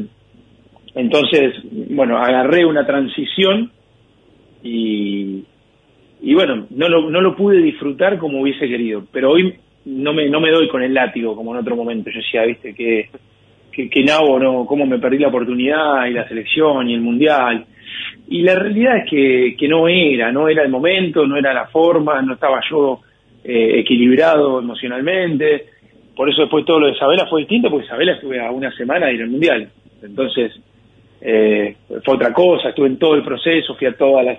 entonces, 0.94 1.54
bueno, 1.90 2.18
agarré 2.18 2.64
una 2.66 2.86
transición 2.86 3.70
y, 4.62 5.44
y 6.20 6.34
bueno, 6.34 6.66
no 6.70 6.88
lo, 6.88 7.10
no 7.10 7.20
lo 7.20 7.36
pude 7.36 7.62
disfrutar 7.62 8.18
como 8.18 8.40
hubiese 8.40 8.68
querido, 8.68 9.04
pero 9.12 9.30
hoy 9.30 9.54
no 9.84 10.12
me, 10.12 10.28
no 10.28 10.40
me 10.40 10.50
doy 10.50 10.68
con 10.68 10.82
el 10.82 10.92
látigo 10.92 11.36
como 11.36 11.52
en 11.52 11.60
otro 11.60 11.76
momento. 11.76 12.10
Yo 12.10 12.18
decía, 12.18 12.44
viste, 12.44 12.74
que, 12.74 13.08
que, 13.70 13.88
que 13.88 14.04
nabo, 14.04 14.38
no, 14.38 14.66
cómo 14.66 14.84
me 14.86 14.98
perdí 14.98 15.18
la 15.18 15.28
oportunidad 15.28 16.06
y 16.06 16.12
la 16.12 16.26
selección 16.28 16.88
y 16.88 16.94
el 16.94 17.00
mundial. 17.00 17.64
Y 18.28 18.42
la 18.42 18.56
realidad 18.56 18.98
es 18.98 19.10
que, 19.10 19.56
que 19.58 19.68
no 19.68 19.88
era, 19.88 20.32
no 20.32 20.48
era 20.48 20.62
el 20.62 20.68
momento, 20.68 21.26
no 21.26 21.36
era 21.36 21.54
la 21.54 21.66
forma, 21.66 22.20
no 22.20 22.34
estaba 22.34 22.60
yo 22.68 23.00
eh, 23.44 23.78
equilibrado 23.78 24.58
emocionalmente. 24.58 25.66
Por 26.14 26.28
eso 26.28 26.42
después 26.42 26.64
todo 26.64 26.80
lo 26.80 26.86
de 26.86 26.92
Isabela 26.92 27.26
fue 27.26 27.42
distinto, 27.42 27.70
porque 27.70 27.86
Isabela 27.86 28.12
estuve 28.12 28.44
a 28.44 28.50
una 28.50 28.72
semana 28.72 29.06
de 29.06 29.14
ir 29.14 29.22
al 29.22 29.30
mundial. 29.30 29.68
Entonces, 30.02 30.52
eh, 31.20 31.76
fue 32.04 32.14
otra 32.14 32.32
cosa, 32.32 32.70
estuve 32.70 32.88
en 32.88 32.98
todo 32.98 33.14
el 33.14 33.24
proceso, 33.24 33.74
fui 33.76 33.86
a 33.86 33.96
todas 33.96 34.24
las, 34.24 34.38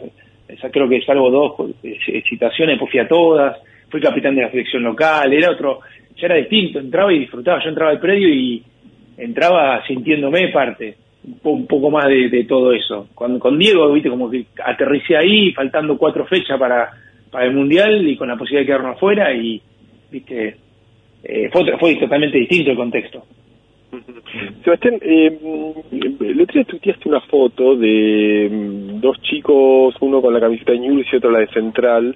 esa 0.50 0.70
creo 0.70 0.90
que 0.90 1.02
salvo 1.02 1.30
dos 1.30 1.76
eh, 1.84 2.24
citaciones, 2.28 2.78
pues 2.80 2.92
fui 2.92 3.00
a 3.00 3.08
todas, 3.08 3.58
fui 3.90 4.02
capitán 4.02 4.36
de 4.36 4.42
la 4.42 4.52
selección 4.52 4.84
local, 4.84 5.32
era 5.32 5.52
otro, 5.52 5.80
ya 6.18 6.26
era 6.28 6.36
distinto, 6.36 6.80
entraba 6.80 7.14
y 7.14 7.20
disfrutaba, 7.20 7.64
yo 7.64 7.70
entraba 7.70 7.92
al 7.92 8.00
predio 8.00 8.28
y 8.30 8.64
entraba 9.18 9.86
sintiéndome 9.86 10.50
parte, 10.50 10.96
un, 11.26 11.40
po- 11.40 11.52
un 11.52 11.68
poco 11.68 11.90
más 11.92 12.08
de, 12.08 12.46
todo 12.48 12.74
eso. 12.74 13.08
Con, 13.16 13.40
con 13.40 13.58
Diego, 13.60 13.92
viste, 13.94 14.10
como 14.10 14.30
que 14.30 14.46
aterricé 14.64 15.18
ahí, 15.18 15.52
faltando 15.54 15.98
cuatro 15.98 16.26
fechas 16.26 16.58
para, 16.60 16.90
para 17.32 17.46
el 17.46 17.54
Mundial 17.54 18.08
y 18.08 18.16
con 18.16 18.28
la 18.28 18.36
posibilidad 18.38 18.62
de 18.62 18.66
quedarnos 18.68 18.96
afuera 18.98 19.34
y, 19.34 19.62
viste, 20.12 20.56
eh, 21.24 21.50
fue, 21.52 21.78
fue 21.78 21.96
totalmente 21.96 22.38
distinto 22.38 22.72
el 22.72 22.78
contexto. 22.78 23.26
Sebastián, 24.64 25.00
eh, 25.02 25.38
el 25.92 26.42
otro 26.42 26.54
día 26.54 26.64
tuiteaste 26.66 27.10
una 27.10 27.22
foto 27.22 27.76
de 27.76 28.50
mm, 28.52 29.00
dos 29.00 29.20
chicos, 29.22 29.96
uno 30.02 30.22
con 30.22 30.34
la 30.34 30.40
camiseta 30.40 30.72
de 30.72 30.80
Newell's 30.80 31.12
y 31.12 31.16
otro 31.16 31.32
la 31.32 31.40
de 31.40 31.48
Central, 31.48 32.16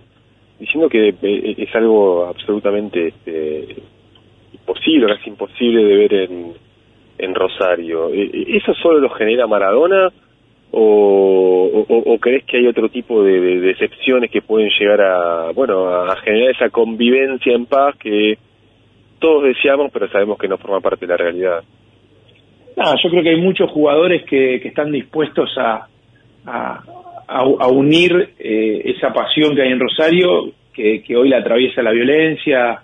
diciendo 0.60 0.90
que 0.90 1.10
eh, 1.10 1.56
es 1.58 1.76
algo 1.76 2.26
absolutamente 2.26 3.08
este, 3.08 3.76
imposible, 4.54 5.08
casi 5.08 5.30
imposible 5.30 5.84
de 5.84 5.96
ver 5.96 6.14
en, 6.14 6.54
en 7.18 7.36
Rosario. 7.36 8.10
Eh, 8.14 8.46
¿Eso 8.50 8.74
solo 8.76 9.00
lo 9.00 9.10
genera 9.10 9.48
Maradona 9.48 10.12
o, 10.76 11.86
o, 11.88 12.18
crees 12.18 12.46
que 12.46 12.58
hay 12.58 12.66
otro 12.66 12.90
tipo 12.90 13.24
de, 13.24 13.40
de 13.40 13.60
decepciones 13.60 14.32
que 14.32 14.42
pueden 14.42 14.72
llegar 14.80 15.02
a, 15.02 15.52
bueno, 15.52 15.88
a 15.88 16.16
generar 16.18 16.50
esa 16.50 16.70
convivencia 16.70 17.54
en 17.54 17.68
paz 17.68 17.96
que 17.98 18.40
todos 19.24 19.44
deseamos, 19.46 19.90
pero 19.94 20.10
sabemos 20.10 20.38
que 20.38 20.48
no 20.50 20.58
forma 20.58 20.82
parte 20.82 21.06
de 21.06 21.12
la 21.14 21.18
realidad? 21.18 21.64
No, 22.76 22.84
yo 23.02 23.10
creo 23.10 23.24
que 23.24 23.30
hay 23.30 23.42
muchos 23.42 23.70
jugadores 23.72 24.24
que, 24.24 24.60
que 24.62 24.68
están 24.68 24.92
dispuestos 24.92 25.50
a- 25.58 25.88
a 27.60 27.68
unir 27.70 28.34
eh, 28.38 28.82
esa 28.96 29.14
pasión 29.14 29.56
que 29.56 29.62
hay 29.62 29.72
en 29.72 29.80
Rosario, 29.80 30.52
que, 30.74 31.02
que 31.04 31.16
hoy 31.16 31.30
la 31.30 31.38
atraviesa 31.38 31.82
la 31.82 31.92
violencia, 31.92 32.82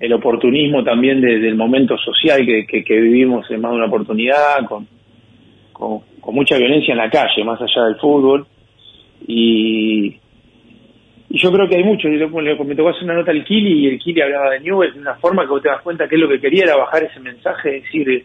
el 0.00 0.12
oportunismo 0.14 0.82
también 0.82 1.20
de- 1.20 1.38
del 1.40 1.56
momento 1.56 1.96
social 1.98 2.44
que, 2.46 2.66
que- 2.66 2.82
que 2.84 3.00
vivimos 3.00 3.50
en 3.50 3.60
más 3.60 3.72
de 3.72 3.76
una 3.76 3.86
oportunidad, 3.86 4.64
con, 4.66 4.86
con, 5.72 6.00
con 6.20 6.34
mucha 6.34 6.56
violencia 6.56 6.92
en 6.92 6.98
la 6.98 7.10
calle, 7.10 7.44
más 7.44 7.60
allá 7.60 7.84
del 7.86 7.96
fútbol. 7.96 8.46
Y, 9.26 10.16
y 11.34 11.38
yo 11.38 11.50
creo 11.50 11.66
que 11.68 11.76
hay 11.76 11.84
mucho. 11.84 12.08
Yo 12.08 12.28
le, 12.28 12.42
le- 12.54 12.64
me 12.64 12.74
tocó 12.76 12.90
hacer 12.90 13.04
una 13.04 13.14
nota 13.14 13.30
al 13.30 13.42
Kili 13.44 13.84
y 13.84 13.88
el 13.88 13.98
Kili 13.98 14.20
hablaba 14.20 14.50
de 14.50 14.60
Newell 14.60 14.92
de 14.92 15.00
una 15.00 15.14
forma 15.14 15.42
que 15.44 15.48
vos 15.48 15.62
te 15.62 15.68
das 15.70 15.80
cuenta 15.82 16.06
que 16.06 16.14
él 16.16 16.20
lo 16.20 16.28
que 16.28 16.40
quería 16.40 16.64
era 16.64 16.76
bajar 16.76 17.04
ese 17.04 17.20
mensaje, 17.20 17.70
decir, 17.80 18.08
eh, 18.10 18.24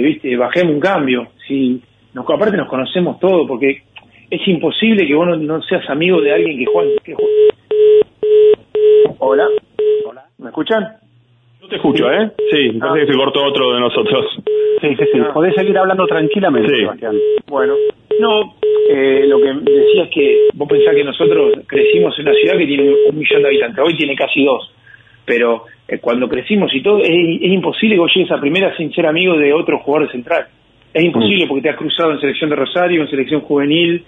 viste, 0.00 0.36
bajemos 0.36 0.74
un 0.74 0.80
cambio. 0.80 1.28
Si 1.46 1.80
nos, 2.14 2.24
aparte 2.30 2.56
nos 2.56 2.68
conocemos 2.68 3.18
todos, 3.18 3.46
porque 3.48 3.82
es 4.30 4.48
imposible 4.48 5.06
que 5.06 5.14
vos 5.14 5.26
no, 5.26 5.36
no 5.36 5.60
seas 5.62 5.88
amigo 5.90 6.20
de 6.20 6.32
alguien 6.32 6.58
que 6.58 6.66
juega. 6.66 6.90
Que 7.04 7.14
juega. 7.14 7.36
Hola. 9.18 9.48
¿Me 10.38 10.48
escuchan? 10.48 10.84
Yo 11.60 11.68
te 11.68 11.76
escucho, 11.76 12.10
¿eh? 12.10 12.30
Sí, 12.50 12.70
me 12.74 12.78
parece 12.80 13.06
que 13.06 13.12
se 13.12 13.18
cortó 13.18 13.44
otro 13.44 13.72
de 13.74 13.80
nosotros. 13.80 14.24
Sí, 14.80 14.88
sí, 14.96 15.04
sí. 15.12 15.18
Podés 15.32 15.54
seguir 15.54 15.76
hablando 15.78 16.06
tranquilamente, 16.06 16.68
Sí. 16.70 16.80
Sebastián. 16.82 17.16
Bueno, 17.48 17.74
no, 18.20 18.54
eh, 18.88 19.24
lo 19.26 19.38
que 19.40 19.52
decía 19.70 20.04
es 20.04 20.10
que 20.10 20.48
vos 20.54 20.68
pensás 20.68 20.94
que 20.94 21.04
nosotros 21.04 21.58
crecimos 21.66 22.18
en 22.18 22.28
una 22.28 22.36
ciudad 22.36 22.58
que 22.58 22.66
tiene 22.66 22.94
un 23.10 23.18
millón 23.18 23.42
de 23.42 23.48
habitantes, 23.48 23.84
hoy 23.84 23.96
tiene 23.96 24.14
casi 24.14 24.44
dos, 24.44 24.72
pero 25.24 25.64
eh, 25.88 25.98
cuando 25.98 26.28
crecimos 26.28 26.74
y 26.74 26.82
todo, 26.82 26.98
es, 27.00 27.08
es 27.10 27.50
imposible 27.52 27.96
que 27.96 28.00
vos 28.00 28.12
llegues 28.14 28.30
a 28.32 28.40
primera 28.40 28.76
sin 28.76 28.92
ser 28.92 29.06
amigo 29.06 29.36
de 29.36 29.52
otro 29.52 29.78
jugador 29.78 30.06
de 30.08 30.12
central. 30.12 30.46
Es 30.94 31.04
imposible 31.04 31.46
porque 31.46 31.62
te 31.62 31.68
has 31.70 31.76
cruzado 31.76 32.12
en 32.12 32.20
selección 32.20 32.48
de 32.50 32.56
Rosario, 32.56 33.02
en 33.02 33.08
selección 33.10 33.40
juvenil, 33.42 34.02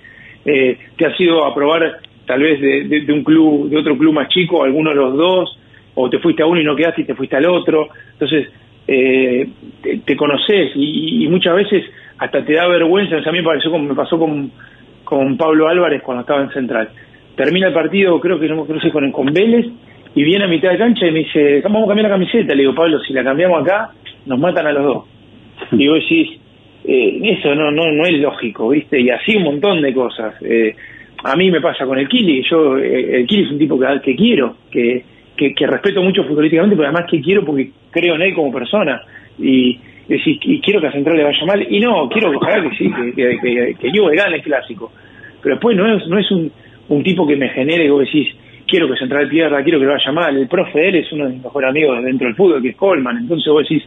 eh, 0.45 0.79
te 0.97 1.07
has 1.07 1.20
ido 1.20 1.45
a 1.45 1.55
probar 1.55 1.99
tal 2.26 2.41
vez 2.41 2.61
de, 2.61 2.85
de- 2.85 3.01
de 3.03 3.12
un 3.12 3.24
club, 3.24 3.68
de 3.68 3.76
otro 3.79 3.97
club 3.99 4.12
más 4.14 4.29
chico, 4.29 4.62
alguno 4.64 4.91
de 4.91 4.97
los 4.97 5.16
dos, 5.16 5.59
o 5.95 6.09
te 6.09 6.18
fuiste 6.18 6.43
a 6.43 6.47
uno 6.47 6.61
y 6.61 6.64
no 6.64 6.76
quedaste 6.76 7.03
y 7.03 7.05
te 7.05 7.14
fuiste 7.14 7.37
al 7.37 7.47
otro. 7.47 7.89
Entonces, 8.12 8.49
eh, 8.87 9.49
te, 9.83 9.99
te 9.99 10.16
conoces 10.16 10.70
y, 10.74 11.24
y 11.24 11.29
muchas 11.29 11.57
veces 11.57 11.85
hasta 12.18 12.44
te 12.44 12.52
da 12.52 12.66
vergüenza. 12.68 13.16
O 13.16 13.22
sea, 13.22 13.30
a 13.30 13.32
mí 13.32 13.38
me, 13.38 13.44
pareció 13.44 13.70
como, 13.70 13.84
me 13.84 13.94
pasó 13.94 14.18
con, 14.18 14.50
con 15.04 15.36
Pablo 15.36 15.68
Álvarez 15.68 16.02
cuando 16.02 16.22
estaba 16.22 16.42
en 16.42 16.50
Central. 16.50 16.88
Termina 17.36 17.68
el 17.68 17.74
partido, 17.74 18.18
creo 18.20 18.38
que 18.38 18.48
no 18.48 18.64
me 18.64 18.80
sé, 18.80 18.90
con, 18.90 19.10
con 19.12 19.26
Vélez, 19.32 19.66
y 20.14 20.22
viene 20.24 20.44
a 20.44 20.48
mitad 20.48 20.70
de 20.70 20.78
cancha 20.78 21.06
y 21.06 21.12
me 21.12 21.20
dice, 21.20 21.60
vamos 21.62 21.84
a 21.84 21.86
cambiar 21.88 22.10
la 22.10 22.16
camiseta. 22.16 22.54
Le 22.54 22.62
digo, 22.62 22.74
Pablo, 22.74 22.98
si 23.00 23.12
la 23.12 23.22
cambiamos 23.22 23.62
acá, 23.62 23.90
nos 24.26 24.38
matan 24.38 24.66
a 24.66 24.72
los 24.72 24.84
dos. 24.84 25.04
Y 25.72 25.88
vos 25.88 25.98
decís, 26.00 26.40
eh, 26.84 27.20
eso 27.22 27.54
no, 27.54 27.70
no, 27.70 27.90
no 27.92 28.04
es 28.04 28.18
lógico, 28.18 28.70
¿viste? 28.70 29.00
Y 29.00 29.10
así 29.10 29.36
un 29.36 29.44
montón 29.44 29.80
de 29.82 29.92
cosas. 29.92 30.34
Eh, 30.42 30.74
a 31.24 31.36
mí 31.36 31.50
me 31.50 31.60
pasa 31.60 31.84
con 31.84 31.98
el 31.98 32.08
Kili, 32.08 32.42
yo, 32.48 32.78
eh, 32.78 33.20
el 33.20 33.26
Kili 33.26 33.44
es 33.44 33.50
un 33.50 33.58
tipo 33.58 33.78
que, 33.78 33.86
que 34.02 34.16
quiero, 34.16 34.56
que, 34.70 35.04
que, 35.36 35.54
que 35.54 35.66
respeto 35.66 36.02
mucho 36.02 36.24
futbolísticamente, 36.24 36.76
pero 36.76 36.88
además 36.88 37.10
que 37.10 37.20
quiero 37.20 37.44
porque 37.44 37.70
creo 37.90 38.14
en 38.14 38.22
él 38.22 38.34
como 38.34 38.52
persona. 38.52 39.02
Y, 39.38 39.78
decís, 40.09 40.38
y 40.42 40.61
quiero 40.61 40.80
que 40.80 40.86
a 40.86 40.92
Central 40.92 41.16
le 41.16 41.24
vaya 41.24 41.44
mal, 41.46 41.66
y 41.68 41.80
no, 41.80 42.09
quiero 42.09 42.30
ojalá 42.34 42.62
que 42.62 42.76
sí, 42.76 42.90
que, 42.90 43.12
que, 43.12 43.74
que, 43.78 43.90
que 43.90 44.16
gane 44.16 44.36
el 44.36 44.42
clásico. 44.42 44.90
Pero 45.42 45.54
después 45.56 45.76
no 45.76 45.96
es, 45.96 46.06
no 46.09 46.18
es 46.18 46.30
un, 46.30 47.02
tipo 47.02 47.26
que 47.26 47.36
me 47.36 47.48
genere, 47.50 47.90
vos 47.90 48.04
decís, 48.04 48.34
quiero 48.66 48.88
que 48.88 48.98
Central 48.98 49.28
pierda, 49.28 49.62
quiero 49.62 49.78
que 49.78 49.86
le 49.86 49.92
vaya 49.92 50.12
mal. 50.12 50.36
El 50.36 50.48
profe 50.48 50.88
él 50.88 50.96
es 50.96 51.12
uno 51.12 51.26
de 51.26 51.34
mis 51.34 51.42
mejores 51.42 51.70
amigos 51.70 52.02
dentro 52.02 52.26
del 52.26 52.36
fútbol, 52.36 52.62
que 52.62 52.70
es 52.70 52.76
Coleman. 52.76 53.18
Entonces 53.18 53.52
vos 53.52 53.62
decís, 53.62 53.84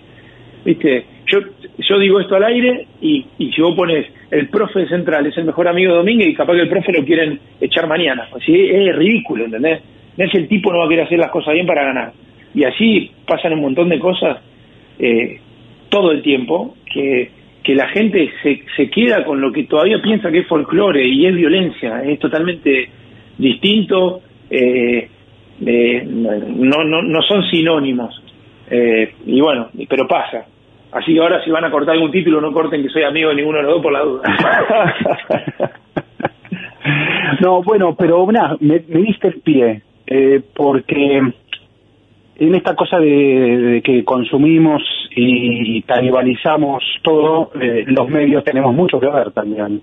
viste, 0.63 1.05
yo, 1.25 1.39
yo 1.77 1.99
digo 1.99 2.19
esto 2.19 2.35
al 2.35 2.43
aire 2.43 2.87
y, 3.01 3.25
y 3.37 3.51
si 3.51 3.61
vos 3.61 3.75
pones 3.75 4.05
el 4.29 4.47
profe 4.47 4.81
de 4.81 4.87
Central 4.87 5.25
es 5.25 5.37
el 5.37 5.45
mejor 5.45 5.67
amigo 5.67 5.91
de 5.91 5.97
Domínguez 5.97 6.29
y 6.29 6.33
capaz 6.35 6.53
que 6.53 6.61
el 6.61 6.69
profe 6.69 6.93
lo 6.93 7.03
quieren 7.03 7.39
echar 7.59 7.87
mañana. 7.87 8.27
Así 8.33 8.53
es 8.53 8.95
ridículo, 8.95 9.45
¿entendés? 9.45 9.81
No 10.17 10.25
es 10.25 10.35
el 10.35 10.47
tipo 10.47 10.71
no 10.71 10.79
va 10.79 10.85
a 10.85 10.89
querer 10.89 11.05
hacer 11.05 11.19
las 11.19 11.31
cosas 11.31 11.53
bien 11.53 11.65
para 11.65 11.83
ganar. 11.83 12.13
Y 12.53 12.63
así 12.63 13.11
pasan 13.25 13.53
un 13.53 13.61
montón 13.61 13.89
de 13.89 13.99
cosas 13.99 14.39
eh, 14.99 15.39
todo 15.91 16.11
el 16.11 16.23
tiempo, 16.23 16.75
que, 16.91 17.29
la 17.75 17.87
gente 17.89 18.31
se, 18.41 18.63
se 18.75 18.89
queda 18.89 19.23
con 19.23 19.39
lo 19.39 19.51
que 19.51 19.63
todavía 19.63 20.01
piensa 20.01 20.31
que 20.31 20.39
es 20.39 20.47
folclore 20.47 21.07
y 21.07 21.25
es 21.25 21.35
violencia, 21.35 22.03
es 22.03 22.19
totalmente 22.19 22.89
distinto, 23.37 24.21
eh, 24.49 25.07
eh, 25.65 26.03
no, 26.05 26.83
no, 26.83 27.01
no 27.01 27.21
son 27.21 27.43
sinónimos. 27.49 28.21
Eh, 28.69 29.13
y 29.25 29.39
bueno, 29.41 29.69
pero 29.87 30.07
pasa. 30.07 30.45
Así 30.91 31.13
que 31.13 31.19
ahora 31.19 31.43
si 31.43 31.51
van 31.51 31.65
a 31.65 31.71
cortar 31.71 31.95
algún 31.95 32.11
título, 32.11 32.41
no 32.41 32.51
corten 32.51 32.81
que 32.81 32.89
soy 32.89 33.03
amigo 33.03 33.29
de 33.29 33.35
ninguno 33.35 33.57
de 33.57 33.63
los 33.63 33.73
dos 33.73 33.83
por 33.83 33.93
la 33.93 34.01
duda. 34.01 34.23
no, 37.41 37.61
bueno, 37.63 37.95
pero 37.95 38.23
una, 38.23 38.57
me, 38.59 38.81
me 38.87 39.01
diste 39.01 39.27
el 39.27 39.39
pie, 39.41 39.81
eh, 40.07 40.41
porque 40.53 41.21
en 42.47 42.55
esta 42.55 42.75
cosa 42.75 42.97
de, 42.97 43.81
que 43.83 44.03
consumimos 44.03 44.81
y 45.15 45.81
canibalizamos 45.83 46.83
todo, 47.03 47.51
eh, 47.59 47.83
los 47.85 48.09
medios 48.09 48.43
tenemos 48.43 48.73
mucho 48.73 48.99
que 48.99 49.07
ver 49.07 49.31
también, 49.31 49.81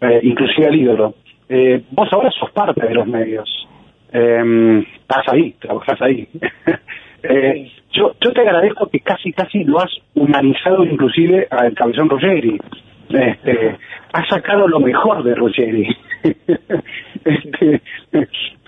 eh, 0.00 0.20
inclusive 0.22 0.68
el 0.68 0.76
ídolo. 0.76 1.14
Eh, 1.48 1.82
vos 1.90 2.08
ahora 2.12 2.30
sos 2.30 2.52
parte 2.52 2.86
de 2.86 2.94
los 2.94 3.08
medios, 3.08 3.68
eh, 4.12 4.84
estás 5.00 5.28
ahí, 5.32 5.52
trabajás 5.58 6.00
ahí. 6.00 6.28
eh, 7.24 7.72
yo, 7.92 8.14
yo 8.20 8.32
te 8.32 8.40
agradezco 8.40 8.88
que 8.88 9.00
casi, 9.00 9.32
casi 9.32 9.64
lo 9.64 9.80
has 9.80 9.90
humanizado 10.14 10.84
inclusive 10.84 11.48
al 11.50 11.74
cabezón 11.74 12.08
Ruggeri. 12.08 12.56
Este, 13.08 13.76
has 14.12 14.28
sacado 14.28 14.68
lo 14.68 14.78
mejor 14.78 15.24
de 15.24 15.34
Ruggeri. 15.34 15.96
este, 17.24 17.80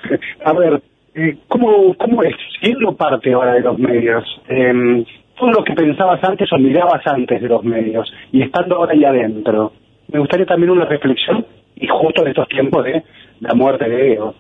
a 0.45 0.53
ver, 0.55 0.83
eh, 1.15 1.37
¿cómo, 1.49 1.95
¿cómo 1.95 2.23
es 2.23 2.35
siendo 2.61 2.97
parte 2.97 3.33
ahora 3.33 3.55
de 3.55 3.61
los 3.61 3.79
medios? 3.79 4.25
Eh, 4.49 5.05
todo 5.39 5.51
lo 5.51 5.65
que 5.65 5.73
pensabas 5.75 6.23
antes 6.25 6.53
o 6.53 6.59
mirabas 6.59 7.07
antes 7.07 7.41
de 7.41 7.49
los 7.49 7.65
medios 7.65 8.13
y 8.33 8.43
estando 8.43 8.77
ahora 8.77 8.93
ahí 8.93 9.05
adentro. 9.05 9.73
Me 10.13 10.19
gustaría 10.21 10.47
también 10.47 10.71
una 10.71 10.85
reflexión 10.85 11.45
y 11.77 11.87
justo 11.87 12.23
en 12.23 12.29
estos 12.29 12.49
tiempos 12.49 12.85
de 12.85 13.03
la 13.41 13.55
muerte 13.55 13.89
de 13.89 14.13
Ego. 14.13 14.35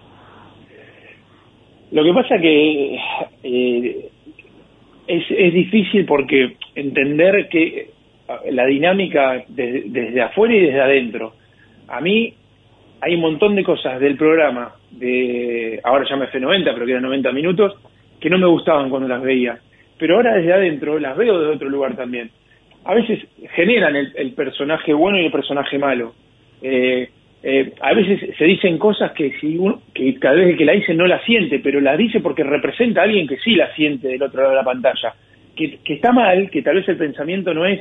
Lo 1.90 2.04
que 2.04 2.12
pasa 2.14 2.38
que 2.38 2.98
eh, 3.42 4.08
es, 5.06 5.24
es 5.30 5.52
difícil 5.54 6.06
porque 6.06 6.56
entender 6.74 7.48
que 7.48 7.90
la 8.50 8.64
dinámica 8.66 9.44
de- 9.48 9.84
desde 9.86 10.22
afuera 10.22 10.54
y 10.54 10.60
desde 10.60 10.80
adentro. 10.80 11.32
A 11.88 12.00
mí 12.00 12.32
hay 13.00 13.14
un 13.14 13.20
montón 13.20 13.54
de 13.56 13.64
cosas 13.64 14.00
del 14.00 14.16
programa, 14.16 14.72
de 14.92 15.80
ahora 15.84 16.06
ya 16.08 16.16
me 16.16 16.26
F90, 16.26 16.64
pero 16.72 16.86
que 16.86 16.92
eran 16.92 17.04
90 17.04 17.32
minutos, 17.32 17.74
que 18.20 18.30
no 18.30 18.38
me 18.38 18.46
gustaban 18.46 18.90
cuando 18.90 19.08
las 19.08 19.22
veía. 19.22 19.58
Pero 19.98 20.16
ahora 20.16 20.34
desde 20.34 20.52
adentro 20.52 20.98
las 20.98 21.16
veo 21.16 21.38
de 21.40 21.48
otro 21.48 21.68
lugar 21.68 21.96
también. 21.96 22.30
A 22.84 22.94
veces 22.94 23.20
generan 23.54 23.94
el, 23.96 24.12
el 24.16 24.32
personaje 24.32 24.92
bueno 24.92 25.18
y 25.18 25.26
el 25.26 25.32
personaje 25.32 25.78
malo. 25.78 26.14
Eh, 26.62 27.08
eh, 27.44 27.72
a 27.80 27.92
veces 27.92 28.36
se 28.36 28.44
dicen 28.44 28.78
cosas 28.78 29.12
que 29.12 29.32
si 29.40 29.56
uno, 29.56 29.82
que 29.92 30.14
cada 30.18 30.36
vez 30.36 30.56
que 30.56 30.64
la 30.64 30.72
dice 30.72 30.94
no 30.94 31.06
la 31.06 31.20
siente, 31.24 31.58
pero 31.58 31.80
la 31.80 31.96
dice 31.96 32.20
porque 32.20 32.44
representa 32.44 33.00
a 33.00 33.04
alguien 33.04 33.26
que 33.26 33.38
sí 33.38 33.56
la 33.56 33.74
siente 33.74 34.08
del 34.08 34.22
otro 34.22 34.42
lado 34.42 34.50
de 34.50 34.56
la 34.56 34.64
pantalla. 34.64 35.14
Que, 35.56 35.78
que 35.84 35.94
está 35.94 36.12
mal, 36.12 36.50
que 36.50 36.62
tal 36.62 36.76
vez 36.76 36.88
el 36.88 36.96
pensamiento 36.96 37.52
no 37.52 37.66
es 37.66 37.80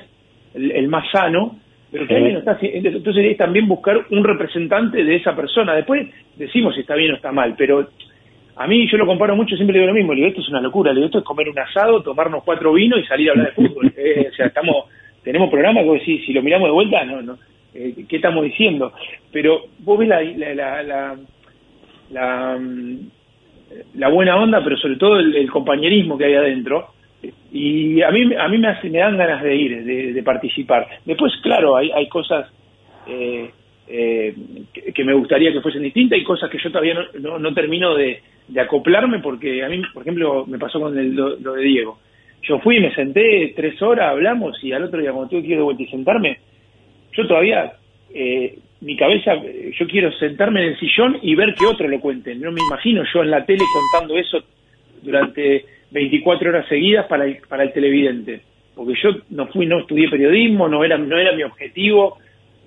el 0.53 0.88
más 0.89 1.09
sano, 1.12 1.57
pero 1.91 2.07
que 2.07 2.15
alguien 2.15 2.33
lo 2.33 2.39
está. 2.39 2.57
Entonces 2.61 3.25
es 3.25 3.37
también 3.37 3.67
buscar 3.67 4.05
un 4.09 4.23
representante 4.23 5.03
de 5.03 5.15
esa 5.15 5.35
persona. 5.35 5.75
Después 5.75 6.07
decimos 6.37 6.73
si 6.73 6.81
está 6.81 6.95
bien 6.95 7.11
o 7.11 7.15
está 7.15 7.31
mal, 7.31 7.53
pero 7.57 7.89
a 8.55 8.67
mí 8.67 8.87
yo 8.89 8.97
lo 8.97 9.05
comparo 9.05 9.35
mucho, 9.35 9.55
siempre 9.55 9.77
digo 9.77 9.87
lo 9.87 9.93
mismo, 9.93 10.13
le 10.13 10.17
digo, 10.17 10.29
esto 10.29 10.41
es 10.41 10.49
una 10.49 10.61
locura, 10.61 10.91
le 10.91 10.97
digo, 10.97 11.07
esto 11.07 11.19
es 11.19 11.25
comer 11.25 11.49
un 11.49 11.59
asado, 11.59 12.01
tomarnos 12.01 12.43
cuatro 12.43 12.73
vinos 12.73 12.99
y 12.99 13.05
salir 13.05 13.29
a 13.29 13.31
hablar 13.33 13.47
de 13.47 13.53
fútbol. 13.53 13.93
Eh, 14.01 14.29
o 14.31 14.35
sea, 14.35 14.47
estamos, 14.47 14.85
tenemos 15.23 15.49
programas 15.49 15.83
que 15.83 15.91
decís, 15.91 16.25
si 16.25 16.33
lo 16.33 16.41
miramos 16.41 16.69
de 16.69 16.73
vuelta, 16.73 17.03
no, 17.05 17.21
no, 17.21 17.37
eh, 17.73 17.93
¿qué 18.07 18.15
estamos 18.15 18.43
diciendo? 18.43 18.93
Pero 19.31 19.65
vos 19.79 19.99
ves 19.99 20.07
la, 20.07 20.21
la, 20.21 20.53
la, 20.53 20.83
la, 20.83 21.17
la, 22.09 22.57
mm, 22.57 22.97
la 23.95 24.07
buena 24.09 24.37
onda, 24.37 24.63
pero 24.63 24.77
sobre 24.77 24.95
todo 24.95 25.19
el, 25.19 25.35
el 25.35 25.49
compañerismo 25.51 26.17
que 26.17 26.25
hay 26.25 26.33
adentro, 26.35 26.87
y 27.51 28.01
a 28.01 28.09
mí, 28.11 28.34
a 28.36 28.47
mí 28.47 28.57
me, 28.57 28.67
hace- 28.69 28.89
me 28.89 28.99
dan 28.99 29.17
ganas 29.17 29.43
de 29.43 29.55
ir, 29.55 29.84
de, 29.84 30.13
de 30.13 30.24
participar. 30.24 30.88
Después, 31.05 31.34
claro, 31.43 31.76
hay, 31.76 31.91
hay 31.91 32.07
cosas 32.07 32.51
eh, 33.07 33.49
eh, 33.88 34.34
que, 34.93 35.03
me 35.03 35.13
gustaría 35.13 35.51
que 35.51 35.61
fuesen 35.61 35.84
distintas 35.84 36.17
y 36.19 36.24
cosas 36.24 36.49
que 36.49 36.57
yo 36.57 36.69
todavía 36.72 36.93
no, 36.95 37.03
no, 37.19 37.39
no 37.39 37.53
termino 37.53 37.93
de, 37.95 38.22
acoplarme 38.59 39.19
porque 39.19 39.63
a 39.63 39.69
mí, 39.69 39.82
por 39.93 40.01
ejemplo, 40.03 40.45
me 40.47 40.57
pasó 40.57 40.80
con 40.80 40.97
el- 40.97 41.15
lo, 41.15 41.36
lo 41.38 41.53
de 41.53 41.63
Diego. 41.63 41.99
Yo 42.43 42.59
fui, 42.59 42.80
me 42.80 42.93
senté 42.95 43.53
tres 43.55 43.80
horas, 43.82 44.09
hablamos 44.09 44.61
y 44.63 44.72
al 44.72 44.84
otro 44.86 44.99
día 44.99 45.11
cuando 45.11 45.30
tuve 45.30 45.41
que 45.43 45.49
ir 45.49 45.57
de 45.57 45.63
vuelta 45.63 45.84
y 45.84 45.88
sentarme, 45.88 46.39
yo 47.13 47.28
todavía, 47.28 47.74
eh, 48.13 48.57
mi 48.82 48.97
cabeza, 48.97 49.34
eh, 49.36 49.72
yo 49.78 49.86
quiero 49.88 50.11
sentarme 50.13 50.63
en 50.63 50.69
el 50.69 50.80
sillón 50.80 51.19
y 51.22 51.36
ver 51.36 51.53
que 51.53 51.67
otro 51.67 51.88
lo 51.88 51.99
cuenten. 51.99 52.41
No 52.41 52.51
me 52.51 52.61
imagino 52.67 53.03
yo 53.13 53.22
en 53.22 53.30
la 53.30 53.45
tele 53.45 53.63
contando 53.91 54.17
eso 54.17 54.39
durante 55.03 55.65
24 55.91 56.49
horas 56.49 56.67
seguidas 56.67 57.05
para 57.07 57.25
el, 57.25 57.37
para 57.47 57.63
el 57.63 57.73
televidente. 57.73 58.41
Porque 58.75 58.93
yo 59.01 59.09
no 59.29 59.47
fui, 59.47 59.65
no 59.65 59.79
estudié 59.79 60.09
periodismo, 60.09 60.67
no 60.67 60.83
era, 60.83 60.97
no 60.97 61.17
era 61.17 61.33
mi 61.33 61.43
objetivo. 61.43 62.17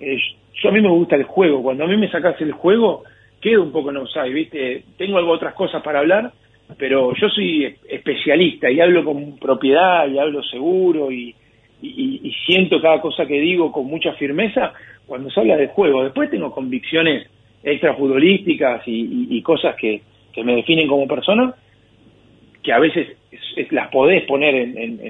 Eh, 0.00 0.18
yo 0.62 0.68
a 0.68 0.72
mí 0.72 0.80
me 0.80 0.90
gusta 0.90 1.16
el 1.16 1.24
juego. 1.24 1.62
Cuando 1.62 1.84
a 1.84 1.86
mí 1.86 1.96
me 1.96 2.10
sacas 2.10 2.40
el 2.40 2.52
juego, 2.52 3.04
quedo 3.40 3.62
un 3.62 3.72
poco 3.72 3.90
en 3.90 3.96
offside, 3.98 4.32
¿viste? 4.32 4.84
Tengo 4.96 5.18
algo 5.18 5.32
otras 5.32 5.54
cosas 5.54 5.82
para 5.82 6.00
hablar, 6.00 6.32
pero 6.78 7.14
yo 7.14 7.28
soy 7.28 7.74
especialista 7.88 8.70
y 8.70 8.80
hablo 8.80 9.04
con 9.04 9.38
propiedad 9.38 10.08
y 10.08 10.18
hablo 10.18 10.42
seguro 10.42 11.10
y, 11.10 11.34
y, 11.82 12.32
siento 12.46 12.80
cada 12.80 13.00
cosa 13.00 13.26
que 13.26 13.40
digo 13.40 13.72
con 13.72 13.86
mucha 13.86 14.12
firmeza 14.14 14.72
cuando 15.06 15.30
se 15.30 15.40
habla 15.40 15.56
del 15.56 15.68
juego. 15.68 16.04
Después 16.04 16.30
tengo 16.30 16.52
convicciones 16.52 17.28
extrafutbolísticas 17.62 18.86
y, 18.86 19.26
y 19.30 19.42
cosas 19.42 19.74
que, 19.76 20.02
que 20.32 20.44
me 20.44 20.56
definen 20.56 20.88
como 20.88 21.06
persona, 21.06 21.54
que 22.64 22.72
a 22.72 22.78
veces 22.80 23.06
es- 23.30 23.40
es- 23.56 23.72
las 23.72 23.88
podés 23.90 24.24
poner 24.24 24.54
en, 24.56 24.76
en, 24.78 25.00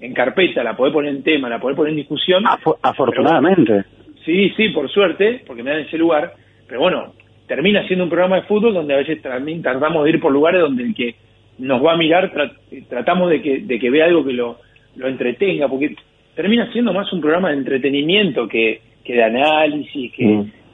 en- 0.00 0.14
carpeta, 0.14 0.62
la 0.62 0.76
podés 0.76 0.94
poner 0.94 1.14
en 1.14 1.22
tema, 1.22 1.48
la 1.50 1.58
podés 1.58 1.76
poner 1.76 1.90
en 1.90 1.96
discusión. 1.96 2.44
Afortunadamente. 2.82 3.84
Sí, 4.24 4.50
sí, 4.56 4.68
por 4.70 4.88
suerte, 4.90 5.42
porque 5.46 5.62
me 5.62 5.70
dan 5.70 5.80
ese 5.80 5.98
lugar. 5.98 6.32
Pero 6.68 6.80
bueno, 6.80 7.12
termina 7.46 7.86
siendo 7.86 8.04
un 8.04 8.10
programa 8.10 8.36
de 8.36 8.42
fútbol 8.42 8.74
donde 8.74 8.94
a 8.94 8.98
veces 8.98 9.20
también 9.22 9.62
tratamos 9.62 10.04
de 10.04 10.10
ir 10.10 10.20
por 10.20 10.32
lugares 10.32 10.60
donde 10.60 10.82
el 10.84 10.94
que 10.94 11.14
nos 11.58 11.84
va 11.84 11.92
a 11.92 11.96
mirar 11.96 12.32
tra- 12.32 12.52
tratamos 12.88 13.30
de 13.30 13.40
que, 13.42 13.60
de 13.60 13.78
que 13.78 13.90
vea 13.90 14.04
algo 14.06 14.24
que 14.24 14.32
lo, 14.32 14.58
lo 14.96 15.08
entretenga, 15.08 15.68
porque 15.68 15.94
termina 16.34 16.70
siendo 16.72 16.92
más 16.92 17.10
un 17.12 17.20
programa 17.20 17.50
de 17.50 17.56
entretenimiento 17.58 18.46
que, 18.48 18.80
que 19.04 19.14
de 19.14 19.22
análisis, 19.22 20.12
que 20.12 20.24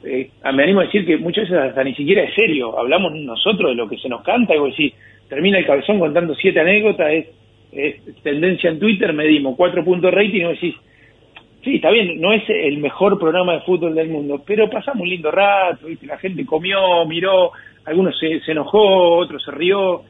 eh, 0.03 0.29
me 0.53 0.63
animo 0.63 0.81
a 0.81 0.85
decir 0.85 1.05
que 1.05 1.17
muchas 1.17 1.49
veces 1.49 1.57
hasta 1.69 1.83
ni 1.83 1.95
siquiera 1.95 2.23
es 2.23 2.33
serio, 2.35 2.77
hablamos 2.77 3.13
nosotros 3.15 3.69
de 3.71 3.75
lo 3.75 3.87
que 3.87 3.97
se 3.97 4.09
nos 4.09 4.23
canta, 4.23 4.53
y 4.55 4.59
vos 4.59 4.71
decís, 4.71 4.93
termina 5.29 5.57
el 5.57 5.65
cabezón 5.65 5.99
contando 5.99 6.35
siete 6.35 6.59
anécdotas, 6.59 7.11
es, 7.11 7.27
es 7.71 8.21
tendencia 8.23 8.69
en 8.69 8.79
Twitter, 8.79 9.13
medimos 9.13 9.55
cuatro 9.55 9.83
puntos 9.83 10.13
rating 10.13 10.41
y 10.41 10.53
decís, 10.53 10.75
Sí, 11.63 11.75
está 11.75 11.91
bien, 11.91 12.19
no 12.19 12.33
es 12.33 12.43
el 12.49 12.79
mejor 12.79 13.17
programa 13.17 13.53
de 13.53 13.61
fútbol 13.61 13.95
del 13.95 14.09
mundo, 14.09 14.43
pero 14.45 14.69
pasamos 14.69 15.03
un 15.03 15.09
lindo 15.09 15.31
rato, 15.31 15.87
¿viste? 15.87 16.05
la 16.05 16.17
gente 16.17 16.45
comió, 16.45 17.05
miró, 17.05 17.51
algunos 17.85 18.19
se 18.19 18.51
enojó, 18.51 19.15
otros 19.15 19.41
se 19.41 19.51
rió, 19.51 20.03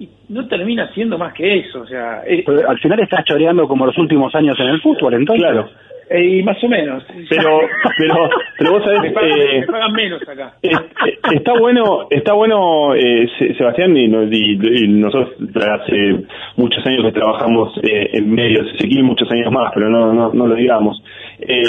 y 0.00 0.08
no 0.30 0.48
termina 0.48 0.88
siendo 0.94 1.16
más 1.18 1.32
que 1.34 1.58
eso, 1.60 1.82
o 1.82 1.86
sea... 1.86 2.22
es- 2.26 2.44
Pero 2.44 2.68
al 2.68 2.78
final 2.78 2.98
estás 3.00 3.24
choreando 3.24 3.68
como 3.68 3.86
los 3.86 3.96
últimos 3.98 4.34
años 4.34 4.58
en 4.58 4.66
el 4.68 4.80
fútbol, 4.80 5.14
entonces. 5.14 5.42
Claro. 5.44 5.68
eh, 6.08 6.38
y 6.38 6.42
más 6.42 6.56
o 6.64 6.68
menos. 6.68 7.04
Pero, 7.28 7.60
pero, 7.98 8.30
pero 8.58 8.70
vos 8.72 8.82
sabés, 8.84 9.00
me, 9.02 9.10
pagan, 9.12 9.30
eh, 9.38 9.60
me 9.60 9.66
pagan 9.66 9.92
menos 9.92 10.22
acá. 10.28 10.54
Eh, 10.62 10.70
eh, 10.72 11.18
está 11.34 11.52
bueno, 11.58 12.06
está 12.10 12.32
bueno, 12.32 12.94
eh, 12.96 13.28
Se- 13.38 13.54
Sebastián, 13.54 13.96
y, 13.96 14.06
y- 14.06 14.84
y 14.84 14.88
nosotros 14.88 15.34
hace 15.56 16.24
muchos 16.56 16.84
años 16.86 17.04
que 17.04 17.12
trabajamos 17.12 17.78
eh, 17.82 18.10
en 18.14 18.32
medios, 18.32 18.66
Ezequiel 18.74 19.04
muchos 19.04 19.30
años 19.30 19.52
más, 19.52 19.70
pero 19.74 19.88
no, 19.90 20.12
no, 20.12 20.32
no 20.32 20.46
lo 20.48 20.54
digamos. 20.56 21.00
Eh, 21.40 21.62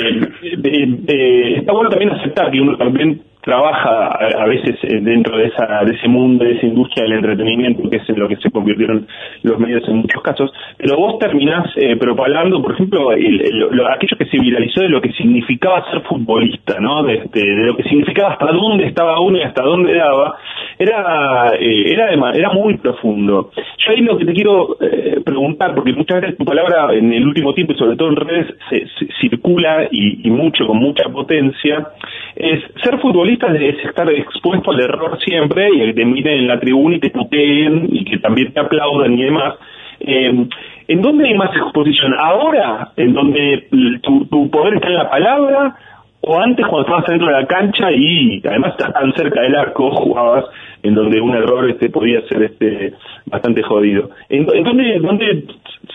eh, 0.64 0.98
eh, 1.08 1.56
está 1.58 1.74
bueno 1.74 1.90
también 1.90 2.12
aceptar 2.12 2.50
que 2.50 2.60
uno 2.62 2.78
también 2.78 3.22
trabaja 3.42 4.08
a, 4.08 4.46
veces 4.46 4.76
eh, 4.84 5.00
dentro 5.02 5.38
de 5.38 5.46
esa 5.48 5.84
de 5.86 5.96
ese 5.96 6.08
mundo, 6.08 6.44
de 6.46 6.54
esa 6.54 6.66
industria 6.68 7.04
del 7.04 7.14
entretenimiento, 7.14 7.90
que 7.90 7.98
es 7.98 8.10
en 8.10 8.20
lo 8.20 8.28
que 8.28 8.36
se 8.38 8.52
convirtieron 8.52 9.08
los 9.44 9.58
medios 9.60 9.88
en 9.90 9.98
muchos 9.98 10.22
casos, 10.22 10.52
pero 10.78 10.96
vos 10.98 11.18
terminás 11.20 11.66
eh, 11.76 11.96
propagando, 11.96 12.62
por 12.62 12.74
ejemplo, 12.74 13.12
el- 13.14 13.42
el- 13.42 13.60
lo- 13.72 13.88
aquello 13.92 14.16
que 14.18 14.26
se 14.26 14.38
viralizó 14.40 14.82
de 14.82 14.90
lo 14.90 15.02
que 15.02 15.12
significaba 15.14 15.90
ser 15.92 16.02
futbolista, 16.02 16.80
¿no? 16.80 17.04
De, 17.04 17.22
lo 17.34 17.76
que 17.76 17.84
significaba 17.84 18.34
hasta 18.34 18.46
dónde 18.52 18.86
estaba 18.86 19.20
uno 19.20 19.38
y 19.38 19.42
hasta 19.44 19.64
dónde 19.64 19.94
daba, 19.96 20.36
era 20.78 21.52
eh, 21.60 21.94
era, 21.94 22.08
de 22.08 22.40
era 22.40 22.50
muy 22.52 22.78
profundo. 22.78 23.52
Yo 23.56 23.92
ahí 23.92 24.02
lo 24.02 24.18
que 24.18 24.26
te 24.26 24.34
quiero 24.34 24.78
eh, 24.82 25.20
preguntar, 25.26 25.74
porque 25.76 25.94
muchas 25.94 26.22
veces 26.22 26.38
tu 26.38 26.46
palabra 26.46 26.94
en 26.94 27.12
el 27.12 27.26
último 27.28 27.54
tiempo 27.54 27.74
y 27.74 27.78
sobre 27.78 27.96
todo 27.96 28.10
en 28.10 28.16
redes 28.18 28.48
se, 28.70 28.86
se- 29.00 29.08
circula 29.20 29.88
y 29.92 30.30
mucho, 30.30 30.66
con 30.68 30.78
mucha 30.78 31.10
potencia, 31.10 31.88
es 32.36 32.60
ser 32.84 33.00
futbolista 33.00 33.31
es 33.34 33.86
estar 33.86 34.10
expuesto 34.10 34.72
al 34.72 34.80
error 34.82 35.20
siempre 35.24 35.70
y 35.74 35.80
que 35.80 35.94
te 35.94 36.06
miren 36.06 36.40
en 36.40 36.48
la 36.48 36.60
tribuna 36.60 36.96
y 36.96 37.00
te 37.00 37.10
puteen 37.10 37.88
y 37.92 38.06
que 38.06 38.18
también 38.18 38.54
te 38.54 38.60
aplaudan 38.60 39.18
y 39.18 39.24
demás. 39.24 39.56
Eh, 40.00 40.48
¿En 40.88 41.02
dónde 41.02 41.28
hay 41.28 41.36
más 41.36 41.56
exposición? 41.56 42.14
¿Ahora, 42.18 42.92
en 42.98 43.14
donde 43.14 43.68
tu, 44.02 44.26
tu 44.26 44.50
poder 44.50 44.76
está 44.76 44.88
en 44.88 44.96
la 44.96 45.10
palabra? 45.10 45.76
¿O 46.22 46.40
antes 46.40 46.66
cuando 46.68 46.82
estabas 46.82 47.06
dentro 47.08 47.28
de 47.28 47.34
la 47.34 47.48
cancha 47.48 47.92
y 47.92 48.42
además 48.46 48.72
estás 48.72 48.94
tan 48.94 49.12
cerca 49.14 49.42
del 49.42 49.56
arco, 49.56 49.90
jugabas 49.92 50.46
en 50.84 50.94
donde 50.94 51.20
un 51.20 51.36
error 51.36 51.70
este 51.70 51.90
podía 51.90 52.22
ser 52.28 52.44
este 52.44 52.94
bastante 53.26 53.64
jodido? 53.64 54.10
¿En, 54.30 54.48
en 54.54 54.64
dónde, 54.64 55.00
dónde 55.00 55.46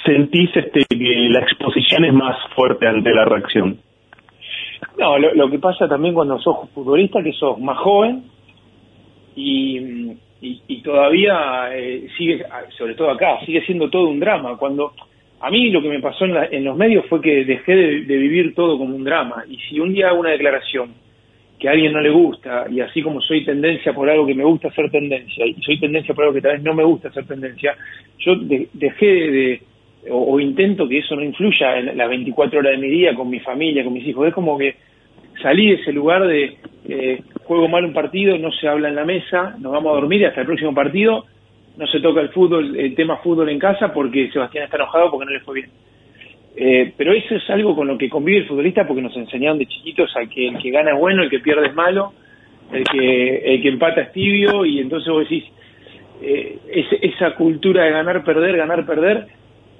sentís 0.04 0.50
este 0.56 0.84
que 0.88 1.28
la 1.30 1.40
exposición 1.40 2.06
es 2.06 2.12
más 2.12 2.36
fuerte 2.54 2.88
ante 2.88 3.12
la 3.14 3.24
reacción? 3.24 3.78
No, 4.98 5.18
lo, 5.18 5.34
lo 5.34 5.50
que 5.50 5.58
pasa 5.58 5.88
también 5.88 6.14
cuando 6.14 6.38
sos 6.38 6.68
futbolista, 6.74 7.22
que 7.22 7.32
sos 7.32 7.58
más 7.58 7.78
joven 7.78 8.24
y, 9.34 9.78
y, 10.40 10.62
y 10.68 10.82
todavía 10.82 11.68
eh, 11.72 12.06
sigue, 12.16 12.44
sobre 12.76 12.94
todo 12.94 13.10
acá, 13.10 13.38
sigue 13.44 13.62
siendo 13.62 13.90
todo 13.90 14.08
un 14.08 14.20
drama. 14.20 14.56
Cuando 14.56 14.92
a 15.40 15.50
mí 15.50 15.70
lo 15.70 15.82
que 15.82 15.88
me 15.88 16.00
pasó 16.00 16.24
en, 16.24 16.34
la- 16.34 16.46
en 16.46 16.64
los 16.64 16.76
medios 16.76 17.06
fue 17.06 17.20
que 17.20 17.44
dejé 17.44 17.74
de, 17.74 18.00
de 18.04 18.16
vivir 18.16 18.54
todo 18.54 18.78
como 18.78 18.94
un 18.96 19.04
drama. 19.04 19.44
Y 19.48 19.56
si 19.58 19.78
un 19.80 19.92
día 19.92 20.08
hago 20.08 20.20
una 20.20 20.30
declaración 20.30 20.94
que 21.58 21.68
a 21.68 21.72
alguien 21.72 21.92
no 21.92 22.00
le 22.02 22.10
gusta, 22.10 22.66
y 22.70 22.80
así 22.80 23.00
como 23.02 23.20
soy 23.22 23.42
tendencia 23.44 23.94
por 23.94 24.10
algo 24.10 24.26
que 24.26 24.34
me 24.34 24.44
gusta 24.44 24.70
ser 24.72 24.90
tendencia, 24.90 25.46
y 25.46 25.54
soy 25.62 25.80
tendencia 25.80 26.14
por 26.14 26.24
algo 26.24 26.34
que 26.34 26.42
tal 26.42 26.52
vez 26.52 26.62
no 26.62 26.74
me 26.74 26.84
gusta 26.84 27.10
ser 27.12 27.26
tendencia, 27.26 27.74
yo 28.18 28.36
de- 28.36 28.68
dejé 28.74 29.06
de, 29.06 29.62
o, 30.10 30.38
intento 30.40 30.88
que 30.88 30.98
eso 30.98 31.16
no 31.16 31.22
influya 31.22 31.78
en 31.78 31.96
las 31.96 32.08
24 32.08 32.58
horas 32.58 32.72
de 32.72 32.78
mi 32.78 32.88
día 32.88 33.14
con 33.14 33.28
mi 33.28 33.40
familia, 33.40 33.84
con 33.84 33.92
mis 33.92 34.06
hijos. 34.06 34.28
Es 34.28 34.34
como 34.34 34.56
que 34.58 34.76
salí 35.42 35.68
de 35.68 35.74
ese 35.74 35.92
lugar 35.92 36.26
de 36.26 36.56
eh, 36.88 37.22
juego 37.44 37.68
mal 37.68 37.84
un 37.84 37.92
partido, 37.92 38.38
no 38.38 38.52
se 38.52 38.68
habla 38.68 38.88
en 38.88 38.96
la 38.96 39.04
mesa, 39.04 39.56
nos 39.60 39.72
vamos 39.72 39.90
a 39.92 40.00
dormir 40.00 40.20
y 40.20 40.24
hasta 40.24 40.40
el 40.40 40.46
próximo 40.46 40.74
partido 40.74 41.24
no 41.76 41.86
se 41.86 42.00
toca 42.00 42.20
el 42.20 42.30
fútbol, 42.30 42.76
el 42.76 42.94
tema 42.94 43.18
fútbol 43.18 43.50
en 43.50 43.58
casa 43.58 43.92
porque 43.92 44.30
Sebastián 44.30 44.64
está 44.64 44.76
enojado 44.76 45.10
porque 45.10 45.26
no 45.26 45.32
le 45.32 45.40
fue 45.40 45.54
bien. 45.54 45.70
Eh, 46.58 46.92
pero 46.96 47.12
eso 47.12 47.34
es 47.34 47.50
algo 47.50 47.76
con 47.76 47.86
lo 47.86 47.98
que 47.98 48.08
convive 48.08 48.38
el 48.38 48.46
futbolista 48.46 48.86
porque 48.86 49.02
nos 49.02 49.14
enseñaron 49.14 49.58
de 49.58 49.66
chiquitos 49.66 50.10
a 50.16 50.26
que 50.26 50.48
el 50.48 50.58
que 50.58 50.70
gana 50.70 50.92
es 50.92 50.98
bueno, 50.98 51.22
el 51.22 51.28
que 51.28 51.40
pierde 51.40 51.66
es 51.66 51.74
malo, 51.74 52.12
el 52.72 52.82
que, 52.84 53.36
el 53.44 53.60
que 53.60 53.68
empata 53.68 54.00
es 54.00 54.12
tibio 54.12 54.64
y 54.64 54.80
entonces 54.80 55.12
vos 55.12 55.28
decís, 55.28 55.44
eh, 56.22 56.58
esa 57.02 57.34
cultura 57.34 57.84
de 57.84 57.90
ganar, 57.90 58.24
perder, 58.24 58.56
ganar, 58.56 58.86
perder, 58.86 59.26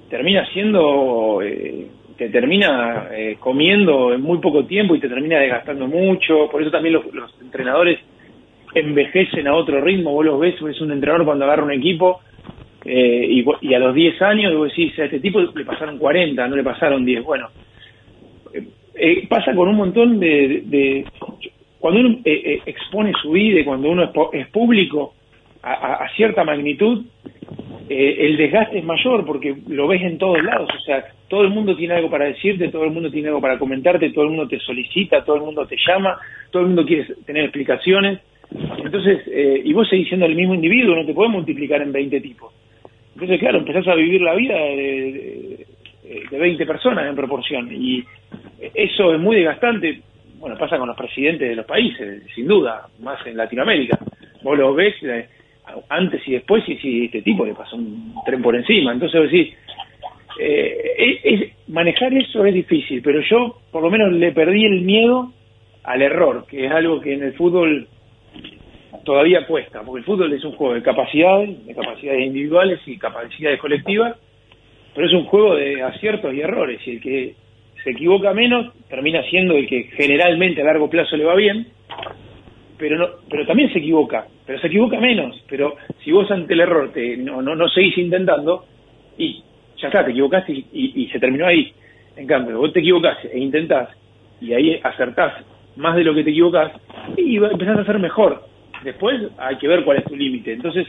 termina 0.08 0.46
siendo, 0.52 1.40
eh, 1.42 1.86
te 2.16 2.28
termina 2.30 3.08
eh, 3.12 3.36
comiendo 3.40 4.12
en 4.14 4.22
muy 4.22 4.38
poco 4.38 4.64
tiempo 4.64 4.94
y 4.94 5.00
te 5.00 5.08
termina 5.08 5.38
desgastando 5.38 5.86
mucho, 5.86 6.48
por 6.50 6.62
eso 6.62 6.70
también 6.70 6.94
los, 6.94 7.12
los 7.14 7.30
entrenadores 7.40 7.98
envejecen 8.74 9.46
a 9.48 9.54
otro 9.54 9.80
ritmo, 9.80 10.12
vos 10.12 10.24
los 10.24 10.38
ves, 10.40 10.60
ves 10.60 10.80
un 10.80 10.92
entrenador 10.92 11.24
cuando 11.24 11.44
agarra 11.44 11.64
un 11.64 11.72
equipo 11.72 12.20
eh, 12.84 13.42
y, 13.62 13.74
a 13.74 13.78
los 13.78 13.94
10 13.94 14.20
años 14.22 14.54
vos 14.54 14.68
decís, 14.68 14.98
a 14.98 15.04
este 15.06 15.20
tipo 15.20 15.40
le 15.40 15.64
pasaron 15.64 15.98
40, 15.98 16.46
no 16.46 16.56
le 16.56 16.62
pasaron 16.62 17.04
10, 17.04 17.24
bueno, 17.24 17.48
eh, 18.54 18.64
eh, 18.94 19.26
pasa 19.28 19.54
con 19.54 19.68
un 19.68 19.76
montón 19.76 20.20
de... 20.20 20.62
de- 20.64 21.06
cuando 21.78 22.00
uno 22.00 22.18
expone 22.24 23.12
su 23.22 23.30
vida 23.32 23.60
y 23.60 23.64
cuando 23.64 23.90
uno 23.90 24.04
es, 24.04 24.10
es 24.32 24.46
público 24.48 25.14
a, 25.62 25.72
a- 25.72 25.94
a 26.04 26.08
cierta 26.16 26.42
magnitud, 26.42 27.04
eh, 27.88 28.16
el 28.20 28.36
desgaste 28.36 28.78
es 28.78 28.84
mayor 28.84 29.24
porque 29.24 29.54
lo 29.68 29.86
ves 29.86 30.02
en 30.02 30.18
todos 30.18 30.42
lados, 30.42 30.68
o 30.74 30.80
sea, 30.80 31.04
todo 31.28 31.42
el 31.42 31.50
mundo 31.50 31.76
tiene 31.76 31.94
algo 31.94 32.10
para 32.10 32.24
decirte, 32.24 32.68
todo 32.68 32.84
el 32.84 32.90
mundo 32.90 33.10
tiene 33.10 33.28
algo 33.28 33.40
para 33.40 33.58
comentarte, 33.58 34.10
todo 34.10 34.24
el 34.24 34.30
mundo 34.30 34.48
te 34.48 34.58
solicita, 34.58 35.24
todo 35.24 35.36
el 35.36 35.42
mundo 35.42 35.66
te 35.66 35.76
llama, 35.86 36.18
todo 36.50 36.62
el 36.62 36.68
mundo 36.68 36.84
quiere 36.84 37.06
tener 37.24 37.44
explicaciones. 37.44 38.20
Entonces, 38.84 39.22
eh, 39.26 39.60
y 39.64 39.72
vos 39.72 39.88
seguís 39.88 40.08
siendo 40.08 40.26
el 40.26 40.34
mismo 40.34 40.54
individuo, 40.54 40.96
no 40.96 41.06
te 41.06 41.14
podés 41.14 41.30
multiplicar 41.30 41.82
en 41.82 41.92
20 41.92 42.20
tipos. 42.20 42.52
Entonces, 43.14 43.38
claro, 43.40 43.58
empezás 43.58 43.86
a 43.88 43.94
vivir 43.94 44.20
la 44.20 44.34
vida 44.34 44.54
de, 44.54 45.66
de, 46.04 46.22
de 46.30 46.38
20 46.38 46.66
personas 46.66 47.08
en 47.08 47.16
proporción 47.16 47.68
y 47.72 48.04
eso 48.74 49.14
es 49.14 49.20
muy 49.20 49.36
desgastante. 49.36 50.00
Bueno, 50.38 50.56
pasa 50.58 50.78
con 50.78 50.88
los 50.88 50.96
presidentes 50.96 51.48
de 51.48 51.56
los 51.56 51.66
países, 51.66 52.22
sin 52.34 52.46
duda, 52.46 52.86
más 53.00 53.24
en 53.26 53.36
Latinoamérica. 53.36 53.98
Vos 54.42 54.58
lo 54.58 54.74
ves 54.74 54.94
eh, 55.02 55.28
antes 55.88 56.26
y 56.26 56.32
después 56.32 56.62
y 56.68 56.76
si 56.76 57.04
este 57.06 57.22
tipo 57.22 57.44
le 57.44 57.54
pasó 57.54 57.76
un 57.76 58.14
tren 58.24 58.42
por 58.42 58.56
encima. 58.56 58.92
Entonces 58.92 59.30
decís, 59.30 59.54
eh, 60.38 61.52
manejar 61.68 62.12
eso 62.14 62.44
es 62.44 62.54
difícil, 62.54 63.02
pero 63.02 63.20
yo 63.20 63.58
por 63.70 63.82
lo 63.82 63.90
menos 63.90 64.12
le 64.12 64.32
perdí 64.32 64.64
el 64.64 64.82
miedo 64.82 65.32
al 65.84 66.02
error, 66.02 66.46
que 66.48 66.66
es 66.66 66.72
algo 66.72 67.00
que 67.00 67.14
en 67.14 67.22
el 67.22 67.32
fútbol 67.34 67.88
todavía 69.04 69.46
cuesta, 69.46 69.82
porque 69.82 70.00
el 70.00 70.04
fútbol 70.04 70.32
es 70.32 70.44
un 70.44 70.52
juego 70.52 70.74
de 70.74 70.82
capacidades, 70.82 71.64
de 71.64 71.74
capacidades 71.74 72.26
individuales 72.26 72.80
y 72.86 72.98
capacidades 72.98 73.60
colectivas, 73.60 74.16
pero 74.94 75.06
es 75.06 75.12
un 75.12 75.24
juego 75.24 75.54
de 75.54 75.82
aciertos 75.82 76.34
y 76.34 76.40
errores, 76.40 76.80
y 76.86 76.90
el 76.92 77.00
que 77.00 77.34
se 77.84 77.90
equivoca 77.90 78.34
menos 78.34 78.72
termina 78.88 79.22
siendo 79.30 79.54
el 79.54 79.68
que 79.68 79.84
generalmente 79.96 80.60
a 80.60 80.64
largo 80.64 80.90
plazo 80.90 81.16
le 81.16 81.24
va 81.24 81.36
bien, 81.36 81.68
pero 82.78 82.98
no, 82.98 83.06
pero 83.30 83.46
también 83.46 83.72
se 83.72 83.78
equivoca, 83.78 84.26
pero 84.46 84.58
se 84.60 84.66
equivoca 84.66 84.98
menos, 85.00 85.42
pero 85.48 85.76
si 86.04 86.12
vos 86.12 86.30
ante 86.30 86.52
el 86.54 86.60
error 86.60 86.90
te, 86.92 87.16
no, 87.16 87.40
no, 87.42 87.54
no 87.54 87.68
seguís 87.68 87.96
intentando, 87.98 88.64
y 89.18 89.42
ya 89.80 89.88
está, 89.88 90.04
te 90.04 90.10
equivocaste 90.10 90.52
y, 90.52 90.66
y- 90.72 91.08
se 91.08 91.18
terminó 91.18 91.46
ahí. 91.46 91.72
En 92.16 92.26
cambio, 92.26 92.58
vos 92.58 92.72
te 92.72 92.80
equivocás 92.80 93.18
e 93.24 93.38
intentás, 93.38 93.88
y 94.40 94.52
ahí 94.54 94.80
acertás 94.82 95.34
más 95.76 95.96
de 95.96 96.04
lo 96.04 96.14
que 96.14 96.24
te 96.24 96.30
equivocás, 96.30 96.72
y 97.16 97.36
empezás 97.36 97.78
a 97.78 97.82
hacer 97.82 97.98
mejor. 97.98 98.42
Después 98.84 99.20
hay 99.38 99.56
que 99.56 99.68
ver 99.68 99.84
cuál 99.84 99.98
es 99.98 100.04
tu 100.04 100.16
límite. 100.16 100.52
Entonces, 100.52 100.86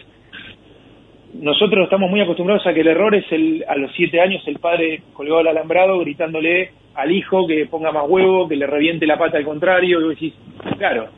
nosotros 1.33 1.83
estamos 1.83 2.09
muy 2.09 2.21
acostumbrados 2.21 2.65
a 2.65 2.73
que 2.73 2.81
el 2.81 2.88
error 2.88 3.13
es 3.15 3.29
el, 3.31 3.63
a 3.67 3.75
los 3.75 3.91
siete 3.93 4.19
años 4.21 4.41
el 4.47 4.59
padre 4.59 5.01
colgado 5.13 5.39
al 5.39 5.47
alambrado 5.47 5.99
gritándole 5.99 6.71
al 6.95 7.11
hijo 7.11 7.45
que 7.45 7.65
ponga 7.67 7.91
más 7.91 8.05
huevo, 8.07 8.47
que 8.47 8.55
le 8.55 8.65
reviente 8.65 9.05
la 9.05 9.17
pata 9.17 9.38
al 9.38 9.43
contrario, 9.45 9.99
y 9.99 10.03
vos 10.03 10.09
decís, 10.15 10.33
claro, 10.77 11.09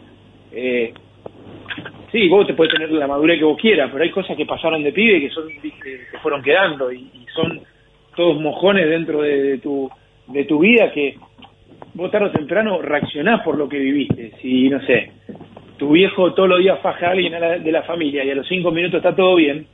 eh, 0.52 0.94
sí, 2.12 2.28
vos 2.28 2.46
te 2.48 2.54
puedes 2.54 2.74
tener 2.74 2.92
la 2.92 3.08
madurez 3.08 3.40
que 3.40 3.46
vos 3.46 3.60
quieras, 3.60 3.90
pero 3.92 4.04
hay 4.04 4.12
cosas 4.12 4.36
que 4.36 4.46
pasaron 4.46 4.84
de 4.84 4.92
pibe 4.92 5.22
que 5.22 5.30
son 5.30 5.48
que 5.62 6.18
fueron 6.22 6.42
quedando 6.42 6.92
y, 6.92 7.08
son 7.36 7.62
todos 8.16 8.42
mojones 8.42 8.90
dentro 8.90 9.22
de, 9.22 9.42
de 9.44 9.58
tu 9.60 9.90
de 10.28 10.44
tu 10.46 10.60
vida 10.60 10.92
que 10.92 11.16
vos 11.94 12.12
tarde 12.12 12.28
o 12.28 12.32
temprano 12.32 12.82
reaccionás 12.82 13.42
por 13.44 13.58
lo 13.58 13.70
que 13.70 13.80
viviste. 13.80 14.32
Si, 14.42 14.68
no 14.70 14.82
sé, 14.82 15.12
tu 15.78 15.92
viejo 15.92 16.34
todos 16.34 16.50
los 16.50 16.60
días 16.60 16.80
faja 16.82 17.08
a 17.08 17.12
alguien 17.12 17.34
a 17.36 17.40
la- 17.40 17.58
de 17.60 17.72
la 17.72 17.84
familia 17.84 18.24
y 18.24 18.32
a 18.32 18.36
los 18.36 18.48
cinco 18.48 18.72
minutos 18.72 18.98
está 18.98 19.16
todo 19.16 19.36
bien, 19.36 19.66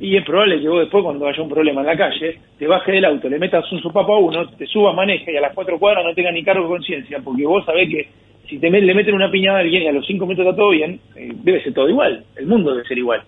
y 0.00 0.16
es 0.16 0.24
probable 0.24 0.60
que 0.60 0.68
vos 0.68 0.80
después 0.80 1.02
cuando 1.02 1.26
haya 1.26 1.42
un 1.42 1.48
problema 1.48 1.80
en 1.80 1.86
la 1.88 1.96
calle, 1.96 2.38
te 2.58 2.66
bajes 2.66 2.94
del 2.94 3.04
auto, 3.04 3.28
le 3.28 3.38
metas 3.38 3.70
un 3.72 3.80
sopapo 3.82 4.14
a 4.14 4.18
uno, 4.18 4.48
te 4.50 4.66
subas, 4.66 4.94
maneja 4.94 5.30
y 5.32 5.36
a 5.36 5.40
las 5.40 5.54
cuatro 5.54 5.78
cuadras 5.78 6.04
no 6.04 6.14
tengas 6.14 6.32
ni 6.34 6.44
cargo 6.44 6.62
de 6.64 6.68
conciencia, 6.68 7.18
porque 7.24 7.44
vos 7.46 7.64
sabés 7.64 7.88
que 7.88 8.08
si 8.48 8.58
te 8.58 8.70
le 8.70 8.94
meten 8.94 9.14
una 9.14 9.30
piñada 9.30 9.58
a 9.58 9.60
alguien 9.60 9.82
y 9.82 9.86
a 9.88 9.92
los 9.92 10.06
cinco 10.06 10.26
minutos 10.26 10.46
está 10.46 10.56
todo 10.56 10.70
bien, 10.70 11.00
eh, 11.16 11.32
debe 11.42 11.62
ser 11.62 11.74
todo 11.74 11.88
igual, 11.88 12.24
el 12.36 12.46
mundo 12.46 12.72
debe 12.72 12.86
ser 12.86 12.98
igual. 12.98 13.22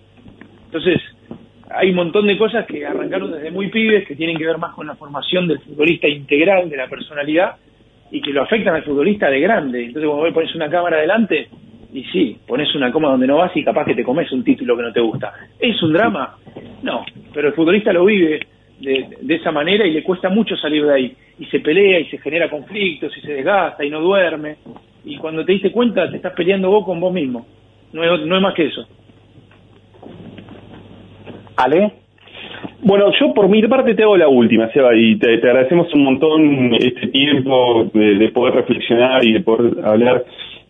Entonces, 0.65 1.01
hay 1.69 1.89
un 1.89 1.95
montón 1.95 2.27
de 2.27 2.37
cosas 2.37 2.65
que 2.65 2.85
arrancaron 2.85 3.31
desde 3.31 3.51
muy 3.51 3.69
pibes 3.69 4.07
que 4.07 4.15
tienen 4.15 4.37
que 4.37 4.45
ver 4.45 4.57
más 4.57 4.73
con 4.73 4.87
la 4.87 4.95
formación 4.95 5.47
del 5.47 5.59
futbolista 5.59 6.07
integral, 6.07 6.69
de 6.69 6.77
la 6.77 6.87
personalidad, 6.87 7.55
y 8.11 8.21
que 8.21 8.31
lo 8.31 8.43
afectan 8.43 8.75
al 8.75 8.83
futbolista 8.83 9.29
de 9.29 9.39
grande. 9.39 9.85
Entonces, 9.85 10.07
cuando 10.07 10.25
vos 10.25 10.33
pones 10.33 10.55
una 10.55 10.69
cámara 10.69 10.97
adelante, 10.97 11.47
y 11.93 12.03
sí, 12.05 12.37
pones 12.47 12.73
una 12.75 12.91
coma 12.91 13.09
donde 13.09 13.27
no 13.27 13.37
vas 13.37 13.55
y 13.55 13.63
capaz 13.63 13.85
que 13.85 13.95
te 13.95 14.03
comes 14.03 14.31
un 14.31 14.43
título 14.43 14.75
que 14.77 14.83
no 14.83 14.93
te 14.93 15.01
gusta. 15.01 15.33
¿Es 15.59 15.81
un 15.83 15.93
drama? 15.93 16.37
No, 16.83 17.05
pero 17.33 17.49
el 17.49 17.53
futbolista 17.53 17.91
lo 17.91 18.05
vive 18.05 18.39
de, 18.79 19.17
de 19.21 19.35
esa 19.35 19.51
manera 19.51 19.85
y 19.85 19.91
le 19.91 20.03
cuesta 20.03 20.29
mucho 20.29 20.55
salir 20.55 20.85
de 20.85 20.93
ahí. 20.93 21.15
Y 21.39 21.45
se 21.45 21.59
pelea 21.59 21.99
y 21.99 22.05
se 22.05 22.17
genera 22.17 22.49
conflictos 22.49 23.15
y 23.17 23.21
se 23.21 23.33
desgasta 23.33 23.83
y 23.83 23.89
no 23.89 23.99
duerme. 23.99 24.55
Y 25.03 25.17
cuando 25.17 25.43
te 25.45 25.53
diste 25.53 25.71
cuenta, 25.71 26.09
te 26.09 26.17
estás 26.17 26.33
peleando 26.33 26.69
vos 26.69 26.85
con 26.85 26.99
vos 26.99 27.13
mismo. 27.13 27.45
No 27.93 28.03
es, 28.03 28.25
no 28.25 28.35
es 28.35 28.41
más 28.41 28.53
que 28.53 28.65
eso. 28.65 28.87
Ale. 31.57 31.91
Bueno, 32.83 33.11
yo 33.19 33.33
por 33.33 33.47
mi 33.47 33.61
parte 33.67 33.93
te 33.93 34.03
hago 34.03 34.17
la 34.17 34.27
última, 34.27 34.67
Seba, 34.71 34.95
y 34.95 35.15
te, 35.17 35.37
te 35.37 35.47
agradecemos 35.47 35.93
un 35.93 36.03
montón 36.03 36.73
este 36.73 37.07
tiempo 37.07 37.89
de, 37.93 38.15
de 38.15 38.29
poder 38.29 38.55
reflexionar 38.55 39.23
y 39.23 39.33
de 39.33 39.41
poder 39.41 39.85
hablar, 39.85 40.23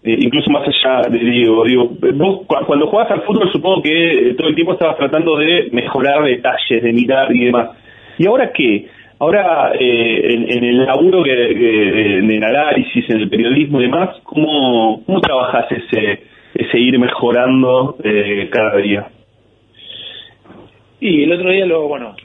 eh, 0.03 0.17
incluso 0.19 0.49
más 0.51 0.67
allá 0.67 1.09
de 1.09 1.19
Diego. 1.19 1.63
Digo, 1.63 1.91
vos 2.15 2.41
cu- 2.47 2.65
cuando 2.65 2.87
jugabas 2.87 3.11
al 3.13 3.21
fútbol 3.21 3.49
supongo 3.53 3.81
que 3.81 4.33
todo 4.37 4.49
el 4.49 4.55
tiempo 4.55 4.73
estabas 4.73 4.97
tratando 4.97 5.37
de 5.37 5.69
mejorar 5.71 6.23
detalles, 6.25 6.83
de 6.83 6.91
mirar 6.91 7.33
y 7.33 7.45
demás. 7.45 7.69
¿Y 8.17 8.27
ahora 8.27 8.51
qué? 8.51 8.87
Ahora, 9.21 9.71
eh, 9.79 10.33
en, 10.33 10.51
en 10.51 10.63
el 10.63 10.83
laburo 10.83 11.21
que, 11.23 11.31
en 11.31 12.31
el 12.31 12.43
análisis, 12.43 13.07
en 13.07 13.17
el 13.17 13.29
periodismo 13.29 13.79
y 13.79 13.83
demás, 13.83 14.17
¿cómo, 14.23 15.03
cómo 15.05 15.21
trabajas 15.21 15.71
ese, 15.71 16.23
ese 16.55 16.79
ir 16.79 16.97
mejorando 16.97 17.97
eh, 18.03 18.49
cada 18.51 18.77
día? 18.77 19.09
Y 20.99 21.21
el 21.21 21.33
otro 21.33 21.51
día, 21.51 21.67
lo 21.67 21.87
bueno, 21.87 22.15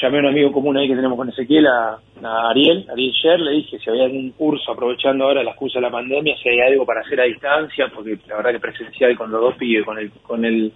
llamé 0.00 0.18
a 0.18 0.20
un 0.20 0.26
amigo 0.28 0.52
común 0.52 0.76
ahí 0.76 0.86
que 0.86 0.94
tenemos 0.94 1.18
con 1.18 1.28
Ezequiel, 1.28 1.66
a, 1.66 1.98
a 2.22 2.50
Ariel, 2.50 2.86
Ariel 2.88 3.12
Sher, 3.20 3.40
le 3.40 3.50
dije 3.54 3.80
si 3.80 3.90
había 3.90 4.04
algún 4.04 4.30
curso, 4.30 4.70
aprovechando 4.70 5.24
ahora 5.24 5.42
la 5.42 5.50
excusa 5.50 5.80
de 5.80 5.86
la 5.86 5.90
pandemia, 5.90 6.36
si 6.40 6.50
hay 6.50 6.60
algo 6.60 6.86
para 6.86 7.00
hacer 7.00 7.20
a 7.20 7.24
distancia, 7.24 7.90
porque 7.92 8.16
la 8.28 8.36
verdad 8.36 8.52
que 8.52 8.60
presencial 8.60 9.16
con 9.16 9.32
los 9.32 9.40
dos 9.40 9.56
pibes, 9.56 9.84
con 9.84 9.98
el, 9.98 10.12
con 10.22 10.44
el, 10.44 10.72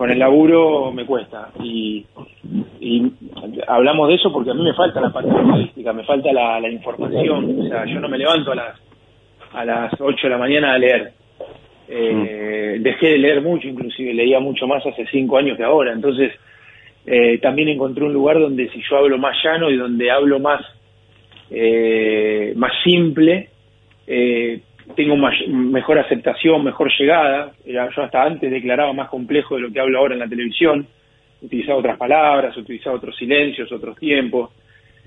con 0.00 0.10
el 0.10 0.18
laburo 0.18 0.90
me 0.92 1.04
cuesta. 1.04 1.50
Y, 1.62 2.06
y 2.80 3.12
hablamos 3.68 4.08
de 4.08 4.14
eso 4.14 4.32
porque 4.32 4.50
a 4.50 4.54
mí 4.54 4.64
me 4.64 4.72
falta 4.72 4.98
la 4.98 5.12
parte 5.12 5.30
periodística, 5.30 5.92
me 5.92 6.04
falta 6.04 6.32
la, 6.32 6.58
la 6.58 6.70
información. 6.70 7.60
O 7.60 7.68
sea, 7.68 7.84
yo 7.84 8.00
no 8.00 8.08
me 8.08 8.16
levanto 8.16 8.52
a 8.52 8.54
las, 8.54 8.80
a 9.52 9.62
las 9.62 9.92
8 10.00 10.16
de 10.22 10.30
la 10.30 10.38
mañana 10.38 10.72
a 10.72 10.78
leer. 10.78 11.12
Eh, 11.86 12.78
Dejé 12.80 13.08
de 13.08 13.18
leer 13.18 13.42
mucho, 13.42 13.68
inclusive 13.68 14.14
leía 14.14 14.40
mucho 14.40 14.66
más 14.66 14.86
hace 14.86 15.04
cinco 15.10 15.36
años 15.36 15.58
que 15.58 15.64
ahora. 15.64 15.92
Entonces, 15.92 16.32
eh, 17.04 17.36
también 17.36 17.68
encontré 17.68 18.02
un 18.02 18.14
lugar 18.14 18.40
donde 18.40 18.70
si 18.70 18.80
yo 18.88 18.96
hablo 18.96 19.18
más 19.18 19.36
llano 19.44 19.68
y 19.68 19.76
donde 19.76 20.10
hablo 20.10 20.40
más, 20.40 20.62
eh, 21.50 22.54
más 22.56 22.72
simple, 22.82 23.50
tengo 24.96 25.16
may- 25.16 25.46
mejor 25.48 25.98
aceptación, 25.98 26.64
mejor 26.64 26.90
llegada. 26.98 27.52
Era- 27.64 27.88
Yo 27.94 28.02
hasta 28.02 28.22
antes 28.22 28.50
declaraba 28.50 28.92
más 28.92 29.08
complejo 29.08 29.56
de 29.56 29.62
lo 29.62 29.72
que 29.72 29.80
hablo 29.80 29.98
ahora 29.98 30.14
en 30.14 30.20
la 30.20 30.28
televisión. 30.28 30.86
Utilizaba 31.42 31.78
otras 31.78 31.96
palabras, 31.96 32.56
utilizaba 32.56 32.96
otros 32.96 33.16
silencios, 33.16 33.70
otros 33.72 33.96
tiempos. 33.96 34.50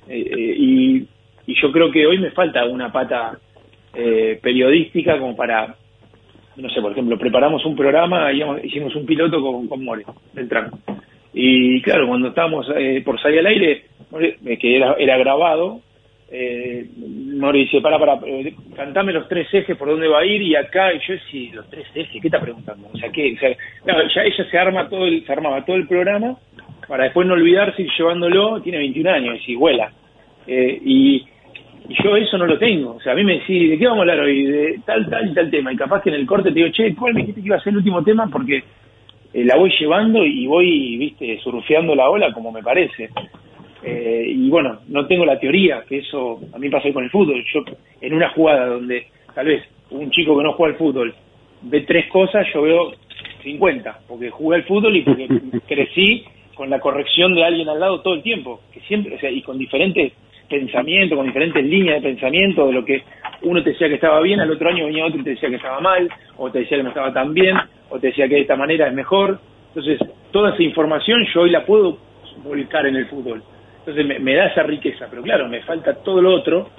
Eh, 0.08 0.20
eh, 0.20 0.56
y, 0.58 1.08
y 1.48 1.62
yo 1.62 1.72
creo 1.72 1.92
que 1.92 2.06
hoy 2.08 2.18
me 2.18 2.32
falta 2.32 2.66
una 2.66 2.92
pata 2.92 3.38
eh, 3.94 4.40
periodística 4.42 5.18
como 5.20 5.36
para, 5.36 5.76
no 6.58 6.70
sé, 6.70 6.82
por 6.82 6.92
ejemplo, 6.92 7.18
preparamos 7.18 7.64
un 7.66 7.76
programa, 7.76 8.32
íbamos- 8.34 8.64
hicimos 8.64 8.96
un 8.96 9.06
piloto 9.06 9.42
con, 9.42 9.68
con 9.68 9.84
More, 9.84 10.04
Beltrán. 10.34 10.72
Y 11.34 11.82
claro, 11.82 12.08
cuando 12.08 12.30
estábamos 12.30 12.68
eh, 12.76 13.02
por 13.06 13.20
salir 13.22 13.40
al 13.40 13.48
aire, 13.48 13.84
que 14.60 14.76
era, 14.76 14.96
era 15.00 15.18
grabado, 15.18 15.82
eh, 16.36 16.88
dice, 17.54 17.80
para, 17.82 18.00
para, 18.00 18.20
eh, 18.26 18.56
cantame 18.76 19.14
los 19.14 19.28
tres 19.28 19.48
ejes 19.54 19.78
por 19.78 19.88
dónde 19.88 20.08
va 20.08 20.20
a 20.20 20.26
ir 20.26 20.42
y 20.42 20.56
acá, 20.56 20.92
y 20.92 21.00
yo 21.08 21.14
sí, 21.30 21.52
los 21.54 21.70
tres 21.70 21.86
ejes, 21.94 22.20
¿qué 22.20 22.28
está 22.28 22.42
preguntando? 22.42 22.90
O 22.92 22.98
sea, 22.98 23.12
¿qué? 23.12 23.36
O 23.36 23.40
sea, 23.40 23.56
ya 24.16 24.24
ella 24.24 24.50
se 24.50 24.58
arma 24.58 24.90
todo 24.90 25.06
el, 25.06 25.24
se 25.26 25.32
armaba 25.32 25.64
todo 25.64 25.76
el 25.76 25.88
programa 25.88 26.36
para 26.88 27.06
después 27.06 27.28
no 27.28 27.36
olvidarse 27.36 27.84
ir 27.84 27.90
llevándolo, 27.98 28.62
tiene 28.62 28.80
21 28.80 29.10
años 29.12 29.40
y 29.48 29.56
vuela. 29.56 29.92
Eh, 30.48 30.80
y, 30.84 31.16
y 31.88 32.04
yo 32.04 32.16
eso 32.18 32.38
no 32.38 32.46
lo 32.46 32.58
tengo. 32.58 32.96
O 32.96 33.00
sea, 33.02 33.14
a 33.14 33.16
mí 33.16 33.24
me 33.24 33.40
decís, 33.40 33.70
¿de 33.70 33.78
qué 33.78 33.86
vamos 33.86 34.00
a 34.00 34.02
hablar 34.02 34.20
hoy? 34.22 34.44
De 34.44 34.80
tal, 34.86 35.10
tal 35.10 35.30
y 35.30 35.34
tal 35.34 35.52
tema. 35.52 35.72
Y 35.72 35.76
capaz 35.76 36.02
que 36.02 36.10
en 36.10 36.16
el 36.16 36.26
corte 36.26 36.50
te 36.50 36.56
digo, 36.56 36.70
che, 36.70 36.96
¿cuál 36.96 37.14
me 37.14 37.22
dijiste 37.22 37.42
que 37.42 37.48
iba 37.48 37.58
a 37.58 37.62
ser 37.62 37.72
el 37.72 37.78
último 37.78 38.04
tema? 38.04 38.28
Porque 38.32 38.64
eh, 39.34 39.46
la 39.46 39.56
voy 39.56 39.72
llevando 39.80 40.26
y 40.26 40.46
voy, 40.48 40.98
viste, 40.98 41.40
surfeando 41.44 41.96
la 41.96 42.10
ola 42.10 42.34
como 42.34 42.52
me 42.52 42.62
parece. 42.62 43.10
Eh, 43.84 44.26
y 44.28 44.50
bueno, 44.50 44.80
no 44.88 45.06
tengo 45.08 45.26
la 45.26 45.40
teoría, 45.40 45.84
que 45.88 46.00
eso 46.00 46.40
a 46.54 46.58
mí 46.58 46.70
pasa 46.70 46.92
con 46.94 47.04
el 47.04 47.10
fútbol. 47.10 47.44
Yo, 47.54 47.64
en 48.02 48.14
una 48.14 48.30
jugada 48.30 48.68
donde 48.68 49.08
tal 49.34 49.48
vez 49.48 49.64
un 49.92 50.10
chico 50.12 50.38
que 50.38 50.44
no 50.44 50.54
juega 50.54 50.74
al 50.74 50.80
fútbol 50.80 51.14
ve 51.64 51.82
tres 51.82 52.08
cosas, 52.08 52.46
yo 52.54 52.62
veo 52.62 52.94
50, 53.44 54.00
porque 54.08 54.30
jugué 54.30 54.58
al 54.58 54.64
fútbol 54.64 54.96
y 54.96 55.02
porque 55.02 55.28
crecí 55.68 56.24
con 56.56 56.70
la 56.70 56.80
corrección 56.80 57.34
de 57.36 57.44
alguien 57.44 57.68
al 57.70 57.80
lado 57.80 58.02
todo 58.02 58.14
el 58.14 58.22
tiempo, 58.22 58.62
que 58.74 58.80
siempre, 58.82 59.16
o 59.16 59.20
sea, 59.20 59.32
y 59.32 59.42
con 59.42 59.58
diferentes 59.58 60.14
pensamientos, 60.50 61.18
con 61.18 61.26
diferentes 61.26 61.64
líneas 61.64 62.02
de 62.02 62.10
pensamiento, 62.10 62.68
de 62.68 62.74
lo 62.74 62.86
que 62.86 63.02
uno 63.42 63.64
te 63.64 63.72
decía 63.72 63.88
que 63.88 63.96
estaba 63.96 64.22
bien, 64.22 64.40
al 64.40 64.52
otro 64.52 64.70
año 64.70 64.86
venía 64.86 65.06
otro 65.06 65.20
y 65.20 65.24
te 65.24 65.32
decía 65.32 65.50
que 65.50 65.56
estaba 65.56 65.80
mal, 65.80 66.10
o 66.38 66.52
te 66.52 66.60
decía 66.60 66.78
que 66.78 66.84
no 66.84 66.90
estaba 66.90 67.12
tan 67.12 67.34
bien, 67.34 67.58
o 67.90 68.00
te 68.00 68.08
decía 68.08 68.28
que 68.28 68.36
de 68.36 68.42
esta 68.42 68.56
manera 68.56 68.88
es 68.88 68.94
mejor. 68.94 69.40
Entonces, 69.70 70.00
toda 70.32 70.54
esa 70.54 70.62
información 70.62 71.26
yo 71.34 71.42
hoy 71.42 71.50
la 71.50 71.66
puedo 71.66 71.98
volcar 72.44 72.86
en 72.86 72.98
el 72.98 73.08
fútbol. 73.08 73.42
Entonces 73.86 74.22
me, 74.22 74.34
da 74.34 74.46
esa 74.46 74.64
riqueza, 74.64 75.08
pero 75.10 75.22
claro, 75.22 75.50
me 75.50 75.60
falta 75.62 75.94
todo 75.96 76.22
lo 76.22 76.34
otro, 76.34 76.70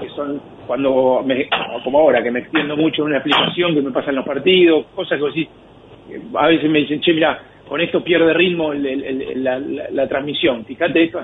que 0.00 0.08
son 0.10 0.40
cuando, 0.64 1.20
me, 1.26 1.48
como 1.82 1.98
ahora, 1.98 2.22
que 2.22 2.30
me 2.30 2.38
extiendo 2.38 2.76
mucho 2.76 3.02
en 3.02 3.08
una 3.08 3.16
explicación, 3.16 3.74
que 3.74 3.82
me 3.82 3.90
pasan 3.90 4.14
los 4.14 4.24
partidos, 4.24 4.86
cosas 4.94 5.18
que 5.18 5.26
así, 5.26 5.48
a 6.36 6.46
veces 6.46 6.70
me 6.70 6.78
dicen, 6.78 7.00
che, 7.00 7.14
mira, 7.14 7.40
con 7.68 7.80
esto 7.80 8.04
pierde 8.04 8.32
ritmo 8.32 8.72
la, 8.72 10.06
transmisión, 10.08 10.64
fíjate 10.64 11.02
esto, 11.02 11.20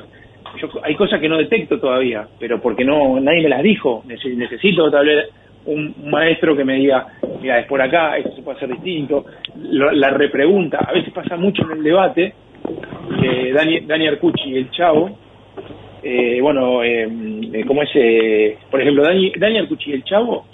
yo, 0.61 0.69
hay 0.83 0.97
cosas 0.97 1.21
que 1.21 1.29
no 1.29 1.37
detecto 1.37 1.79
todavía, 1.79 2.27
pero 2.41 2.61
porque 2.61 2.85
no 2.85 3.21
nadie 3.21 3.43
me 3.43 3.49
las 3.49 3.63
dijo, 3.63 4.03
Nece- 4.09 4.35
necesito 4.35 4.91
tal 4.91 5.07
vez 5.07 5.29
un 5.67 5.95
maestro 6.11 6.57
que 6.57 6.65
me 6.65 6.75
diga, 6.75 7.07
mira, 7.41 7.61
es 7.61 7.67
por 7.67 7.81
acá, 7.81 8.17
esto 8.19 8.35
se 8.35 8.43
puede 8.43 8.57
hacer 8.57 8.71
distinto, 8.71 9.25
Lo- 9.71 9.93
la 9.93 10.11
repregunta, 10.11 10.79
a 10.79 10.93
veces 10.93 11.13
pasa 11.13 11.37
mucho 11.37 11.63
en 11.63 11.79
el 11.79 11.85
debate, 11.85 12.35
que 13.21 13.53
Dani, 13.53 13.81
Dani 13.81 14.09
Arcucci 14.09 14.57
el 14.57 14.71
Chavo, 14.73 15.17
eh, 16.03 16.39
bueno, 16.41 16.83
eh, 16.83 17.09
eh, 17.53 17.65
como 17.67 17.83
es, 17.83 17.91
eh, 17.95 18.59
por 18.71 18.81
ejemplo, 18.81 19.03
Dani, 19.03 19.33
Dani 19.37 19.59
Arcucci 19.59 19.91
y 19.91 19.95
el 19.95 20.05
Chavo 20.05 20.47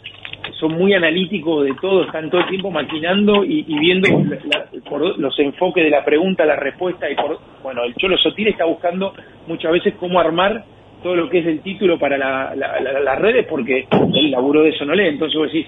son 0.61 0.73
muy 0.75 0.93
analíticos 0.93 1.65
de 1.65 1.73
todo, 1.81 2.05
están 2.05 2.31
todo 2.31 2.43
el 2.43 2.49
tiempo 2.49 2.71
maquinando 2.71 3.45
y, 3.45 3.65
y 3.67 3.79
viendo 3.79 4.09
la- 4.29 4.39
la- 4.59 4.67
por 4.91 5.19
los 5.19 5.39
enfoques 5.39 5.83
de 5.85 5.91
la 5.91 6.05
pregunta, 6.05 6.45
la 6.45 6.57
respuesta 6.57 7.11
y 7.11 7.15
por, 7.15 7.39
bueno, 7.63 7.83
el 7.85 7.95
Cholo 7.95 8.17
Sotil 8.19 8.49
está 8.49 8.65
buscando 8.65 9.15
muchas 9.47 9.73
veces 9.73 9.95
cómo 9.99 10.21
armar 10.21 10.65
todo 11.03 11.17
lo 11.17 11.29
que 11.31 11.39
es 11.39 11.47
el 11.47 11.61
título 11.61 11.99
para 11.99 12.17
la- 12.19 12.55
la- 12.57 12.81
la- 12.81 13.01
las 13.01 13.19
redes 13.21 13.47
porque 13.47 13.87
el 14.15 14.31
laburo 14.31 14.63
de 14.63 14.71
eso 14.71 14.85
no 14.85 14.95
lee, 14.95 15.09
entonces 15.09 15.39
vos 15.39 15.51
decís, 15.53 15.67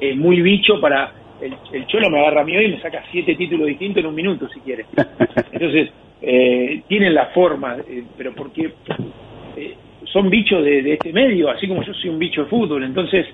es 0.00 0.16
muy 0.16 0.40
bicho 0.40 0.80
para, 0.80 1.12
el, 1.40 1.54
el 1.72 1.86
Cholo 1.86 2.10
me 2.10 2.18
agarra 2.20 2.40
a 2.40 2.44
mí 2.44 2.56
hoy 2.56 2.66
y 2.66 2.72
me 2.72 2.80
saca 2.80 3.02
siete 3.12 3.34
títulos 3.36 3.66
distintos 3.68 4.02
en 4.02 4.08
un 4.08 4.14
minuto 4.14 4.48
si 4.48 4.60
quiere. 4.60 4.84
Entonces, 5.52 5.90
eh, 6.20 6.82
tienen 6.88 7.14
la 7.14 7.26
forma, 7.26 7.76
eh, 7.88 8.04
pero 8.16 8.32
porque 8.34 8.72
eh, 9.56 9.74
son 10.04 10.28
bichos 10.30 10.64
de, 10.64 10.92
este 10.92 11.12
medio, 11.12 11.50
así 11.50 11.68
como 11.68 11.82
yo 11.82 11.94
soy 11.94 12.10
un 12.10 12.18
bicho 12.18 12.44
de 12.44 12.48
fútbol. 12.48 12.82
Entonces, 12.84 13.26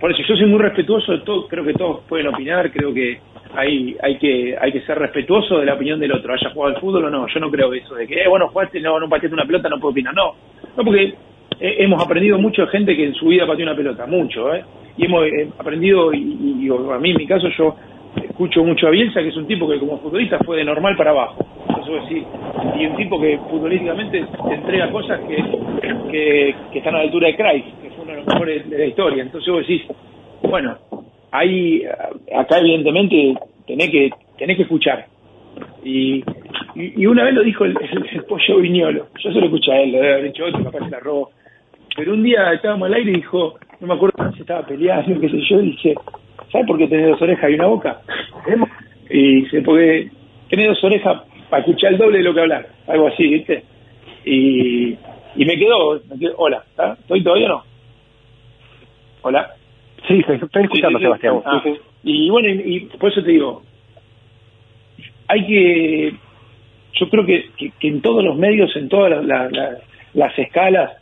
por 0.00 0.10
eso 0.10 0.22
yo 0.26 0.36
soy 0.36 0.46
muy 0.46 0.60
respetuoso 0.60 1.12
de 1.12 1.18
todo, 1.20 1.46
creo 1.48 1.64
que 1.64 1.74
todos 1.74 2.00
pueden 2.08 2.28
opinar, 2.28 2.70
creo 2.70 2.92
que 2.94 3.18
hay 3.54 3.96
hay 4.02 4.18
que 4.18 4.56
hay 4.60 4.72
que 4.72 4.82
ser 4.82 4.98
respetuoso 4.98 5.58
de 5.58 5.66
la 5.66 5.74
opinión 5.74 5.98
del 5.98 6.12
otro, 6.12 6.32
haya 6.32 6.50
jugado 6.50 6.74
al 6.74 6.80
fútbol 6.80 7.06
o 7.06 7.10
no. 7.10 7.26
Yo 7.26 7.40
no 7.40 7.50
creo 7.50 7.72
eso 7.74 7.94
de 7.94 8.06
que, 8.06 8.22
eh, 8.22 8.28
bueno, 8.28 8.48
jugaste, 8.48 8.80
no, 8.80 8.98
no 9.00 9.08
pateaste 9.08 9.34
una 9.34 9.46
pelota, 9.46 9.68
no 9.68 9.78
puedo 9.78 9.92
opinar. 9.92 10.14
No, 10.14 10.34
no 10.76 10.84
porque 10.84 11.14
eh, 11.60 11.76
hemos 11.78 12.02
aprendido 12.02 12.38
mucho 12.38 12.62
de 12.62 12.68
gente 12.68 12.96
que 12.96 13.04
en 13.04 13.14
su 13.14 13.28
vida 13.28 13.46
pateó 13.46 13.64
una 13.64 13.76
pelota, 13.76 14.06
mucho, 14.06 14.54
¿eh? 14.54 14.64
Y 14.96 15.04
hemos 15.04 15.24
aprendido, 15.58 16.12
y, 16.12 16.18
y 16.18 16.68
a 16.68 16.98
mí 16.98 17.10
en 17.10 17.16
mi 17.16 17.26
caso 17.26 17.48
yo 17.56 17.76
escucho 18.16 18.62
mucho 18.62 18.86
a 18.86 18.90
Bielsa, 18.90 19.20
que 19.20 19.28
es 19.28 19.36
un 19.36 19.46
tipo 19.46 19.68
que 19.68 19.78
como 19.78 19.98
futbolista 19.98 20.38
fue 20.44 20.58
de 20.58 20.64
normal 20.64 20.96
para 20.96 21.10
abajo. 21.10 21.44
Vos 21.66 22.08
decís, 22.08 22.24
y 22.78 22.86
un 22.86 22.96
tipo 22.96 23.20
que 23.20 23.38
futbolísticamente 23.50 24.24
te 24.46 24.54
entrega 24.54 24.90
cosas 24.90 25.20
que, 25.26 25.36
que, 26.10 26.78
están 26.78 26.94
a 26.94 26.98
la 26.98 27.04
altura 27.04 27.28
de 27.28 27.36
Cruyff, 27.36 27.64
que 27.82 27.90
fue 27.90 28.04
uno 28.04 28.12
de 28.12 28.16
los 28.18 28.26
mejores 28.26 28.70
de 28.70 28.78
la 28.78 28.84
historia. 28.84 29.22
Entonces 29.22 29.52
vos 29.52 29.66
decís, 29.66 29.82
bueno, 30.42 30.76
ahí, 31.30 31.82
acá 32.36 32.58
evidentemente 32.58 33.34
tenés 33.66 33.90
que, 33.90 34.10
tenés 34.36 34.56
que 34.56 34.62
escuchar. 34.64 35.06
Y, 35.82 36.22
y, 36.74 37.06
una 37.06 37.24
vez 37.24 37.34
lo 37.34 37.42
dijo 37.42 37.64
el, 37.64 37.74
pollo 38.28 38.58
viñolo, 38.58 39.06
yo 39.18 39.32
se 39.32 39.40
lo 39.40 39.46
escuché 39.46 39.72
a 39.72 39.80
él, 39.80 39.92
lo 39.92 39.98
debe 39.98 40.12
haber 40.12 40.24
dicho 40.24 40.44
otro, 40.44 40.64
capaz 40.64 40.84
se 40.84 40.90
la 40.90 41.00
robó. 41.00 41.30
Pero 41.96 42.12
un 42.12 42.22
día 42.22 42.52
estábamos 42.52 42.86
al 42.86 42.94
aire 42.94 43.10
y 43.10 43.16
dijo, 43.16 43.58
no 43.80 43.86
me 43.86 43.94
acuerdo 43.94 44.32
si 44.34 44.42
estaba 44.42 44.66
peleando, 44.66 45.20
qué 45.20 45.28
sé 45.28 45.40
yo, 45.48 45.58
dice, 45.58 45.94
¿sabes 46.52 46.66
por 46.66 46.78
qué 46.78 46.86
tenés 46.88 47.08
dos 47.10 47.22
orejas 47.22 47.50
y 47.50 47.54
una 47.54 47.66
boca? 47.66 48.00
Y 49.10 49.42
dice, 49.42 49.62
porque 49.62 50.10
tenés 50.50 50.68
dos 50.68 50.84
orejas 50.84 51.22
para 51.50 51.60
escuchar 51.60 51.92
el 51.92 51.98
doble 51.98 52.18
de 52.18 52.24
lo 52.24 52.34
que 52.34 52.40
hablar, 52.40 52.66
algo 52.86 53.08
así, 53.08 53.26
¿viste? 53.26 53.64
Y, 54.24 54.96
y 55.36 55.44
me 55.46 55.56
quedó, 55.58 56.00
me 56.10 56.18
quedó 56.18 56.34
hola, 56.36 56.62
¿está? 56.70 56.92
¿Estoy 56.94 57.22
todavía 57.22 57.46
o 57.46 57.48
no? 57.50 57.64
Hola. 59.22 59.50
Sí, 60.06 60.18
estoy 60.20 60.36
estoy 60.36 60.62
escuchando, 60.64 60.98
Sí, 60.98 61.04
sí, 61.04 61.10
sí. 61.12 61.20
Sebastián. 61.20 61.42
Ah, 61.44 61.62
Y 62.04 62.30
bueno, 62.30 62.48
y, 62.48 62.76
y 62.76 62.80
por 62.98 63.10
eso 63.10 63.22
te 63.22 63.30
digo, 63.30 63.62
hay 65.28 65.46
que, 65.46 66.14
yo 66.94 67.08
creo 67.10 67.26
que, 67.26 67.50
que- 67.56 67.72
que 67.78 67.88
en 67.88 68.00
todos 68.00 68.24
los 68.24 68.36
medios, 68.36 68.74
en 68.76 68.88
todas 68.88 69.10
las, 69.10 69.24
la- 69.24 69.48
la- 69.50 69.78
las 70.14 70.38
escalas, 70.38 70.92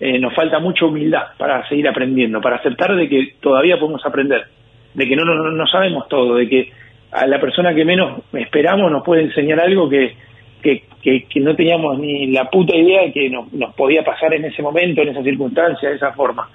eh, 0.00 0.18
nos 0.18 0.34
falta 0.34 0.58
mucha 0.60 0.86
humildad 0.86 1.24
para 1.38 1.66
seguir 1.68 1.88
aprendiendo, 1.88 2.40
para 2.40 2.56
aceptar 2.56 2.94
de 2.96 3.08
que 3.08 3.34
todavía 3.40 3.78
podemos 3.78 4.04
aprender, 4.06 4.44
de 4.94 5.06
que 5.08 5.16
no, 5.16 5.24
no, 5.24 5.50
no- 5.50 5.66
sabemos 5.66 6.08
todo, 6.08 6.36
de 6.36 6.48
que 6.48 6.70
a 7.12 7.26
la 7.26 7.40
persona 7.40 7.74
que 7.74 7.84
menos 7.84 8.22
esperamos 8.32 8.90
nos 8.90 9.04
puede 9.04 9.22
enseñar 9.22 9.60
algo 9.60 9.88
que, 9.88 10.14
que, 10.62 10.82
que- 11.02 11.40
no 11.40 11.54
teníamos 11.54 11.98
ni 11.98 12.26
la 12.28 12.50
puta 12.50 12.76
idea 12.76 13.02
de 13.02 13.12
que 13.12 13.30
nos, 13.30 13.52
nos 13.52 13.74
podía 13.74 14.02
pasar 14.04 14.34
en 14.34 14.44
ese 14.44 14.62
momento, 14.62 15.02
en 15.02 15.08
esa 15.08 15.22
circunstancia, 15.22 15.88
de 15.90 15.96
esa 15.96 16.12
forma. 16.12 16.48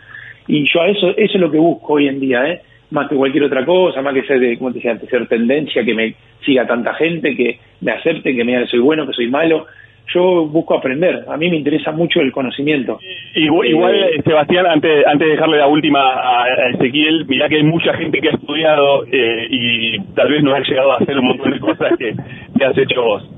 Y 0.48 0.66
yo 0.72 0.82
a 0.82 0.90
eso, 0.90 1.10
eso 1.12 1.34
es 1.36 1.40
lo 1.40 1.50
que 1.50 1.58
busco 1.58 1.94
hoy 1.94 2.08
en 2.08 2.20
día, 2.20 2.46
¿eh? 2.48 2.62
más 2.92 3.08
que 3.10 3.16
cualquier 3.16 3.46
otra 3.46 3.66
cosa, 3.66 4.02
más 4.02 4.14
que 4.14 4.24
ser, 4.24 4.40
de, 4.40 4.58
como 4.58 4.70
te 4.72 4.76
decía 4.76 4.92
antes, 4.92 5.10
ser 5.10 5.26
tendencia, 5.28 5.84
que 5.84 5.94
me 5.96 6.14
siga 6.46 6.68
tanta 6.68 6.94
gente, 6.94 7.36
que 7.36 7.58
me 7.82 7.92
acepte, 7.94 8.36
que 8.36 8.44
me 8.44 8.52
diga 8.52 8.64
que 8.66 8.70
soy 8.72 8.80
bueno, 8.80 9.08
que 9.08 9.14
soy 9.14 9.30
malo. 9.30 9.66
Yo 10.08 10.46
busco 10.46 10.78
aprender, 10.78 11.24
a 11.28 11.38
mí 11.38 11.50
me 11.50 11.58
interesa 11.58 11.92
mucho 11.92 12.20
el 12.20 12.32
conocimiento. 12.32 13.00
Igual, 13.36 13.68
igual, 13.68 13.96
eh, 13.96 14.22
Sebastián, 14.24 14.66
antes, 14.68 15.06
antes 15.08 15.28
de 15.28 15.34
dejarle 15.34 15.58
la 15.58 15.68
última 15.68 16.00
a, 16.02 16.44
a 16.44 16.70
Ezequiel, 16.72 17.26
mirá 17.26 17.48
que 17.48 17.56
hay 17.56 17.64
mucha 17.64 17.94
gente 17.94 18.20
que 18.20 18.30
ha 18.30 18.34
estudiado 18.34 19.06
eh, 19.12 19.48
y 19.50 20.00
tal 20.14 20.30
vez 20.30 20.44
no 20.44 20.54
ha 20.54 20.60
llegado 20.60 20.92
a 20.92 20.98
hacer 20.98 21.18
un 21.18 21.28
montón 21.28 21.52
de 21.52 21.60
cosas 21.60 21.98
que, 21.98 22.14
que 22.58 22.66
has 22.66 22.78
hecho 22.78 23.02
vos. 23.02 23.30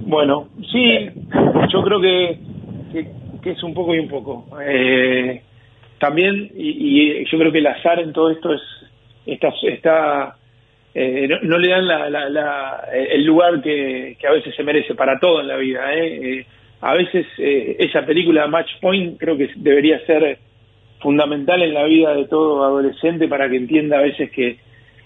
Bueno, 0.00 0.48
sí, 0.70 1.08
yo 1.72 1.82
creo 1.82 2.00
que, 2.00 2.38
que, 2.92 3.08
que 3.42 3.50
es 3.50 3.62
un 3.62 3.74
poco 3.74 3.94
y 3.94 3.98
un 3.98 4.08
poco. 4.08 4.46
Eh, 4.62 5.42
también, 5.98 6.50
y, 6.54 7.20
y 7.20 7.24
yo 7.24 7.38
creo 7.38 7.50
que 7.50 7.58
el 7.58 7.66
azar 7.66 7.98
en 7.98 8.12
todo 8.12 8.30
esto 8.30 8.52
es 8.52 8.60
está, 9.26 9.48
está 9.62 10.36
eh, 10.98 11.28
no, 11.28 11.36
no 11.42 11.58
le 11.58 11.68
dan 11.68 11.86
la, 11.86 12.08
la- 12.08 12.28
la- 12.30 12.88
el 12.92 13.22
lugar 13.26 13.60
que, 13.62 14.16
que 14.18 14.26
a 14.26 14.32
veces 14.32 14.54
se 14.54 14.62
merece 14.62 14.94
para 14.94 15.18
todo 15.20 15.40
en 15.42 15.48
la 15.48 15.56
vida. 15.58 15.94
¿eh? 15.94 16.38
Eh, 16.38 16.46
a 16.80 16.94
veces 16.94 17.26
eh, 17.38 17.76
esa 17.80 18.06
película 18.06 18.46
Match 18.46 18.70
Point 18.80 19.18
creo 19.18 19.36
que 19.36 19.50
debería 19.56 19.98
ser 20.06 20.38
fundamental 21.00 21.60
en 21.62 21.74
la 21.74 21.84
vida 21.84 22.14
de 22.14 22.24
todo 22.26 22.64
adolescente 22.64 23.28
para 23.28 23.48
que 23.50 23.56
entienda 23.56 23.98
a 23.98 24.02
veces 24.02 24.30
que, 24.30 24.56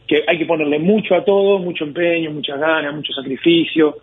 que 0.07 0.22
hay 0.28 0.38
que 0.38 0.47
ponerle 0.47 0.78
mucho 0.78 1.14
a 1.16 1.24
todo, 1.24 1.59
mucho 1.59 1.84
empeño, 1.84 2.30
muchas 2.30 2.61
ganas, 2.61 2.95
mucho 2.95 3.12
sacrificio, 3.12 3.97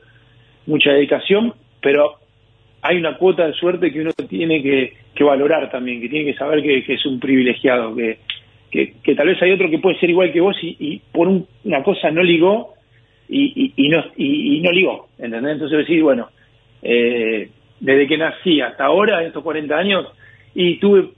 mucha 0.66 0.92
dedicación, 0.92 1.54
pero 1.82 2.16
hay 2.82 2.98
una 2.98 3.18
cuota 3.18 3.48
de 3.48 3.54
suerte 3.54 3.92
que 3.92 4.02
uno 4.02 4.12
tiene 4.30 4.62
que, 4.62 4.94
valorar 5.24 5.70
también, 5.72 6.00
que 6.02 6.10
tiene 6.10 6.32
que 6.32 6.38
saber 6.38 6.62
que, 6.62 6.84
que 6.84 6.94
es 6.96 7.06
un 7.06 7.20
privilegiado, 7.20 7.96
que, 7.96 8.18
que, 8.72 9.16
tal 9.16 9.28
vez 9.28 9.42
hay 9.42 9.52
otro 9.52 9.70
que 9.70 9.80
puede 9.80 9.98
ser 10.00 10.10
igual 10.10 10.32
que 10.32 10.42
vos 10.42 10.56
y, 10.62 10.76
y 10.80 11.02
por 11.12 11.28
un- 11.28 11.48
una 11.64 11.84
cosa 11.84 12.12
no 12.12 12.22
ligó 12.24 12.74
y, 13.30 13.74
y, 13.76 13.88
no, 13.90 14.04
y, 14.16 14.62
no 14.62 14.72
ligó, 14.72 15.08
¿entendés? 15.18 15.54
Entonces 15.54 15.80
decir, 15.80 16.02
bueno, 16.04 16.30
eh, 16.82 17.50
desde 17.80 18.08
que 18.08 18.18
nací 18.18 18.62
hasta 18.62 18.86
ahora, 18.86 19.24
estos 19.24 19.44
40 19.44 19.78
años, 19.78 20.08
y 20.56 20.76
tuve 20.78 21.10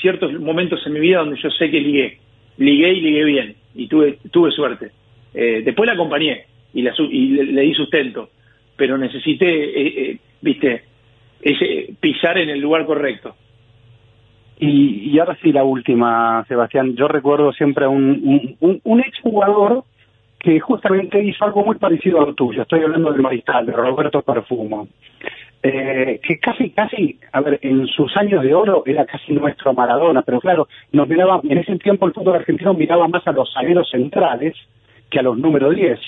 ciertos 0.00 0.32
momentos 0.40 0.80
en 0.86 0.92
mi 0.92 1.00
vida 1.00 1.18
donde 1.18 1.40
yo 1.40 1.50
sé 1.50 1.70
que 1.70 1.80
ligué, 1.80 2.18
ligué 2.58 2.92
y 2.92 3.00
ligué 3.00 3.24
bien, 3.24 3.56
y 3.74 3.86
tuve, 3.88 4.18
tuve 4.30 4.50
suerte. 4.52 4.90
Eh, 5.34 5.62
después 5.64 5.86
la 5.86 5.94
acompañé 5.94 6.44
y, 6.72 6.82
la, 6.82 6.94
y 6.98 7.26
le, 7.28 7.44
le 7.44 7.62
di 7.62 7.74
sustento, 7.74 8.30
pero 8.76 8.96
necesité, 8.96 9.46
eh, 9.48 10.10
eh, 10.10 10.18
viste, 10.40 10.82
ese, 11.42 11.94
pisar 12.00 12.38
en 12.38 12.50
el 12.50 12.60
lugar 12.60 12.86
correcto. 12.86 13.34
Y, 14.58 15.10
y 15.10 15.18
ahora 15.18 15.36
sí 15.42 15.52
la 15.52 15.64
última, 15.64 16.44
Sebastián. 16.48 16.94
Yo 16.96 17.08
recuerdo 17.08 17.52
siempre 17.52 17.84
a 17.84 17.88
un, 17.88 18.56
un, 18.60 18.80
un, 18.82 19.00
exjugador 19.00 19.84
que 20.38 20.58
justamente 20.60 21.22
hizo 21.22 21.44
algo 21.44 21.64
muy 21.64 21.76
parecido 21.76 22.20
a 22.20 22.26
lo 22.26 22.34
tuyo. 22.34 22.62
Estoy 22.62 22.82
hablando 22.82 23.12
del 23.12 23.20
mariscal, 23.20 23.66
de 23.66 23.72
Roberto 23.72 24.22
Perfumo. 24.22 24.88
Eh, 25.62 26.20
que 26.22 26.38
casi, 26.38 26.70
casi, 26.70 27.18
a 27.32 27.40
ver, 27.40 27.58
en 27.62 27.86
sus 27.88 28.16
años 28.16 28.42
de 28.42 28.54
oro 28.54 28.82
era 28.86 29.04
casi 29.04 29.32
nuestro 29.32 29.74
Maradona, 29.74 30.22
pero 30.22 30.40
claro, 30.40 30.68
nos 30.92 31.08
miraba, 31.08 31.40
en 31.42 31.58
ese 31.58 31.76
tiempo 31.78 32.06
el 32.06 32.12
fútbol 32.12 32.36
argentino 32.36 32.72
miraba 32.74 33.08
más 33.08 33.26
a 33.26 33.32
los 33.32 33.52
zagueros 33.52 33.90
centrales 33.90 34.54
que 35.10 35.18
a 35.18 35.22
los 35.22 35.36
número 35.36 35.70
10. 35.70 35.98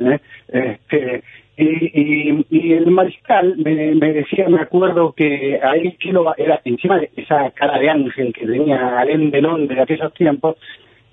¿eh? 0.00 0.18
Este, 0.48 1.22
y, 1.56 1.64
y, 1.64 2.46
y 2.50 2.72
el 2.72 2.90
mariscal 2.90 3.56
me, 3.58 3.94
me 3.94 4.12
decía, 4.12 4.48
me 4.48 4.60
acuerdo 4.60 5.12
que 5.12 5.60
a 5.62 5.76
él 5.76 5.96
que 5.98 6.12
lo 6.12 6.34
era 6.36 6.60
encima 6.64 6.98
de 6.98 7.10
esa 7.16 7.50
cara 7.52 7.78
de 7.78 7.90
ángel 7.90 8.32
que 8.32 8.46
tenía 8.46 8.98
Alain 8.98 9.30
Delon 9.30 9.66
de 9.68 9.80
aquellos 9.80 10.12
tiempos, 10.14 10.56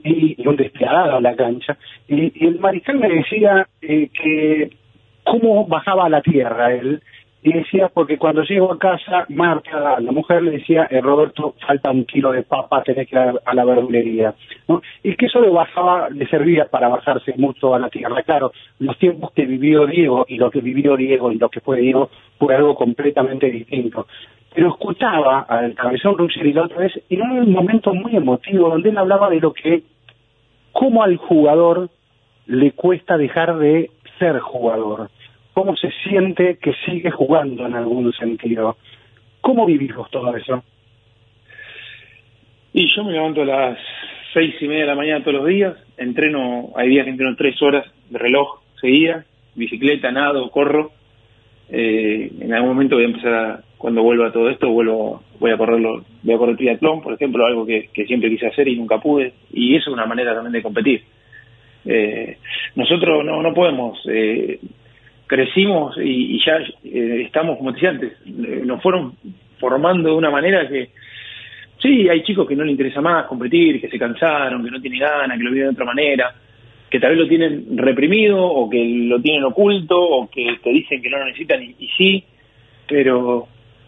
y, 0.03 0.35
un 0.47 0.55
despiadado 0.55 1.17
a 1.17 1.21
la 1.21 1.35
cancha, 1.35 1.77
y, 2.07 2.31
y 2.35 2.47
el 2.47 2.59
mariscal 2.59 2.97
me 2.97 3.09
decía 3.09 3.67
eh, 3.81 4.09
que 4.09 4.71
cómo 5.23 5.67
bajaba 5.67 6.05
a 6.05 6.09
la 6.09 6.21
tierra 6.21 6.73
él, 6.73 7.01
y 7.43 7.53
decía, 7.53 7.89
porque 7.91 8.19
cuando 8.19 8.43
llego 8.43 8.71
a 8.71 8.77
casa, 8.77 9.25
Marta, 9.29 9.99
la 9.99 10.11
mujer, 10.11 10.43
le 10.43 10.51
decía, 10.51 10.87
eh, 10.91 11.01
Roberto, 11.01 11.55
falta 11.65 11.89
un 11.89 12.05
kilo 12.05 12.31
de 12.31 12.43
papa, 12.43 12.83
tenés 12.83 13.07
que 13.09 13.15
ir 13.15 13.39
a, 13.43 13.53
la 13.55 13.65
verdulería. 13.65 14.35
¿no? 14.67 14.81
Y 15.01 15.15
que 15.15 15.25
eso 15.25 15.41
le 15.41 15.49
bajaba, 15.49 16.09
le 16.09 16.27
servía 16.27 16.65
para 16.65 16.87
bajarse 16.87 17.33
mucho 17.37 17.73
a 17.73 17.79
la 17.79 17.89
tierra. 17.89 18.21
Claro, 18.21 18.51
los 18.77 18.95
tiempos 18.99 19.31
que 19.31 19.45
vivió 19.45 19.87
Diego 19.87 20.25
y 20.27 20.37
lo 20.37 20.51
que 20.51 20.61
vivió 20.61 20.95
Diego 20.95 21.31
y 21.31 21.39
lo 21.39 21.49
que 21.49 21.61
fue 21.61 21.81
Diego 21.81 22.11
fue 22.37 22.55
algo 22.55 22.75
completamente 22.75 23.49
distinto. 23.49 24.05
Pero 24.53 24.69
escuchaba 24.69 25.41
al 25.41 25.73
cabezón 25.73 26.17
Ruggeri 26.17 26.53
la 26.53 26.65
otra 26.65 26.79
vez 26.79 26.93
en 27.09 27.21
un 27.21 27.51
momento 27.51 27.93
muy 27.93 28.15
emotivo 28.15 28.69
donde 28.69 28.89
él 28.89 28.97
hablaba 28.97 29.29
de 29.29 29.39
lo 29.39 29.53
que, 29.53 29.81
cómo 30.73 31.01
al 31.03 31.17
jugador 31.17 31.89
le 32.45 32.73
cuesta 32.73 33.17
dejar 33.17 33.57
de 33.57 33.89
ser 34.19 34.39
jugador 34.39 35.09
cómo 35.53 35.75
se 35.75 35.91
siente 36.03 36.57
que 36.57 36.73
sigue 36.85 37.11
jugando 37.11 37.65
en 37.65 37.75
algún 37.75 38.11
sentido. 38.13 38.77
¿Cómo 39.41 39.65
vivís 39.65 39.93
vos 39.95 40.09
todo 40.11 40.35
eso? 40.35 40.63
Y 42.73 42.87
yo 42.95 43.03
me 43.03 43.11
levanto 43.13 43.41
a 43.41 43.45
las 43.45 43.77
seis 44.33 44.55
y 44.61 44.67
media 44.67 44.81
de 44.81 44.87
la 44.87 44.95
mañana 44.95 45.23
todos 45.23 45.39
los 45.39 45.47
días, 45.47 45.75
entreno, 45.97 46.69
hay 46.75 46.89
días 46.89 47.03
que 47.03 47.11
entreno 47.11 47.35
tres 47.35 47.61
horas 47.61 47.85
de 48.09 48.17
reloj 48.17 48.61
seguidas, 48.79 49.25
bicicleta, 49.55 50.11
nado, 50.11 50.49
corro. 50.51 50.91
Eh, 51.69 52.31
en 52.39 52.53
algún 52.53 52.69
momento 52.69 52.95
voy 52.95 53.03
a 53.05 53.07
empezar, 53.07 53.33
a- 53.33 53.61
cuando 53.77 54.03
vuelva 54.03 54.27
a 54.27 54.31
todo 54.31 54.49
esto, 54.49 54.69
vuelvo, 54.69 55.23
voy 55.39 55.51
a 55.51 55.57
correrlo, 55.57 56.03
voy 56.23 56.35
a 56.35 56.37
correr 56.37 56.55
triatlón, 56.55 57.01
por 57.01 57.13
ejemplo, 57.13 57.45
algo 57.45 57.65
que, 57.65 57.89
que 57.93 58.05
siempre 58.05 58.29
quise 58.29 58.47
hacer 58.47 58.67
y 58.67 58.75
nunca 58.77 58.99
pude, 58.99 59.33
y 59.51 59.75
eso 59.75 59.89
es 59.89 59.93
una 59.93 60.05
manera 60.05 60.33
también 60.33 60.53
de 60.53 60.61
competir. 60.61 61.03
Eh, 61.85 62.37
nosotros 62.75 63.25
no, 63.25 63.41
no 63.41 63.53
podemos, 63.53 63.99
eh, 64.07 64.59
crecimos 65.31 65.95
y, 65.97 66.35
y 66.35 66.45
ya 66.45 66.57
eh, 66.83 67.23
estamos, 67.25 67.57
como 67.57 67.71
te 67.71 67.75
decía 67.77 67.89
antes, 67.91 68.11
eh, 68.25 68.63
nos 68.65 68.83
fueron 68.83 69.13
formando 69.61 70.09
de 70.09 70.15
una 70.15 70.29
manera 70.29 70.67
que, 70.67 70.89
Sí, 71.81 72.07
hay 72.07 72.21
chicos 72.21 72.47
que 72.47 72.55
no 72.55 72.63
les 72.63 72.73
interesa 72.73 73.01
más 73.01 73.25
competir, 73.25 73.81
que 73.81 73.89
se 73.89 73.97
cansaron, 73.97 74.63
que 74.63 74.69
no 74.69 74.79
tienen 74.79 74.99
ganas, 74.99 75.35
que 75.35 75.43
lo 75.43 75.49
viven 75.49 75.69
de 75.69 75.73
otra 75.73 75.85
manera, 75.85 76.31
que 76.87 76.99
tal 76.99 77.09
vez 77.11 77.19
lo 77.21 77.27
tienen 77.27 77.75
reprimido 77.75 78.39
o 78.39 78.69
que 78.69 78.85
lo 79.07 79.19
tienen 79.19 79.43
oculto 79.45 79.99
o 79.99 80.29
que 80.29 80.59
te 80.61 80.69
dicen 80.69 81.01
que 81.01 81.09
no 81.09 81.17
lo 81.17 81.25
necesitan 81.25 81.63
y, 81.63 81.75
y 81.79 81.87
sí, 81.97 82.23
pero 82.87 83.47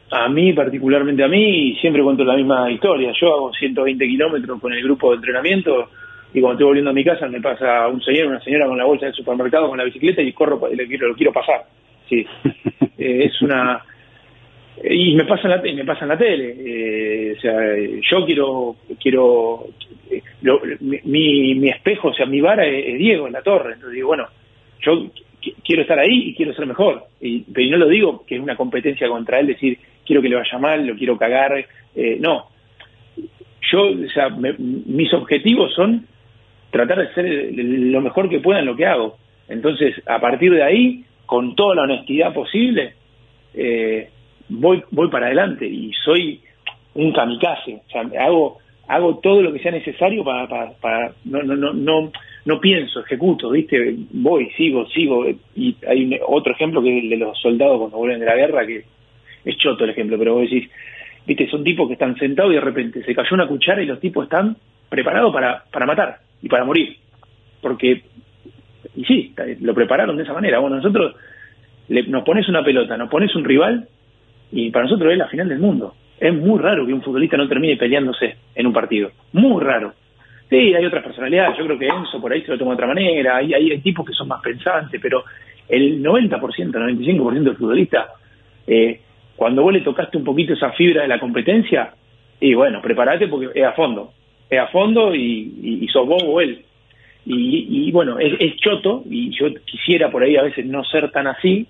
a 0.09 0.27
mí, 0.27 0.53
particularmente 0.53 1.23
a 1.23 1.27
mí, 1.27 1.77
siempre 1.81 2.01
cuento 2.01 2.23
la 2.23 2.35
misma 2.35 2.71
historia. 2.71 3.13
Yo 3.19 3.31
hago 3.31 3.53
120 3.53 4.07
kilómetros 4.07 4.59
con 4.59 4.73
el 4.73 4.81
grupo 4.81 5.11
de 5.11 5.17
entrenamiento 5.17 5.89
y 6.33 6.41
cuando 6.41 6.53
estoy 6.53 6.65
volviendo 6.67 6.91
a 6.91 6.93
mi 6.93 7.03
casa 7.03 7.27
me 7.27 7.41
pasa 7.41 7.87
un 7.87 8.01
señor, 8.01 8.27
una 8.27 8.41
señora 8.41 8.67
con 8.67 8.77
la 8.77 8.85
bolsa 8.85 9.05
del 9.05 9.15
supermercado, 9.15 9.69
con 9.69 9.77
la 9.77 9.83
bicicleta 9.83 10.21
y 10.21 10.33
corro, 10.33 10.59
y 10.71 10.75
le 10.75 10.87
quiero, 10.87 11.07
lo 11.07 11.15
quiero 11.15 11.31
pasar. 11.33 11.63
Sí, 12.09 12.25
Eh, 12.97 13.25
es 13.25 13.41
una 13.41 13.81
y 14.83 15.15
me 15.15 15.25
pasa 15.25 15.43
en 15.43 15.49
la, 15.49 15.67
y 15.67 15.73
me 15.73 15.83
pasa 15.85 16.03
en 16.05 16.09
la 16.09 16.17
tele. 16.17 16.55
Eh, 16.59 17.35
o 17.37 17.41
sea 17.41 17.53
yo 18.11 18.25
quiero 18.25 18.75
quiero 19.01 19.65
eh, 20.11 20.21
lo- 20.43 20.61
mi, 20.81 21.55
mi 21.55 21.69
espejo 21.69 22.09
o 22.09 22.13
sea 22.13 22.25
mi 22.27 22.39
vara 22.39 22.65
es, 22.67 22.85
es 22.93 22.97
Diego 22.99 23.25
en 23.27 23.33
la 23.33 23.41
torre. 23.41 23.73
Entonces 23.73 23.95
digo 23.95 24.09
bueno 24.09 24.27
yo 24.81 25.05
qui- 25.41 25.55
quiero 25.65 25.81
estar 25.81 25.97
ahí 25.99 26.29
y 26.29 26.35
quiero 26.35 26.53
ser 26.53 26.65
mejor. 26.67 27.03
Y, 27.19 27.39
pero 27.51 27.69
no 27.71 27.77
lo 27.77 27.87
digo 27.87 28.23
que 28.27 28.35
es 28.35 28.41
una 28.41 28.55
competencia 28.55 29.07
contra 29.07 29.39
él 29.39 29.47
decir 29.47 29.77
quiero 30.05 30.21
que 30.21 30.29
le 30.29 30.35
vaya 30.35 30.57
mal 30.59 30.85
lo 30.85 30.95
quiero 30.95 31.17
cagar. 31.17 31.65
Eh, 31.95 32.17
no. 32.19 32.47
Yo 33.71 33.81
o 33.89 34.09
sea 34.13 34.29
me- 34.29 34.53
mis 34.57 35.11
objetivos 35.13 35.73
son 35.73 36.05
tratar 36.73 36.99
de 36.99 37.13
ser 37.13 37.53
lo 37.55 38.01
mejor 38.01 38.29
que 38.29 38.41
pueda 38.41 38.59
en 38.59 38.65
lo 38.65 38.75
que 38.75 38.85
hago 38.85 39.17
entonces 39.47 39.95
a 40.05 40.19
partir 40.19 40.51
de 40.53 40.63
ahí 40.63 41.05
con 41.25 41.55
toda 41.55 41.75
la 41.75 41.83
honestidad 41.83 42.33
posible 42.33 42.95
eh, 43.53 44.09
voy 44.49 44.83
voy 44.91 45.09
para 45.09 45.27
adelante 45.27 45.65
y 45.65 45.93
soy 46.03 46.41
un 46.95 47.11
kamikaze, 47.11 47.81
o 47.87 47.89
sea, 47.89 48.01
hago 48.21 48.57
hago 48.87 49.19
todo 49.19 49.41
lo 49.41 49.53
que 49.53 49.59
sea 49.59 49.71
necesario 49.71 50.23
para, 50.23 51.13
no, 51.25 51.41
no, 51.41 51.55
no, 51.55 51.73
no, 51.73 52.11
no 52.45 52.59
pienso, 52.59 52.99
ejecuto, 52.99 53.49
¿viste? 53.49 53.95
Voy, 54.11 54.49
sigo, 54.57 54.85
sigo. 54.89 55.25
Y 55.55 55.75
hay 55.87 56.19
otro 56.27 56.53
ejemplo 56.53 56.81
que 56.83 56.97
es 56.97 57.03
el 57.03 57.09
de 57.09 57.17
los 57.17 57.39
soldados 57.39 57.79
cuando 57.79 57.97
vuelven 57.97 58.19
de 58.19 58.25
la 58.25 58.35
guerra, 58.35 58.67
que 58.67 58.83
es 59.45 59.57
choto 59.57 59.85
el 59.85 59.91
ejemplo, 59.91 60.17
pero 60.17 60.35
vos 60.35 60.43
decís, 60.43 60.69
¿viste? 61.25 61.49
Son 61.49 61.63
tipos 61.63 61.87
que 61.87 61.93
están 61.93 62.17
sentados 62.17 62.51
y 62.51 62.55
de 62.55 62.61
repente 62.61 63.03
se 63.03 63.15
cayó 63.15 63.29
una 63.33 63.47
cuchara 63.47 63.81
y 63.81 63.85
los 63.85 63.99
tipos 63.99 64.25
están 64.25 64.57
preparados 64.89 65.33
para, 65.33 65.63
para 65.71 65.85
matar 65.85 66.17
y 66.41 66.49
para 66.49 66.65
morir. 66.65 66.97
Porque, 67.61 68.03
y 68.95 69.05
sí, 69.05 69.33
lo 69.61 69.73
prepararon 69.73 70.17
de 70.17 70.23
esa 70.23 70.33
manera. 70.33 70.59
Bueno, 70.59 70.77
nosotros 70.77 71.15
le- 71.87 72.03
nos 72.07 72.23
pones 72.23 72.47
una 72.49 72.63
pelota, 72.63 72.97
nos 72.97 73.09
pones 73.09 73.35
un 73.35 73.43
rival 73.43 73.87
y 74.51 74.69
para 74.71 74.85
nosotros 74.85 75.11
es 75.11 75.17
la 75.17 75.27
final 75.27 75.49
del 75.49 75.59
mundo. 75.59 75.95
Es 76.19 76.33
muy 76.33 76.59
raro 76.59 76.85
que 76.85 76.93
un 76.93 77.01
futbolista 77.01 77.37
no 77.37 77.47
termine 77.47 77.75
peleándose 77.77 78.35
en 78.55 78.67
un 78.67 78.73
partido. 78.73 79.11
Muy 79.33 79.61
raro. 79.63 79.93
Sí, 80.49 80.73
hay 80.75 80.85
otras 80.85 81.03
personalidades. 81.03 81.57
Yo 81.57 81.65
creo 81.65 81.79
que 81.79 81.87
Enzo 81.87 82.21
por 82.21 82.31
ahí 82.31 82.41
se 82.43 82.51
lo 82.51 82.57
toma 82.57 82.71
de 82.71 82.75
otra 82.75 82.87
manera. 82.87 83.37
Hay, 83.37 83.53
hay, 83.53 83.71
hay 83.71 83.79
tipos 83.79 84.05
que 84.05 84.13
son 84.13 84.27
más 84.27 84.41
pensantes, 84.41 85.01
pero 85.01 85.23
el 85.67 86.03
90%, 86.03 86.29
95% 86.71 87.43
del 87.43 87.55
futbolista, 87.55 88.09
eh, 88.67 88.99
cuando 89.35 89.63
vos 89.63 89.73
le 89.73 89.81
tocaste 89.81 90.17
un 90.17 90.23
poquito 90.23 90.53
esa 90.53 90.71
fibra 90.73 91.01
de 91.01 91.07
la 91.07 91.19
competencia, 91.19 91.93
y 92.39 92.53
bueno, 92.53 92.81
prepárate 92.81 93.27
porque 93.27 93.49
es 93.59 93.65
a 93.65 93.71
fondo. 93.71 94.11
Es 94.49 94.59
a 94.59 94.67
fondo 94.67 95.13
y, 95.15 95.51
y, 95.61 95.79
y 95.83 95.87
sos 95.87 96.07
vos 96.07 96.21
o 96.25 96.41
él. 96.41 96.63
Y, 97.25 97.87
y 97.87 97.91
bueno, 97.91 98.19
es, 98.19 98.33
es 98.39 98.55
choto 98.57 99.03
y 99.09 99.29
yo 99.37 99.47
quisiera 99.65 100.11
por 100.11 100.23
ahí 100.23 100.35
a 100.35 100.41
veces 100.43 100.65
no 100.65 100.83
ser 100.83 101.09
tan 101.11 101.27
así, 101.27 101.65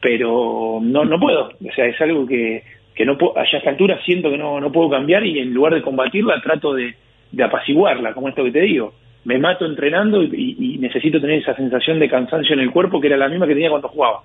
pero 0.00 0.80
no 0.82 1.04
no 1.04 1.18
puedo. 1.18 1.48
O 1.48 1.72
sea, 1.74 1.86
es 1.86 2.00
algo 2.00 2.26
que, 2.26 2.62
que 2.94 3.04
no 3.04 3.16
puedo, 3.16 3.38
a 3.38 3.44
esta 3.44 3.70
altura 3.70 4.00
siento 4.04 4.30
que 4.30 4.38
no, 4.38 4.60
no 4.60 4.70
puedo 4.72 4.90
cambiar 4.90 5.24
y 5.24 5.38
en 5.38 5.54
lugar 5.54 5.74
de 5.74 5.82
combatirla 5.82 6.40
trato 6.42 6.74
de, 6.74 6.94
de 7.32 7.42
apaciguarla, 7.44 8.12
como 8.12 8.28
esto 8.28 8.44
que 8.44 8.50
te 8.50 8.60
digo. 8.60 8.94
Me 9.24 9.38
mato 9.38 9.64
entrenando 9.64 10.22
y- 10.22 10.56
y 10.58 10.78
necesito 10.78 11.18
tener 11.20 11.38
esa 11.38 11.56
sensación 11.56 11.98
de 11.98 12.10
cansancio 12.10 12.52
en 12.54 12.60
el 12.60 12.70
cuerpo 12.70 13.00
que 13.00 13.06
era 13.06 13.16
la 13.16 13.28
misma 13.28 13.46
que 13.46 13.54
tenía 13.54 13.70
cuando 13.70 13.88
jugaba. 13.88 14.20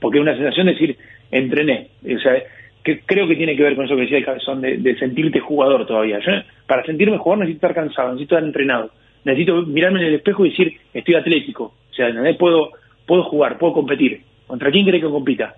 Porque 0.00 0.18
es 0.18 0.22
una 0.22 0.34
sensación 0.34 0.66
de 0.66 0.72
decir, 0.72 0.96
entrené. 1.30 1.88
O 2.04 2.18
sea, 2.18 2.42
que 2.84 3.00
creo 3.00 3.28
que 3.28 3.36
tiene 3.36 3.56
que 3.56 3.62
ver 3.62 3.76
con 3.76 3.84
eso 3.84 3.94
que 3.96 4.02
decía 4.02 4.18
el 4.18 4.24
cabezón, 4.24 4.60
de, 4.60 4.78
de 4.78 4.98
sentirte 4.98 5.40
jugador 5.40 5.86
todavía. 5.86 6.18
Yo, 6.20 6.32
para 6.66 6.84
sentirme 6.84 7.18
jugador 7.18 7.40
necesito 7.44 7.66
estar 7.66 7.82
cansado, 7.82 8.08
necesito 8.12 8.36
estar 8.36 8.46
entrenado. 8.46 8.90
necesito 9.24 9.62
mirarme 9.62 10.00
en 10.00 10.06
el 10.06 10.14
espejo 10.14 10.46
y 10.46 10.50
decir, 10.50 10.72
estoy 10.94 11.14
atlético. 11.14 11.74
O 11.90 11.94
sea, 11.94 12.08
¿entendés? 12.08 12.36
Puedo, 12.36 12.70
puedo 13.06 13.24
jugar, 13.24 13.58
puedo 13.58 13.72
competir. 13.74 14.22
¿Contra 14.46 14.70
quién 14.70 14.86
cree 14.86 15.00
que 15.00 15.06
compita? 15.08 15.54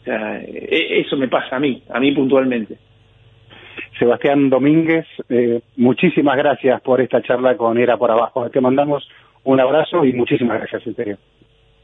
O 0.00 0.04
sea, 0.04 0.40
e- 0.42 1.00
eso 1.00 1.16
me 1.16 1.28
pasa 1.28 1.56
a 1.56 1.60
mí, 1.60 1.82
a 1.88 1.98
mí 2.00 2.12
puntualmente. 2.12 2.76
Sebastián 3.98 4.50
Domínguez, 4.50 5.06
eh, 5.28 5.60
muchísimas 5.76 6.36
gracias 6.36 6.80
por 6.82 7.00
esta 7.00 7.22
charla 7.22 7.56
con 7.56 7.78
Era 7.78 7.96
por 7.96 8.10
Abajo. 8.10 8.50
Te 8.50 8.60
mandamos 8.60 9.08
un 9.44 9.60
abrazo 9.60 10.04
y 10.04 10.12
muchísimas 10.12 10.58
gracias, 10.58 10.86
en 10.86 10.94
serio. 10.94 11.18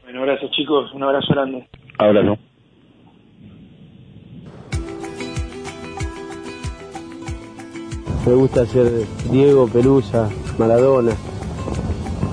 Bueno, 0.03 0.21
gracias 0.23 0.51
chicos, 0.51 0.93
un 0.93 1.03
abrazo 1.03 1.33
grande. 1.33 1.65
Abrazo. 1.97 2.37
Me 8.25 8.33
gusta 8.33 8.65
ser 8.65 9.05
Diego 9.31 9.67
Pelusa, 9.67 10.29
Maradona, 10.57 11.13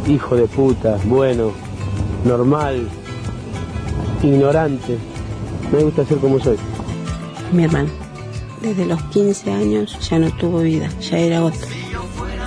hijo 0.08 0.36
de 0.36 0.46
puta, 0.46 0.98
bueno, 1.04 1.52
normal, 2.24 2.88
ignorante. 4.22 4.98
Me 5.72 5.82
gusta 5.82 6.04
ser 6.04 6.18
como 6.18 6.38
soy. 6.38 6.56
Mi 7.52 7.64
hermano, 7.64 7.88
desde 8.60 8.86
los 8.86 9.02
15 9.04 9.52
años 9.52 9.98
ya 10.08 10.18
no 10.18 10.30
tuvo 10.32 10.60
vida, 10.60 10.88
ya 11.00 11.18
era 11.18 11.44
otro. 11.44 11.66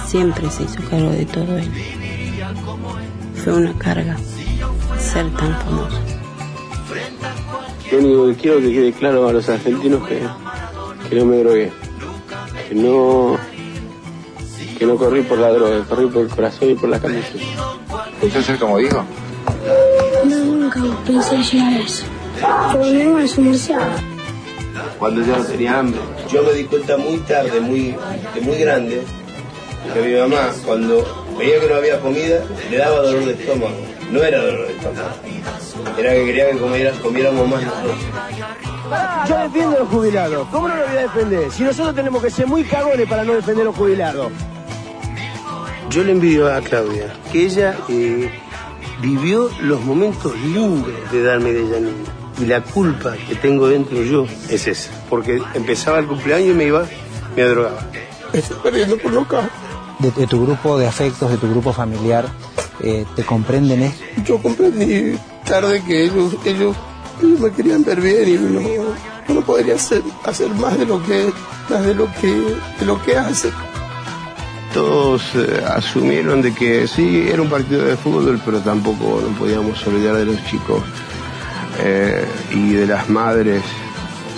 Siempre 0.06 0.50
se 0.50 0.64
hizo 0.64 0.82
cargo 0.90 1.10
de 1.10 1.26
todo 1.26 1.58
él. 1.58 1.72
Fue 3.36 3.54
una 3.54 3.74
carga 3.74 4.18
ser 5.00 5.30
tan 5.36 5.56
famoso. 5.62 5.98
Lo 7.92 7.98
único 7.98 8.28
que 8.28 8.36
quiero 8.36 8.60
que 8.60 8.72
quede 8.72 8.94
claro 8.94 9.28
a 9.28 9.34
los 9.34 9.48
argentinos 9.50 10.08
que, 10.08 10.22
que 11.10 11.16
no 11.16 11.26
me 11.26 11.38
drogué, 11.38 11.72
que 12.70 12.76
no, 12.76 13.36
que 14.78 14.86
no 14.86 14.96
corrí 14.96 15.24
por 15.24 15.40
la 15.40 15.50
droga, 15.50 15.84
corrí 15.86 16.06
por 16.06 16.22
el 16.22 16.30
corazón 16.30 16.70
y 16.70 16.76
por 16.76 16.90
la 16.90 17.00
camiseta. 17.00 17.44
¿Usted 18.22 18.42
ser 18.44 18.60
como 18.60 18.78
dijo? 18.78 19.04
No, 20.26 20.38
nunca 20.38 20.80
pensé 21.06 21.38
llegar 21.38 21.74
a 21.74 21.80
eso. 21.80 22.06
Pero 22.72 22.86
hermano 22.86 23.20
es 23.20 23.38
un. 23.40 23.58
Cuando 25.00 25.26
yo 25.26 25.36
no 25.36 25.44
tenía 25.46 25.80
hambre. 25.80 26.00
Yo 26.32 26.44
me 26.44 26.54
di 26.54 26.66
cuenta 26.66 26.96
muy 26.98 27.18
tarde, 27.20 27.60
muy, 27.60 27.96
de 28.36 28.42
muy 28.42 28.58
grande, 28.58 29.02
que 29.94 30.02
mi 30.02 30.20
mamá, 30.20 30.52
cuando 30.64 31.28
veía 31.40 31.60
que 31.60 31.68
no 31.68 31.76
había 31.76 32.00
comida, 32.00 32.44
le 32.70 32.78
daba 32.78 33.02
dolor 33.02 33.26
de 33.26 33.32
estómago. 33.32 33.78
No 34.12 34.22
era 34.22 34.44
dolor 34.44 34.68
de 34.68 34.74
estómago. 34.74 35.10
Era 35.98 36.14
que 36.14 36.26
quería 36.26 36.52
que 36.52 37.00
comiéramos 37.02 37.48
más 37.48 37.64
nosotros. 37.64 37.96
Yo 39.28 39.38
defiendo 39.38 39.76
a 39.78 39.80
los 39.80 39.90
jubilados. 39.90 40.48
¿Cómo 40.52 40.68
no 40.68 40.76
lo 40.76 40.88
voy 40.88 40.98
a 40.98 41.02
defender? 41.02 41.52
Si 41.52 41.64
nosotros 41.64 41.96
tenemos 41.96 42.22
que 42.24 42.30
ser 42.30 42.48
muy 42.48 42.64
cagones 42.64 43.08
para 43.08 43.24
no 43.24 43.34
defender 43.34 43.64
a 43.64 43.66
los 43.66 43.76
jubilados. 43.76 44.32
Yo 45.90 46.04
le 46.04 46.12
envidio 46.12 46.54
a 46.54 46.62
Claudia, 46.62 47.14
que 47.32 47.46
ella 47.46 47.76
eh, 47.90 48.30
vivió 49.02 49.50
los 49.62 49.82
momentos 49.82 50.36
lindos 50.40 50.94
de 51.12 51.24
darme 51.24 51.52
de 51.52 51.62
ella 51.62 51.80
niña. 51.80 52.12
Y 52.40 52.46
la 52.46 52.62
culpa 52.62 53.14
que 53.28 53.36
tengo 53.36 53.68
dentro 53.68 54.02
yo 54.04 54.26
es 54.50 54.68
esa. 54.68 54.92
Porque 55.10 55.42
empezaba 55.56 56.00
el 56.00 56.08
cumpleaños 56.08 56.50
y 56.50 56.54
me 56.54 56.66
iba, 56.66 56.86
me 57.36 57.44
drogaba. 57.44 57.80
Estoy 58.34 58.58
perdiendo 58.64 58.98
por 58.98 59.12
loca. 59.12 59.50
de, 60.00 60.12
de 60.12 60.28
tu 60.28 60.46
grupo 60.46 60.78
de 60.78 60.88
afectos, 60.88 61.30
de 61.32 61.38
tu 61.38 61.50
grupo 61.50 61.74
familiar, 61.74 62.26
eh, 62.82 63.06
te 63.16 63.24
comprenden 63.24 63.82
esto. 63.84 64.04
Yo 64.24 64.38
comprendí 64.42 65.18
tarde 65.46 65.84
que 65.84 66.04
ellos, 66.06 66.36
ellos, 66.46 66.76
ellos 67.22 67.40
me 67.40 67.52
querían 67.52 67.84
ver 67.84 68.00
bien 68.02 68.28
y 68.30 68.34
no, 68.34 68.60
yo 68.62 69.34
no 69.34 69.42
podría 69.42 69.76
hacer, 69.76 70.02
hacer 70.26 70.50
más 70.56 70.78
de 70.78 70.86
lo 70.86 71.02
que, 71.04 71.32
más 71.70 71.84
de 71.86 71.94
lo 71.96 72.08
que, 72.20 72.28
de 72.80 72.86
lo 72.86 73.02
que 73.02 73.18
hacen. 73.18 73.52
Todos 74.74 75.24
eh, 75.36 75.64
asumieron 75.68 76.42
de 76.42 76.54
que 76.54 76.88
sí, 76.88 77.28
era 77.32 77.42
un 77.42 77.50
partido 77.50 77.84
de 77.86 77.98
fútbol, 77.98 78.40
pero 78.46 78.60
tampoco 78.60 79.20
nos 79.28 79.38
podíamos 79.38 79.86
olvidar 79.88 80.16
de 80.16 80.26
los 80.26 80.46
chicos 80.46 80.82
eh, 81.80 82.24
y 82.52 82.74
de 82.74 82.86
las 82.88 83.10
madres 83.10 83.64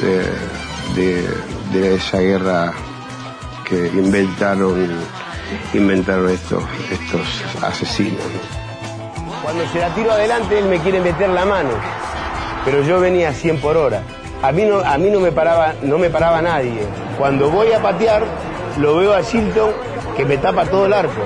de, 0.01 1.01
de- 1.01 1.51
de 1.71 1.95
esa 1.95 2.17
guerra 2.19 2.73
que 3.67 3.87
inventaron, 3.87 4.89
inventaron 5.73 6.29
estos, 6.29 6.63
estos 6.91 7.63
asesinos. 7.63 8.19
¿no? 8.19 9.41
Cuando 9.41 9.65
se 9.71 9.79
la 9.79 9.93
tiro 9.95 10.11
adelante, 10.11 10.59
él 10.59 10.65
me 10.65 10.79
quiere 10.79 10.99
meter 10.99 11.29
la 11.29 11.45
mano. 11.45 11.69
Pero 12.65 12.81
yo 12.83 12.99
venía 12.99 13.29
a 13.29 13.33
100 13.33 13.59
por 13.59 13.77
hora. 13.77 14.03
A 14.43 14.51
mí 14.51 14.63
no, 14.65 14.79
a 14.79 14.97
mí 14.97 15.09
no, 15.09 15.19
me, 15.19 15.31
paraba, 15.31 15.73
no 15.81 15.97
me 15.97 16.09
paraba 16.09 16.41
nadie. 16.41 16.81
Cuando 17.17 17.49
voy 17.49 17.71
a 17.71 17.81
patear, 17.81 18.23
lo 18.77 18.97
veo 18.97 19.13
a 19.13 19.21
Shilton 19.21 19.71
que 20.17 20.25
me 20.25 20.37
tapa 20.37 20.65
todo 20.65 20.85
el 20.85 20.93
arco. 20.93 21.21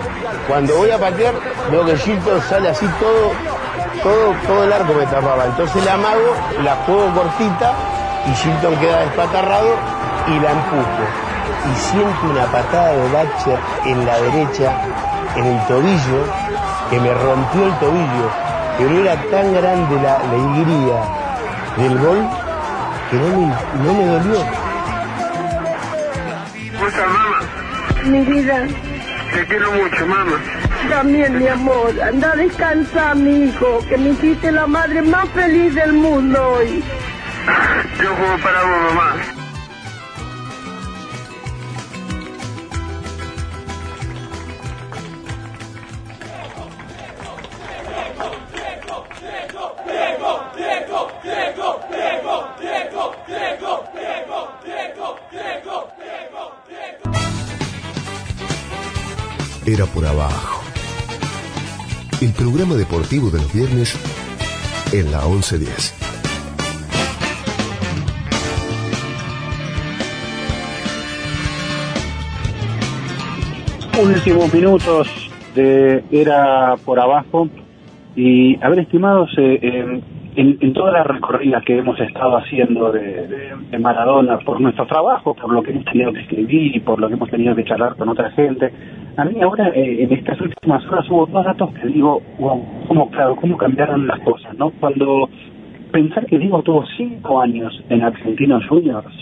Cuando 0.47 0.75
voy 0.75 0.91
a 0.91 0.97
patear, 0.97 1.33
veo 1.71 1.85
que 1.85 1.95
Shilton 1.95 2.41
sale 2.41 2.69
así 2.69 2.85
todo, 2.99 3.31
todo, 4.03 4.35
todo 4.47 4.63
el 4.63 4.73
arco 4.73 4.93
me 4.93 5.05
tapaba. 5.05 5.45
Entonces 5.45 5.83
la 5.85 5.93
amago, 5.93 6.35
la 6.63 6.75
juego 6.85 7.13
cortita 7.13 7.73
y 8.27 8.33
Shilton 8.33 8.75
queda 8.77 8.99
despatarrado 9.01 9.69
y 10.27 10.39
la 10.39 10.51
empujo. 10.51 11.35
Y 11.71 11.75
siento 11.77 12.27
una 12.29 12.45
patada 12.45 12.91
de 12.91 13.11
Batcher 13.11 13.59
en 13.85 14.05
la 14.05 14.19
derecha, 14.19 14.73
en 15.35 15.45
el 15.45 15.67
tobillo, 15.67 16.23
que 16.89 16.99
me 16.99 17.13
rompió 17.13 17.65
el 17.65 17.79
tobillo. 17.79 18.29
Pero 18.77 18.99
era 18.99 19.15
tan 19.31 19.53
grande 19.53 19.95
la 20.01 20.19
la 20.19 21.24
del 21.77 21.97
gol 21.97 22.29
que 23.09 23.17
no 23.17 23.27
me, 23.27 23.47
no 23.83 23.93
me 23.93 24.05
dolió. 24.05 24.45
¿Cómo 26.73 26.87
estás, 26.87 27.07
mamá? 27.07 27.39
Mi 28.05 28.19
vida. 28.25 28.67
Te 29.33 29.45
quiero 29.45 29.71
mucho, 29.73 30.07
mamá. 30.07 30.39
También, 30.89 31.37
mi 31.37 31.47
amor. 31.47 31.93
Anda 32.01 32.31
a 32.31 32.35
descansar, 32.35 33.15
mi 33.15 33.45
hijo, 33.45 33.79
que 33.89 33.97
me 33.97 34.09
hiciste 34.09 34.51
la 34.51 34.67
madre 34.67 35.01
más 35.01 35.27
feliz 35.29 35.75
del 35.75 35.93
mundo 35.93 36.41
hoy. 36.53 36.83
Yo 38.01 38.15
juego 38.15 38.37
para 38.41 38.63
vos, 38.63 38.93
mamá. 38.93 39.34
De 63.15 63.39
los 63.39 63.53
viernes 63.53 63.97
en 64.91 65.09
la 65.09 65.25
1110. 65.25 65.93
Últimos 74.03 74.53
minutos 74.53 75.07
de 75.55 76.03
Era 76.11 76.75
por 76.83 76.99
Abajo. 76.99 77.47
Y, 78.17 78.61
a 78.61 78.67
ver, 78.67 78.79
estimados, 78.79 79.31
eh, 79.37 79.59
eh, 79.61 80.01
en, 80.35 80.57
en 80.59 80.73
todas 80.73 80.93
las 80.93 81.07
recorridas 81.07 81.63
que 81.63 81.77
hemos 81.77 81.99
estado 81.99 82.37
haciendo 82.37 82.91
de, 82.91 83.79
Maradona, 83.79 84.39
por 84.39 84.59
nuestro 84.59 84.85
trabajo, 84.85 85.33
por 85.33 85.51
lo 85.51 85.61
que 85.61 85.71
hemos 85.71 85.85
tenido 85.85 86.11
que 86.13 86.21
escribir 86.21 86.83
por 86.83 86.99
lo 86.99 87.07
que 87.07 87.13
hemos 87.13 87.29
tenido 87.29 87.55
que 87.55 87.63
charlar 87.63 87.95
con 87.95 88.09
otra 88.09 88.31
gente, 88.31 88.71
a 89.17 89.25
mí 89.25 89.41
ahora, 89.41 89.69
eh, 89.69 90.03
en 90.03 90.11
estas 90.11 90.39
últimas 90.41 90.85
horas, 90.87 91.09
hubo 91.09 91.25
dos 91.25 91.45
datos 91.45 91.69
que 91.73 91.87
digo, 91.87 92.21
wow, 92.37 92.65
cómo, 92.87 93.09
claro, 93.09 93.35
cómo 93.35 93.57
cambiaron 93.57 94.07
las 94.07 94.19
cosas, 94.21 94.57
¿no? 94.57 94.71
Cuando 94.71 95.29
pensar 95.91 96.25
que 96.25 96.37
Diego 96.37 96.61
tuvo 96.63 96.83
cinco 96.97 97.39
años 97.39 97.81
en 97.89 98.03
Argentinos 98.03 98.65
Juniors, 98.67 99.13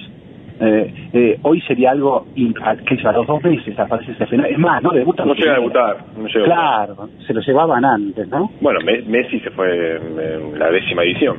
eh, 0.66 0.94
eh, 1.14 1.40
hoy 1.44 1.62
sería 1.62 1.92
algo 1.92 2.26
que 2.36 3.08
a 3.08 3.12
los 3.12 3.28
dos 3.28 3.44
meses 3.44 3.78
aparece 3.78 4.12
ese 4.14 4.26
final. 4.28 4.48
Es 4.50 4.58
más, 4.58 4.82
no 4.84 4.92
debuta. 4.92 5.26
No 5.26 5.34
llega 5.36 5.52
a 5.52 5.56
debutar. 5.56 5.98
No 6.18 6.28
llega 6.28 6.40
a 6.46 6.48
debutar. 6.48 6.96
Claro, 6.96 7.10
se 7.28 7.34
lo 7.34 7.42
llevaban 7.42 7.84
antes, 7.86 8.28
¿no? 8.30 8.52
Bueno, 8.62 8.80
Me- 8.86 9.02
Messi 9.02 9.40
se 9.42 9.50
fue 9.52 9.98
en, 9.98 10.58
la 10.60 10.70
décima 10.72 11.04
edición. 11.04 11.38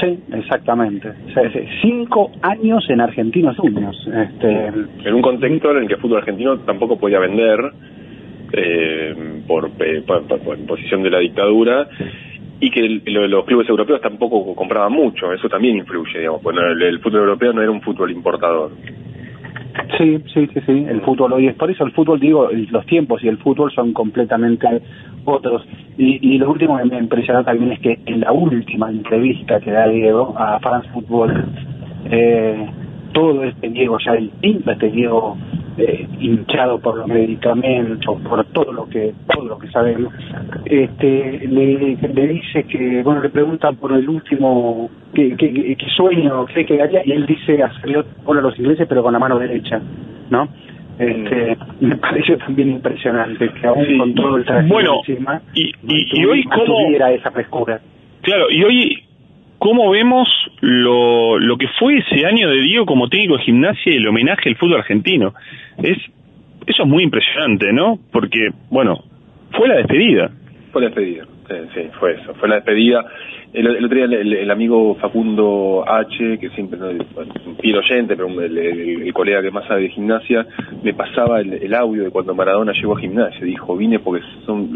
Sí, 0.00 0.18
exactamente. 0.32 1.08
O 1.08 1.30
sea, 1.32 1.42
cinco 1.82 2.30
años 2.42 2.88
en 2.88 3.00
Argentinos 3.00 3.56
Juniors. 3.58 3.96
Este, 4.06 4.66
En 5.04 5.14
un 5.14 5.22
contexto 5.22 5.70
en 5.72 5.78
el 5.82 5.86
que 5.88 5.94
el 5.94 6.00
fútbol 6.00 6.18
argentino 6.18 6.58
tampoco 6.60 6.98
podía 6.98 7.18
vender 7.18 7.58
eh, 8.52 9.14
por, 9.46 9.70
eh, 9.80 10.02
por- 10.06 10.22
por- 10.26 10.40
por 10.40 10.58
imposición 10.58 11.02
de 11.02 11.10
la 11.10 11.18
dictadura 11.20 11.88
y 12.62 12.70
que 12.70 12.78
el- 12.80 13.02
lo- 13.06 13.26
los 13.26 13.44
clubes 13.44 13.68
europeos 13.68 14.00
tampoco 14.00 14.54
compraban 14.54 14.92
mucho. 14.92 15.32
Eso 15.32 15.48
también 15.48 15.76
influye, 15.76 16.20
digamos. 16.20 16.40
Bueno, 16.44 16.62
el, 16.62 17.00
fútbol 17.00 17.22
europeo 17.22 17.52
no 17.52 17.60
era 17.60 17.70
un 17.72 17.82
fútbol 17.82 18.12
importador. 18.12 18.70
Sí, 19.98 20.18
sí, 20.32 20.46
sí, 20.54 20.60
sí. 20.64 20.86
El 20.88 21.00
fútbol 21.00 21.32
hoy 21.32 21.48
es 21.48 21.56
por 21.56 21.68
eso 21.72 21.84
el 21.84 21.90
fútbol, 21.90 22.20
digo, 22.20 22.48
los 22.70 22.86
tiempos 22.86 23.22
y 23.24 23.28
el 23.28 23.38
fútbol 23.38 23.72
son 23.72 23.92
completamente 23.92 24.80
otros. 25.24 25.66
Y, 25.98 26.34
y 26.34 26.38
lo 26.38 26.52
último 26.52 26.78
que 26.78 26.84
me 26.84 26.98
impresionó 26.98 27.42
también 27.42 27.72
es 27.72 27.80
que 27.80 27.98
en 28.06 28.20
la 28.20 28.30
última 28.30 28.90
entrevista 28.90 29.58
que 29.58 29.72
da 29.72 29.88
Diego 29.88 30.32
a 30.38 30.60
France 30.60 30.88
Football, 30.92 31.44
eh, 32.12 32.64
todo 33.12 33.44
este 33.44 33.68
Diego 33.68 33.98
ya 34.04 34.12
distinto, 34.14 34.70
este 34.72 34.90
Diego 34.90 35.36
eh, 35.78 36.06
hinchado 36.20 36.78
por 36.78 36.98
los 36.98 37.06
medicamentos, 37.06 38.20
por 38.20 38.44
todo 38.46 38.72
lo 38.72 38.88
que 38.88 39.14
todo 39.32 39.44
lo 39.44 39.58
que 39.58 39.68
sabemos, 39.68 40.12
este, 40.64 41.46
le, 41.48 41.96
le 41.96 42.28
dice 42.28 42.64
que, 42.64 43.02
bueno, 43.02 43.22
le 43.22 43.30
preguntan 43.30 43.76
por 43.76 43.92
el 43.92 44.08
último, 44.08 44.90
qué, 45.14 45.34
qué, 45.36 45.76
sueño 45.96 46.44
cree 46.46 46.66
que 46.66 46.80
haría, 46.80 47.02
y 47.04 47.12
él 47.12 47.26
dice, 47.26 47.58
salió 47.80 48.04
por 48.24 48.40
los 48.42 48.58
ingleses, 48.58 48.86
pero 48.88 49.02
con 49.02 49.12
la 49.12 49.18
mano 49.18 49.38
derecha, 49.38 49.80
¿no? 50.30 50.48
Este, 50.98 51.56
me 51.80 51.96
pareció 51.96 52.36
también 52.38 52.70
impresionante 52.70 53.48
que 53.48 53.66
aún 53.66 53.98
con 53.98 54.14
todo 54.14 54.36
el 54.36 54.44
traje 54.44 54.68
Bueno, 54.68 55.00
encima, 55.06 55.40
y, 55.54 55.72
y, 55.88 56.20
y 56.20 56.24
hoy 56.26 56.44
cómo 56.44 56.90
esa 56.90 57.30
frescura. 57.30 57.80
claro 58.20 58.50
y 58.50 58.62
hoy 58.62 59.02
cómo 59.62 59.90
vemos 59.90 60.26
lo, 60.60 61.38
lo 61.38 61.56
que 61.56 61.68
fue 61.78 61.98
ese 61.98 62.26
año 62.26 62.50
de 62.50 62.60
Diego 62.62 62.84
como 62.84 63.08
técnico 63.08 63.36
de 63.36 63.44
gimnasia 63.44 63.92
y 63.92 63.96
el 63.96 64.08
homenaje 64.08 64.48
al 64.48 64.56
fútbol 64.56 64.78
argentino 64.80 65.34
es 65.78 65.98
eso 66.66 66.82
es 66.82 66.88
muy 66.88 67.04
impresionante 67.04 67.72
no 67.72 67.96
porque 68.10 68.48
bueno 68.70 69.04
fue 69.52 69.68
la 69.68 69.76
despedida 69.76 70.30
Fue 70.72 70.82
la 70.82 70.88
despedida, 70.88 71.24
sí, 71.48 71.54
sí, 71.74 71.80
fue 72.00 72.14
eso, 72.14 72.34
fue 72.34 72.48
la 72.48 72.56
despedida. 72.56 73.04
El, 73.52 73.84
otro 73.84 73.94
día 73.96 74.06
el, 74.06 74.32
el 74.32 74.50
amigo 74.50 74.94
Facundo 74.96 75.84
H, 75.86 76.38
que 76.38 76.48
siempre 76.56 76.78
no 76.80 76.86
un 76.88 77.56
fiel 77.60 77.76
oyente, 77.76 78.16
pero 78.16 78.28
el, 78.40 78.56
el- 78.58 79.12
colega 79.12 79.42
que 79.42 79.50
más 79.50 79.66
sabe 79.68 79.82
de 79.82 79.88
gimnasia, 79.90 80.46
me 80.82 80.94
pasaba 80.94 81.40
el 81.42 81.74
audio 81.74 82.04
de 82.04 82.10
cuando 82.10 82.34
Maradona 82.34 82.72
llegó 82.72 82.96
a 82.96 83.00
gimnasia. 83.00 83.44
Dijo, 83.44 83.76
vine 83.76 83.98
porque 83.98 84.24
son, 84.46 84.70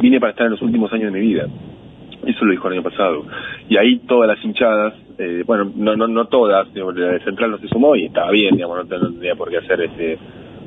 vine 0.00 0.18
para 0.18 0.30
estar 0.30 0.46
en 0.46 0.52
los 0.52 0.62
últimos 0.62 0.90
años 0.94 1.12
de 1.12 1.20
mi 1.20 1.26
vida. 1.26 1.46
Eso 2.26 2.44
lo 2.44 2.52
dijo 2.52 2.68
el 2.68 2.74
año 2.74 2.82
pasado. 2.82 3.24
Y 3.68 3.76
ahí 3.76 3.98
todas 4.06 4.28
las 4.28 4.44
hinchadas, 4.44 4.94
eh, 5.18 5.42
bueno, 5.46 5.70
no, 5.74 5.96
no, 5.96 6.06
no 6.06 6.26
todas, 6.26 6.72
digamos, 6.72 6.96
la 6.96 7.08
de 7.08 7.20
Central 7.20 7.50
no 7.50 7.58
se 7.58 7.68
sumó 7.68 7.96
y 7.96 8.04
estaba 8.06 8.30
bien, 8.30 8.54
digamos, 8.54 8.76
no, 8.78 8.84
ten- 8.86 9.00
no 9.00 9.12
tenía 9.12 9.34
por 9.34 9.50
qué 9.50 9.58
hacer 9.58 9.80
este, 9.80 10.18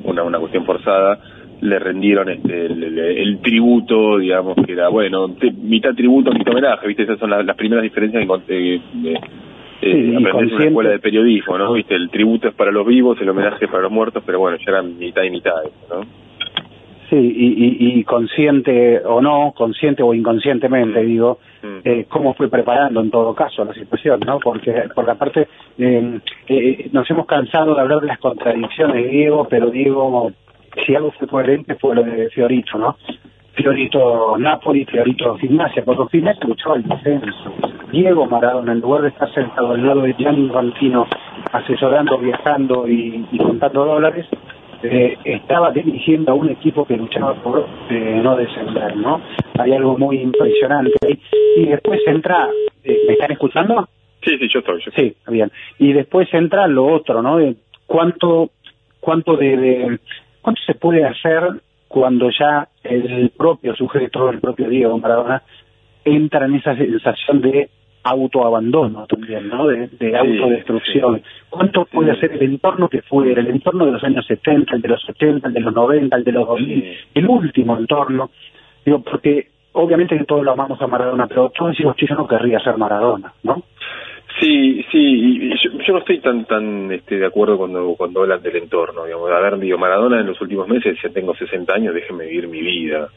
una, 0.04 0.22
una 0.22 0.38
cuestión 0.38 0.64
forzada. 0.64 1.18
Le 1.62 1.78
rendieron 1.78 2.28
este, 2.28 2.66
el, 2.66 2.82
el- 2.84 2.98
el 2.98 3.38
tributo, 3.40 4.18
digamos, 4.18 4.54
que 4.66 4.72
era, 4.72 4.88
bueno, 4.88 5.28
te- 5.40 5.50
mitad 5.52 5.94
tributo, 5.94 6.30
mitad 6.30 6.52
homenaje, 6.52 6.86
¿viste? 6.86 7.04
Esas 7.04 7.18
son 7.18 7.30
las, 7.30 7.44
las 7.46 7.56
primeras 7.56 7.82
diferencias 7.82 8.22
que 8.46 8.74
eh, 8.74 8.74
eh, 8.74 9.16
Sí, 9.80 9.88
en 9.88 10.16
una 10.56 10.64
escuela 10.68 10.90
de 10.90 10.98
periodismo, 10.98 11.56
¿no? 11.58 11.72
¿Viste? 11.72 11.94
El 11.94 12.10
tributo 12.10 12.48
es 12.48 12.54
para 12.54 12.70
los 12.72 12.86
vivos, 12.86 13.18
el 13.20 13.28
homenaje 13.30 13.64
es 13.64 13.70
para 13.70 13.82
los 13.84 13.92
muertos, 13.92 14.22
pero 14.26 14.38
bueno, 14.38 14.56
ya 14.58 14.64
eran 14.72 14.98
mitad 14.98 15.22
y 15.22 15.30
mitad, 15.30 15.52
¿no? 15.90 16.00
Sí, 17.08 17.14
y, 17.16 17.96
y, 17.96 18.00
y 18.00 18.04
consciente 18.04 19.00
o 19.04 19.20
no, 19.20 19.52
consciente 19.56 20.02
o 20.02 20.12
inconscientemente, 20.12 21.04
digo, 21.04 21.38
eh, 21.84 22.06
cómo 22.08 22.34
fue 22.34 22.48
preparando 22.48 23.00
en 23.00 23.10
todo 23.12 23.32
caso 23.32 23.64
la 23.64 23.74
situación, 23.74 24.20
¿no? 24.26 24.40
Porque, 24.40 24.72
porque 24.92 25.10
aparte, 25.12 25.48
eh, 25.78 26.20
eh, 26.48 26.88
nos 26.92 27.08
hemos 27.08 27.26
cansado 27.26 27.76
de 27.76 27.80
hablar 27.80 28.00
de 28.00 28.08
las 28.08 28.18
contradicciones 28.18 29.04
de 29.04 29.08
Diego, 29.08 29.46
pero 29.48 29.70
Diego, 29.70 30.32
si 30.84 30.96
algo 30.96 31.12
fue 31.12 31.28
coherente 31.28 31.76
fue 31.76 31.94
lo 31.94 32.02
de 32.02 32.28
Fiorito, 32.30 32.76
¿no? 32.76 32.96
Fiorito 33.54 34.36
Napoli, 34.36 34.84
Fiorito 34.84 35.36
Gimnasia, 35.36 35.84
porque 35.84 36.18
Gimnasia 36.18 36.46
luchaba 36.46 36.76
el 36.76 36.82
descenso. 36.82 37.52
Diego 37.92 38.26
Maradona, 38.26 38.72
en 38.72 38.80
lugar 38.80 39.02
de 39.02 39.08
estar 39.08 39.32
sentado 39.32 39.70
al 39.70 39.86
lado 39.86 40.02
de 40.02 40.12
Gianni 40.14 40.46
Infantino, 40.46 41.06
asesorando, 41.52 42.18
viajando 42.18 42.88
y, 42.88 43.24
y 43.30 43.38
contando 43.38 43.84
dólares, 43.84 44.26
eh, 44.82 45.16
estaba 45.24 45.70
dirigiendo 45.70 46.32
a 46.32 46.34
un 46.34 46.50
equipo 46.50 46.84
que 46.84 46.96
luchaba 46.96 47.34
por 47.42 47.66
eh, 47.90 48.20
no 48.22 48.36
descender, 48.36 48.96
¿no? 48.96 49.20
Hay 49.58 49.72
algo 49.72 49.96
muy 49.98 50.18
impresionante 50.20 50.92
ahí. 51.06 51.20
Y 51.56 51.66
después 51.66 52.00
entra, 52.06 52.48
eh, 52.84 52.98
¿me 53.06 53.14
están 53.14 53.32
escuchando? 53.32 53.88
Sí, 54.22 54.36
sí, 54.38 54.48
yo 54.52 54.60
estoy. 54.60 54.80
Yo 54.84 54.90
Sí, 54.94 55.14
bien. 55.28 55.50
Y 55.78 55.92
después 55.92 56.28
entra 56.32 56.66
lo 56.66 56.86
otro, 56.86 57.22
¿no? 57.22 57.36
De 57.38 57.56
cuánto, 57.86 58.50
cuánto 59.00 59.36
de, 59.36 59.56
de- 59.56 59.98
cuánto 60.42 60.60
se 60.66 60.74
puede 60.74 61.04
hacer 61.04 61.42
cuando 61.88 62.28
ya 62.30 62.68
el 62.82 63.30
propio 63.36 63.74
sujeto, 63.76 64.28
el 64.30 64.40
propio 64.40 64.68
Diego 64.68 64.98
Maradona, 64.98 65.42
entra 66.04 66.46
en 66.46 66.54
esa 66.56 66.76
sensación 66.76 67.40
de 67.40 67.68
autoabandono 68.06 69.06
también, 69.06 69.48
¿no? 69.48 69.66
De, 69.66 69.88
de 69.88 70.16
autodestrucción. 70.16 71.22
¿Cuánto 71.50 71.84
puede 71.86 72.12
hacer 72.12 72.32
el 72.32 72.42
entorno 72.42 72.88
que 72.88 73.02
fue, 73.02 73.32
el 73.32 73.46
entorno 73.48 73.86
de 73.86 73.92
los 73.92 74.04
años 74.04 74.26
70, 74.26 74.76
el 74.76 74.82
de 74.82 74.88
los 74.88 75.08
80, 75.08 75.48
el 75.48 75.54
de 75.54 75.60
los 75.60 75.74
90, 75.74 76.16
el 76.16 76.24
de 76.24 76.32
los 76.32 76.46
2000, 76.46 76.96
el 77.14 77.28
último 77.28 77.76
entorno? 77.76 78.30
Digo, 78.84 79.02
porque 79.02 79.48
obviamente 79.72 80.16
que 80.16 80.24
todos 80.24 80.44
lo 80.44 80.52
amamos 80.52 80.80
a 80.80 80.86
Maradona, 80.86 81.26
pero 81.26 81.50
todos 81.50 81.72
decimos, 81.72 81.96
"Che, 81.96 82.06
yo 82.06 82.14
no 82.14 82.28
querría 82.28 82.60
ser 82.60 82.76
Maradona, 82.78 83.32
¿no? 83.42 83.62
Sí, 84.40 84.84
sí, 84.92 84.98
y 84.98 85.50
yo, 85.62 85.70
yo 85.86 85.92
no 85.94 85.98
estoy 86.00 86.20
tan 86.20 86.44
tan 86.44 86.92
este, 86.92 87.18
de 87.18 87.26
acuerdo 87.26 87.56
cuando 87.56 87.94
cuando 87.96 88.22
hablan 88.22 88.42
del 88.42 88.56
entorno, 88.56 89.04
digamos. 89.04 89.30
A 89.30 89.40
ver, 89.40 89.58
digo, 89.58 89.78
Maradona 89.78 90.20
en 90.20 90.26
los 90.26 90.40
últimos 90.40 90.68
meses, 90.68 90.98
ya 91.02 91.08
tengo 91.08 91.34
60 91.34 91.74
años, 91.74 91.94
déjenme 91.94 92.26
vivir 92.26 92.48
mi 92.48 92.60
vida. 92.60 93.08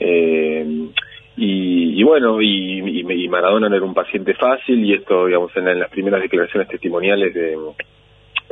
Eh, 0.00 0.88
y, 1.36 1.98
y 1.98 2.02
bueno, 2.02 2.42
y, 2.42 3.00
y, 3.00 3.28
Maradona 3.28 3.68
no 3.68 3.76
era 3.76 3.84
un 3.84 3.94
paciente 3.94 4.34
fácil, 4.34 4.84
y 4.84 4.92
esto, 4.92 5.26
digamos, 5.26 5.56
en, 5.56 5.68
en 5.68 5.80
las 5.80 5.90
primeras 5.90 6.20
declaraciones 6.20 6.68
testimoniales 6.68 7.34
de, 7.34 7.56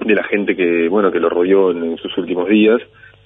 la 0.07 0.25
gente 0.25 0.57
que, 0.57 0.89
bueno, 0.89 1.13
que 1.13 1.21
lo 1.21 1.29
rodeó 1.29 1.73
en, 1.73 1.97
sus 1.99 2.17
últimos 2.17 2.49
días, 2.49 2.81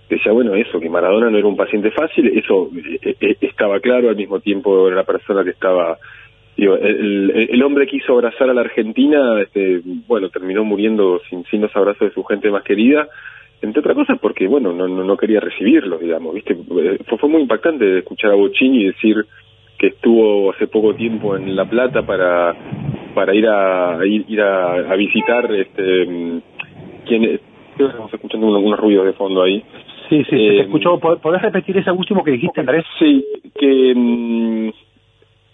decía, 0.09 0.32
bueno, 0.32 0.55
eso, 0.55 0.80
que 0.80 0.90
Maradona 0.90 1.30
no 1.30 1.38
era 1.38 1.46
un 1.46 1.57
paciente 1.57 1.92
fácil, 1.92 2.36
eso 2.36 2.68
eh, 3.02 3.16
eh, 3.20 3.36
estaba 3.40 3.78
claro, 3.80 4.09
al 4.09 4.16
mismo 4.16 4.40
tiempo 4.40 4.86
era 4.86 4.96
una 4.96 5.05
persona 5.05 5.44
que 5.44 5.50
estaba 5.50 5.98
Digo, 6.57 6.76
el, 6.76 7.61
hombre 7.64 7.86
quiso 7.88 8.12
abrazar 8.12 8.48
a 8.48 8.55
la 8.55 8.61
Argentina, 8.61 9.40
este, 9.40 9.80
bueno, 10.07 10.28
terminó 10.28 10.62
muriendo 10.62 11.20
sin, 11.28 11.44
sin 11.46 11.62
los 11.62 11.74
abrazos 11.74 12.09
de 12.09 12.14
su 12.14 12.22
gente 12.22 12.48
más 12.48 12.62
querida, 12.62 13.09
entre 13.61 13.80
otras 13.80 13.96
cosas 13.96 14.18
porque, 14.20 14.46
bueno, 14.46 14.72
no, 14.72 14.86
no, 14.86 15.02
no 15.02 15.16
quería 15.16 15.40
recibirlos, 15.40 16.00
digamos, 16.00 16.32
¿viste? 16.32 16.55
Fue, 16.55 17.18
fue 17.18 17.28
muy 17.28 17.42
impactante 17.42 17.98
escuchar 17.98 18.30
a 18.30 18.34
Bocini 18.36 18.84
decir 18.84 19.26
que 19.79 19.89
estuvo 19.89 20.51
hace 20.53 20.66
poco 20.68 20.95
tiempo 20.95 21.37
en 21.37 21.55
La 21.57 21.64
Plata 21.64 22.03
para 22.03 22.55
para 23.14 23.35
ir 23.35 23.47
a 23.49 23.99
ir, 24.05 24.25
ir 24.29 24.41
a, 24.41 24.72
a 24.93 24.97
visitar 24.97 25.53
este 25.55 26.41
que 27.07 27.41
estamos 27.79 28.12
escuchando 28.12 28.47
unos, 28.47 28.62
unos 28.62 28.79
ruidos 28.81 29.07
de 29.07 29.12
fondo 29.12 29.43
ahí 29.43 29.62
Sí, 30.09 30.18
sí, 30.25 30.31
se 30.31 30.37
te 30.37 30.61
escuchó. 30.61 30.99
¿Pod- 31.01 31.18
¿Podés 31.20 31.41
repetir 31.41 31.79
ese 31.79 31.91
último 31.91 32.22
que 32.22 32.33
dijiste, 32.33 32.61
Andrés? 32.61 32.85
Sí, 32.99 33.25
que... 33.59 33.95
mm, 33.97 34.68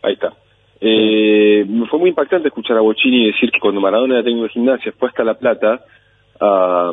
ahí 0.03 0.13
está. 0.15 0.33
Eh, 0.81 1.65
fue 1.89 1.99
muy 2.01 2.09
impactante 2.11 2.49
escuchar 2.49 2.77
a 2.77 2.81
Bocini 2.81 3.27
decir 3.27 3.51
que 3.53 3.61
cuando 3.61 3.81
Maradona 3.81 4.15
era 4.15 4.25
técnico 4.25 4.45
de 4.45 4.49
gimnasia 4.51 4.93
fue 4.99 5.09
hasta 5.09 5.23
La 5.23 5.35
Plata 5.39 5.81
a, 6.41 6.91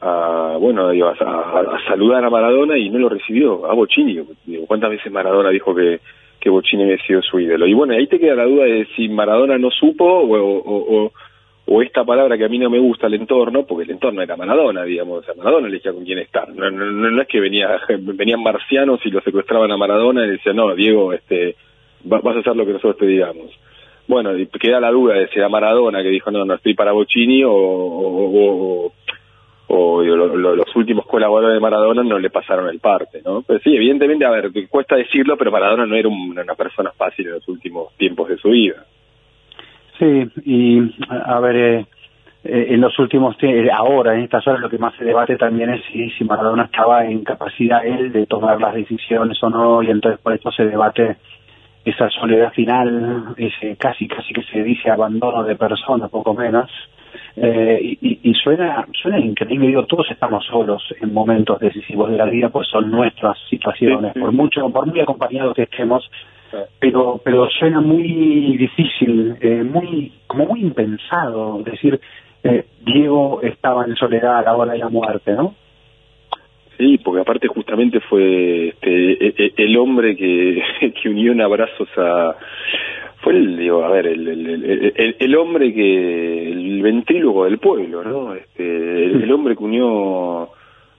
a, 0.00 0.56
bueno, 0.58 0.88
digo, 0.90 1.08
a, 1.08 1.12
a- 1.22 1.76
a 1.76 1.84
saludar 1.86 2.24
a 2.24 2.30
Maradona 2.30 2.78
y 2.78 2.88
no 2.88 2.98
lo 2.98 3.08
recibió, 3.10 3.66
a 3.70 3.74
Bocini. 3.74 4.20
Digo, 4.46 4.66
¿Cuántas 4.66 4.88
veces 4.90 5.12
Maradona 5.12 5.50
dijo 5.50 5.74
que, 5.74 6.00
que 6.44 6.50
Bocini 6.50 6.84
había 6.84 6.98
sido 7.06 7.20
su 7.22 7.40
ídolo? 7.40 7.66
Y 7.66 7.74
bueno, 7.74 7.94
ahí 7.94 8.06
te 8.06 8.20
queda 8.20 8.36
la 8.36 8.44
duda 8.44 8.64
de 8.66 8.86
si 8.94 9.08
Maradona 9.08 9.58
no 9.58 9.70
supo 9.72 10.04
o, 10.04 10.36
o- 10.36 11.12
esta 11.82 12.04
palabra 12.04 12.36
que 12.38 12.44
a 12.44 12.48
mí 12.48 12.58
no 12.58 12.68
me 12.68 12.78
gusta, 12.78 13.06
el 13.06 13.14
entorno, 13.14 13.64
porque 13.66 13.84
el 13.84 13.90
entorno 13.92 14.20
era 14.22 14.36
Maradona, 14.36 14.84
digamos, 14.84 15.24
sea, 15.24 15.34
Maradona 15.34 15.66
elegía 15.68 15.92
con 15.92 16.04
quién 16.04 16.18
estar. 16.18 16.46
No, 16.54 16.70
no, 16.70 16.84
no, 17.10 17.22
es 17.22 17.26
que 17.28 17.40
venía, 17.40 17.80
venían 17.98 18.42
marcianos 18.42 19.00
y 19.04 19.10
lo 19.10 19.20
secuestraban 19.22 19.72
a 19.72 19.76
Maradona 19.78 20.26
y 20.26 20.30
decían, 20.32 20.56
no, 20.56 20.74
Diego, 20.74 21.12
este, 21.14 21.56
va- 22.10 22.20
vas 22.20 22.36
a 22.36 22.40
hacer 22.40 22.54
lo 22.54 22.66
que 22.66 22.72
nosotros 22.74 22.98
te 22.98 23.06
digamos. 23.06 23.50
Bueno, 24.06 24.32
queda 24.60 24.78
la 24.80 24.90
duda 24.90 25.14
de 25.14 25.28
si 25.28 25.38
era 25.38 25.48
Maradona 25.48 26.02
que 26.02 26.10
dijo, 26.10 26.30
no, 26.30 26.44
no 26.44 26.54
estoy 26.54 26.74
para 26.74 26.92
Bocini 26.92 27.42
o- 27.44 28.92
o 29.76 30.02
lo- 30.02 30.36
lo- 30.36 30.56
los 30.56 30.76
últimos 30.76 31.06
colaboradores 31.06 31.56
de 31.56 31.60
Maradona 31.60 32.02
no 32.02 32.18
le 32.18 32.30
pasaron 32.30 32.68
el 32.68 32.78
parte, 32.80 33.20
¿no? 33.24 33.42
Pero 33.42 33.58
sí, 33.60 33.74
evidentemente, 33.74 34.24
a 34.24 34.30
ver, 34.30 34.50
cuesta 34.68 34.96
decirlo, 34.96 35.36
pero 35.36 35.50
Maradona 35.50 35.86
no 35.86 35.96
era 35.96 36.08
un- 36.08 36.30
una 36.38 36.54
persona 36.54 36.90
fácil 36.96 37.26
en 37.26 37.32
los 37.34 37.48
últimos 37.48 37.94
tiempos 37.96 38.28
de 38.28 38.36
su 38.38 38.50
vida. 38.50 38.84
Sí, 39.98 40.28
y 40.44 40.94
a 41.08 41.40
ver, 41.40 41.56
eh, 41.56 41.86
eh, 42.44 42.66
en 42.70 42.80
los 42.80 42.98
últimos 42.98 43.36
eh, 43.42 43.68
ahora, 43.72 44.14
en 44.14 44.22
estas 44.22 44.46
horas, 44.46 44.60
lo 44.60 44.68
que 44.68 44.78
más 44.78 44.94
se 44.96 45.04
debate 45.04 45.36
también 45.36 45.70
es 45.70 45.82
si, 45.90 46.10
si 46.10 46.24
Maradona 46.24 46.64
estaba 46.64 47.04
en 47.06 47.24
capacidad 47.24 47.84
él 47.86 48.12
de 48.12 48.26
tomar 48.26 48.60
las 48.60 48.74
decisiones 48.74 49.42
o 49.42 49.50
no, 49.50 49.82
y 49.82 49.90
entonces 49.90 50.20
por 50.20 50.32
esto 50.34 50.50
se 50.52 50.66
debate 50.66 51.16
esa 51.84 52.08
soledad 52.10 52.52
final, 52.52 53.34
ese 53.36 53.76
casi, 53.76 54.08
casi 54.08 54.32
que 54.32 54.42
se 54.44 54.62
dice 54.62 54.90
abandono 54.90 55.42
de 55.44 55.54
persona, 55.56 56.08
poco 56.08 56.34
menos. 56.34 56.70
Eh, 57.36 57.78
y, 58.00 58.30
y- 58.30 58.34
suena 58.34 58.86
suena 59.00 59.18
increíble, 59.18 59.68
digo, 59.68 59.86
todos 59.86 60.10
estamos 60.10 60.44
solos 60.46 60.82
en 61.00 61.12
momentos 61.12 61.58
decisivos 61.58 62.10
de 62.10 62.16
la 62.18 62.26
vida, 62.26 62.48
pues 62.50 62.68
son 62.68 62.90
nuestras 62.90 63.36
situaciones, 63.48 64.12
por 64.14 64.32
mucho, 64.32 64.68
por 64.70 64.86
muy 64.86 65.00
acompañados 65.00 65.54
que 65.54 65.62
estemos, 65.62 66.08
pero 66.78 67.20
pero 67.24 67.48
suena 67.58 67.80
muy 67.80 68.56
difícil, 68.56 69.36
eh, 69.40 69.64
muy 69.64 70.12
como 70.26 70.46
muy 70.46 70.60
impensado 70.60 71.62
decir 71.62 72.00
eh, 72.42 72.66
Diego 72.84 73.40
estaba 73.42 73.84
en 73.86 73.96
soledad 73.96 74.38
a 74.38 74.42
la 74.42 74.54
hora 74.56 74.72
de 74.72 74.78
la 74.78 74.88
muerte, 74.88 75.32
¿no? 75.32 75.54
Sí, 76.78 76.98
porque 76.98 77.20
aparte 77.20 77.48
justamente 77.48 78.00
fue 78.00 78.68
este, 78.68 79.12
e- 79.12 79.34
e- 79.36 79.54
el 79.56 79.76
hombre 79.76 80.16
que, 80.16 80.62
que 81.02 81.08
unió 81.08 81.32
en 81.32 81.40
abrazos 81.40 81.88
a... 81.96 82.36
Fue 83.20 83.32
el, 83.32 83.56
digo, 83.56 83.82
a 83.82 83.88
ver, 83.88 84.06
el, 84.06 85.14
el, 85.18 85.36
hombre 85.36 85.72
que... 85.72 86.52
el 86.52 86.82
ventrílogo 86.82 87.44
del 87.44 87.58
pueblo, 87.58 88.04
¿no? 88.04 88.34
Este, 88.34 89.04
el, 89.04 89.22
el 89.22 89.32
hombre 89.32 89.56
que 89.56 89.64
unió 89.64 90.50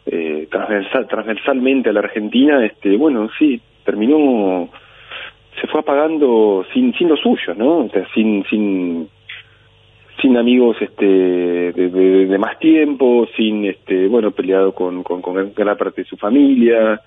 eh, 0.07 0.47
transversal, 0.49 1.07
transversalmente 1.07 1.89
a 1.89 1.93
la 1.93 1.99
Argentina, 1.99 2.65
este, 2.65 2.95
bueno, 2.97 3.30
sí, 3.38 3.61
terminó, 3.84 4.69
se 5.60 5.68
fue 5.68 5.81
apagando 5.81 6.65
sin, 6.73 6.93
sin 6.93 7.10
lo 7.10 7.18
suyo, 7.18 7.53
¿no? 7.56 7.77
O 7.85 7.89
sea, 7.89 8.07
sin, 8.14 8.43
sin, 8.45 9.07
sin 10.22 10.38
amigos 10.38 10.78
este 10.82 11.06
de, 11.06 11.90
de- 12.28 12.38
más 12.38 12.58
tiempo, 12.60 13.28
sin 13.36 13.66
este 13.66 14.08
bueno 14.08 14.32
peleado 14.32 14.74
con, 14.74 15.04
con, 15.04 15.22
gran 15.56 15.78
parte 15.78 16.02
de 16.02 16.08
su 16.08 16.18
familia, 16.18 17.02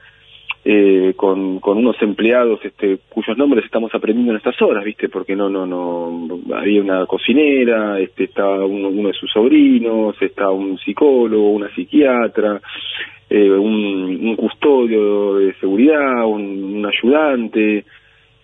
eh, 0.65 1.15
con, 1.17 1.61
unos 1.65 2.01
empleados 2.03 2.61
este 2.65 2.99
cuyos 3.09 3.37
nombres 3.37 3.65
estamos 3.65 3.95
aprendiendo 3.95 4.33
en 4.33 4.39
estas 4.39 4.61
horas, 4.61 4.85
viste, 4.85 5.09
porque 5.09 5.37
no 5.37 5.49
no 5.49 5.67
no 5.67 6.41
había 6.55 6.83
una 6.83 7.07
cocinera, 7.07 7.99
este 8.01 8.25
estaba 8.25 8.65
uno, 8.65 8.89
uno 8.89 9.09
de 9.09 9.15
sus 9.15 9.31
sobrinos, 9.31 10.21
estaba 10.21 10.51
un 10.53 10.79
psicólogo, 10.79 11.51
una 11.51 11.73
psiquiatra, 11.75 12.61
eh, 13.31 13.51
un, 13.51 14.37
custodio 14.37 15.37
de 15.37 15.55
seguridad, 15.55 16.25
un 16.27 16.85
ayudante 16.87 17.85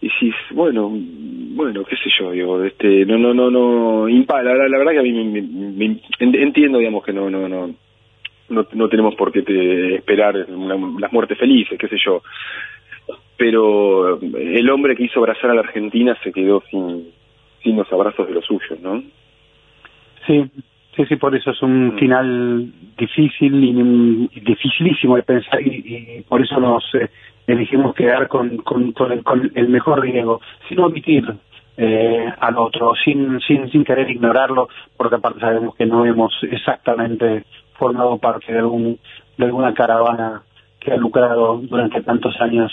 y 0.05 0.11
si 0.21 0.31
bueno 0.55 0.91
bueno 0.93 1.85
qué 1.85 1.97
sé 1.97 2.11
yo 2.19 2.31
digo 2.33 2.63
este 2.63 3.07
no 3.07 3.17
no 3.17 3.33
no 3.33 3.51
no 3.51 4.09
impa 4.09 4.43
la, 4.43 4.53
verdad- 4.53 4.69
la 4.71 4.79
verdad 4.79 4.93
que 4.93 4.99
a 4.99 5.03
mí 5.03 5.13
me, 5.13 5.25
me- 5.25 5.43
me- 5.43 6.01
en- 6.19 6.35
entiendo 6.35 6.79
digamos 6.79 7.03
que 7.05 7.13
no 7.13 7.31
no 7.31 7.49
no 7.49 7.75
no, 8.51 8.67
no 8.75 8.89
tenemos 8.91 9.15
por 9.15 9.33
qué 9.33 9.41
te- 9.43 9.95
esperar 9.97 10.37
una- 10.51 11.01
las 11.01 11.13
muertes 11.13 11.39
felices 11.39 11.79
qué 11.79 11.89
sé 11.89 11.97
yo. 12.05 12.23
Pero 13.37 14.21
el 14.21 14.71
hombre 14.71 14.95
que 14.95 15.05
hizo 15.05 15.19
abrazar 15.21 15.51
a 15.51 15.55
la 15.55 15.61
Argentina 15.63 16.17
se 16.23 16.31
quedó 16.33 16.63
sin 16.71 17.09
sin 17.63 17.77
los 17.77 17.91
abrazos 17.93 18.29
de 18.29 18.35
los 18.35 18.45
suyos 18.45 18.79
no 18.83 19.03
Sí, 20.27 20.45
sí, 20.97 21.05
sí, 21.09 21.17
por 21.17 21.35
eso 21.35 21.51
es 21.51 21.63
un 21.63 21.97
final 21.99 22.71
difícil 22.99 23.65
y, 23.65 23.73
mm, 23.73 24.29
y 24.35 24.41
dificilísimo 24.41 25.17
de 25.17 25.23
pensar 25.23 25.61
y, 25.67 25.69
y 26.19 26.23
por 26.29 26.41
eso 26.43 26.59
nos 26.61 26.85
eh, 26.95 27.09
elegimos 27.47 27.95
quedar 27.95 28.29
con, 28.29 28.51
el, 28.51 28.63
con 28.63 29.53
el 29.55 29.69
mejor 29.69 30.03
Diego, 30.03 30.41
sin 30.69 30.81
omitir 30.81 31.25
eh, 31.77 32.33
al 32.39 32.59
otro, 32.59 32.93
sin, 33.05 33.41
sin, 33.41 33.71
sin 33.71 33.85
querer 33.85 34.09
ignorarlo, 34.11 34.69
porque 34.97 35.17
aparte 35.17 35.41
sabemos 35.41 35.75
que 35.75 35.87
no 35.87 36.05
hemos 36.07 36.33
exactamente 36.51 37.45
formado 37.79 38.19
parte 38.19 38.53
de, 38.53 38.59
alguna 39.39 39.75
caravana 39.75 40.43
que 40.79 40.93
ha 40.93 40.97
lucrado 40.97 41.59
durante 41.59 42.03
tantos 42.03 42.41
años 42.41 42.73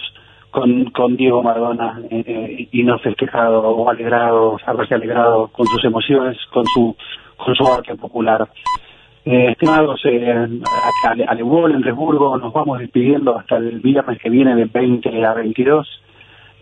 con, 0.52 1.16
Diego 1.16 1.42
Maradona 1.42 2.00
eh, 2.10 2.24
eh, 2.28 2.68
y 2.72 2.84
no 2.84 3.00
festejado 3.00 3.62
o 3.62 3.90
alegrado, 3.90 4.58
haberse 4.66 4.96
alegrado 4.96 5.48
con 5.48 5.66
sus 5.66 5.84
emociones, 5.86 6.38
con 6.52 6.66
su 6.66 6.96
con 7.44 7.56
su 7.56 7.66
arte 7.66 7.96
popular. 7.96 8.48
Eh, 9.24 9.52
estimados, 9.52 10.02
eh, 10.06 10.32
al, 10.32 11.26
al 11.28 11.40
Eubol, 11.40 11.76
en 11.76 11.84
Resburgo, 11.84 12.38
nos 12.38 12.52
vamos 12.52 12.80
despidiendo 12.80 13.38
hasta 13.38 13.58
el 13.58 13.80
viernes 13.80 14.20
que 14.20 14.30
viene 14.30 14.56
de 14.56 14.66
20 14.66 15.26
a 15.26 15.34
22. 15.34 15.88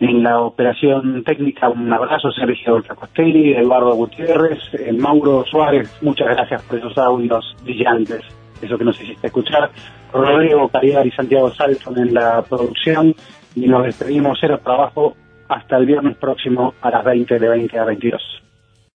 En 0.00 0.22
la 0.22 0.40
operación 0.40 1.22
técnica, 1.24 1.68
un 1.68 1.92
abrazo, 1.92 2.30
Sergio 2.32 2.82
Cacostelli, 2.82 3.52
Eduardo 3.52 3.94
Gutiérrez, 3.94 4.58
eh, 4.74 4.92
Mauro 4.92 5.44
Suárez, 5.44 5.98
muchas 6.02 6.28
gracias 6.28 6.62
por 6.62 6.78
esos 6.78 6.96
audios 6.96 7.54
brillantes, 7.62 8.22
eso 8.62 8.78
que 8.78 8.84
nos 8.84 9.00
hiciste 9.00 9.26
escuchar. 9.26 9.70
Rodrigo 10.12 10.68
Caridad 10.68 11.04
y 11.04 11.10
Santiago 11.10 11.50
Salton 11.50 11.98
en 11.98 12.14
la 12.14 12.42
producción 12.42 13.14
y 13.54 13.68
nos 13.68 13.84
despedimos, 13.84 14.38
cero 14.40 14.58
trabajo, 14.62 15.14
hasta 15.48 15.76
el 15.76 15.86
viernes 15.86 16.16
próximo 16.16 16.74
a 16.80 16.90
las 16.90 17.04
20 17.04 17.38
de 17.38 17.48
20 17.48 17.78
a 17.78 17.84
22. 17.84 18.42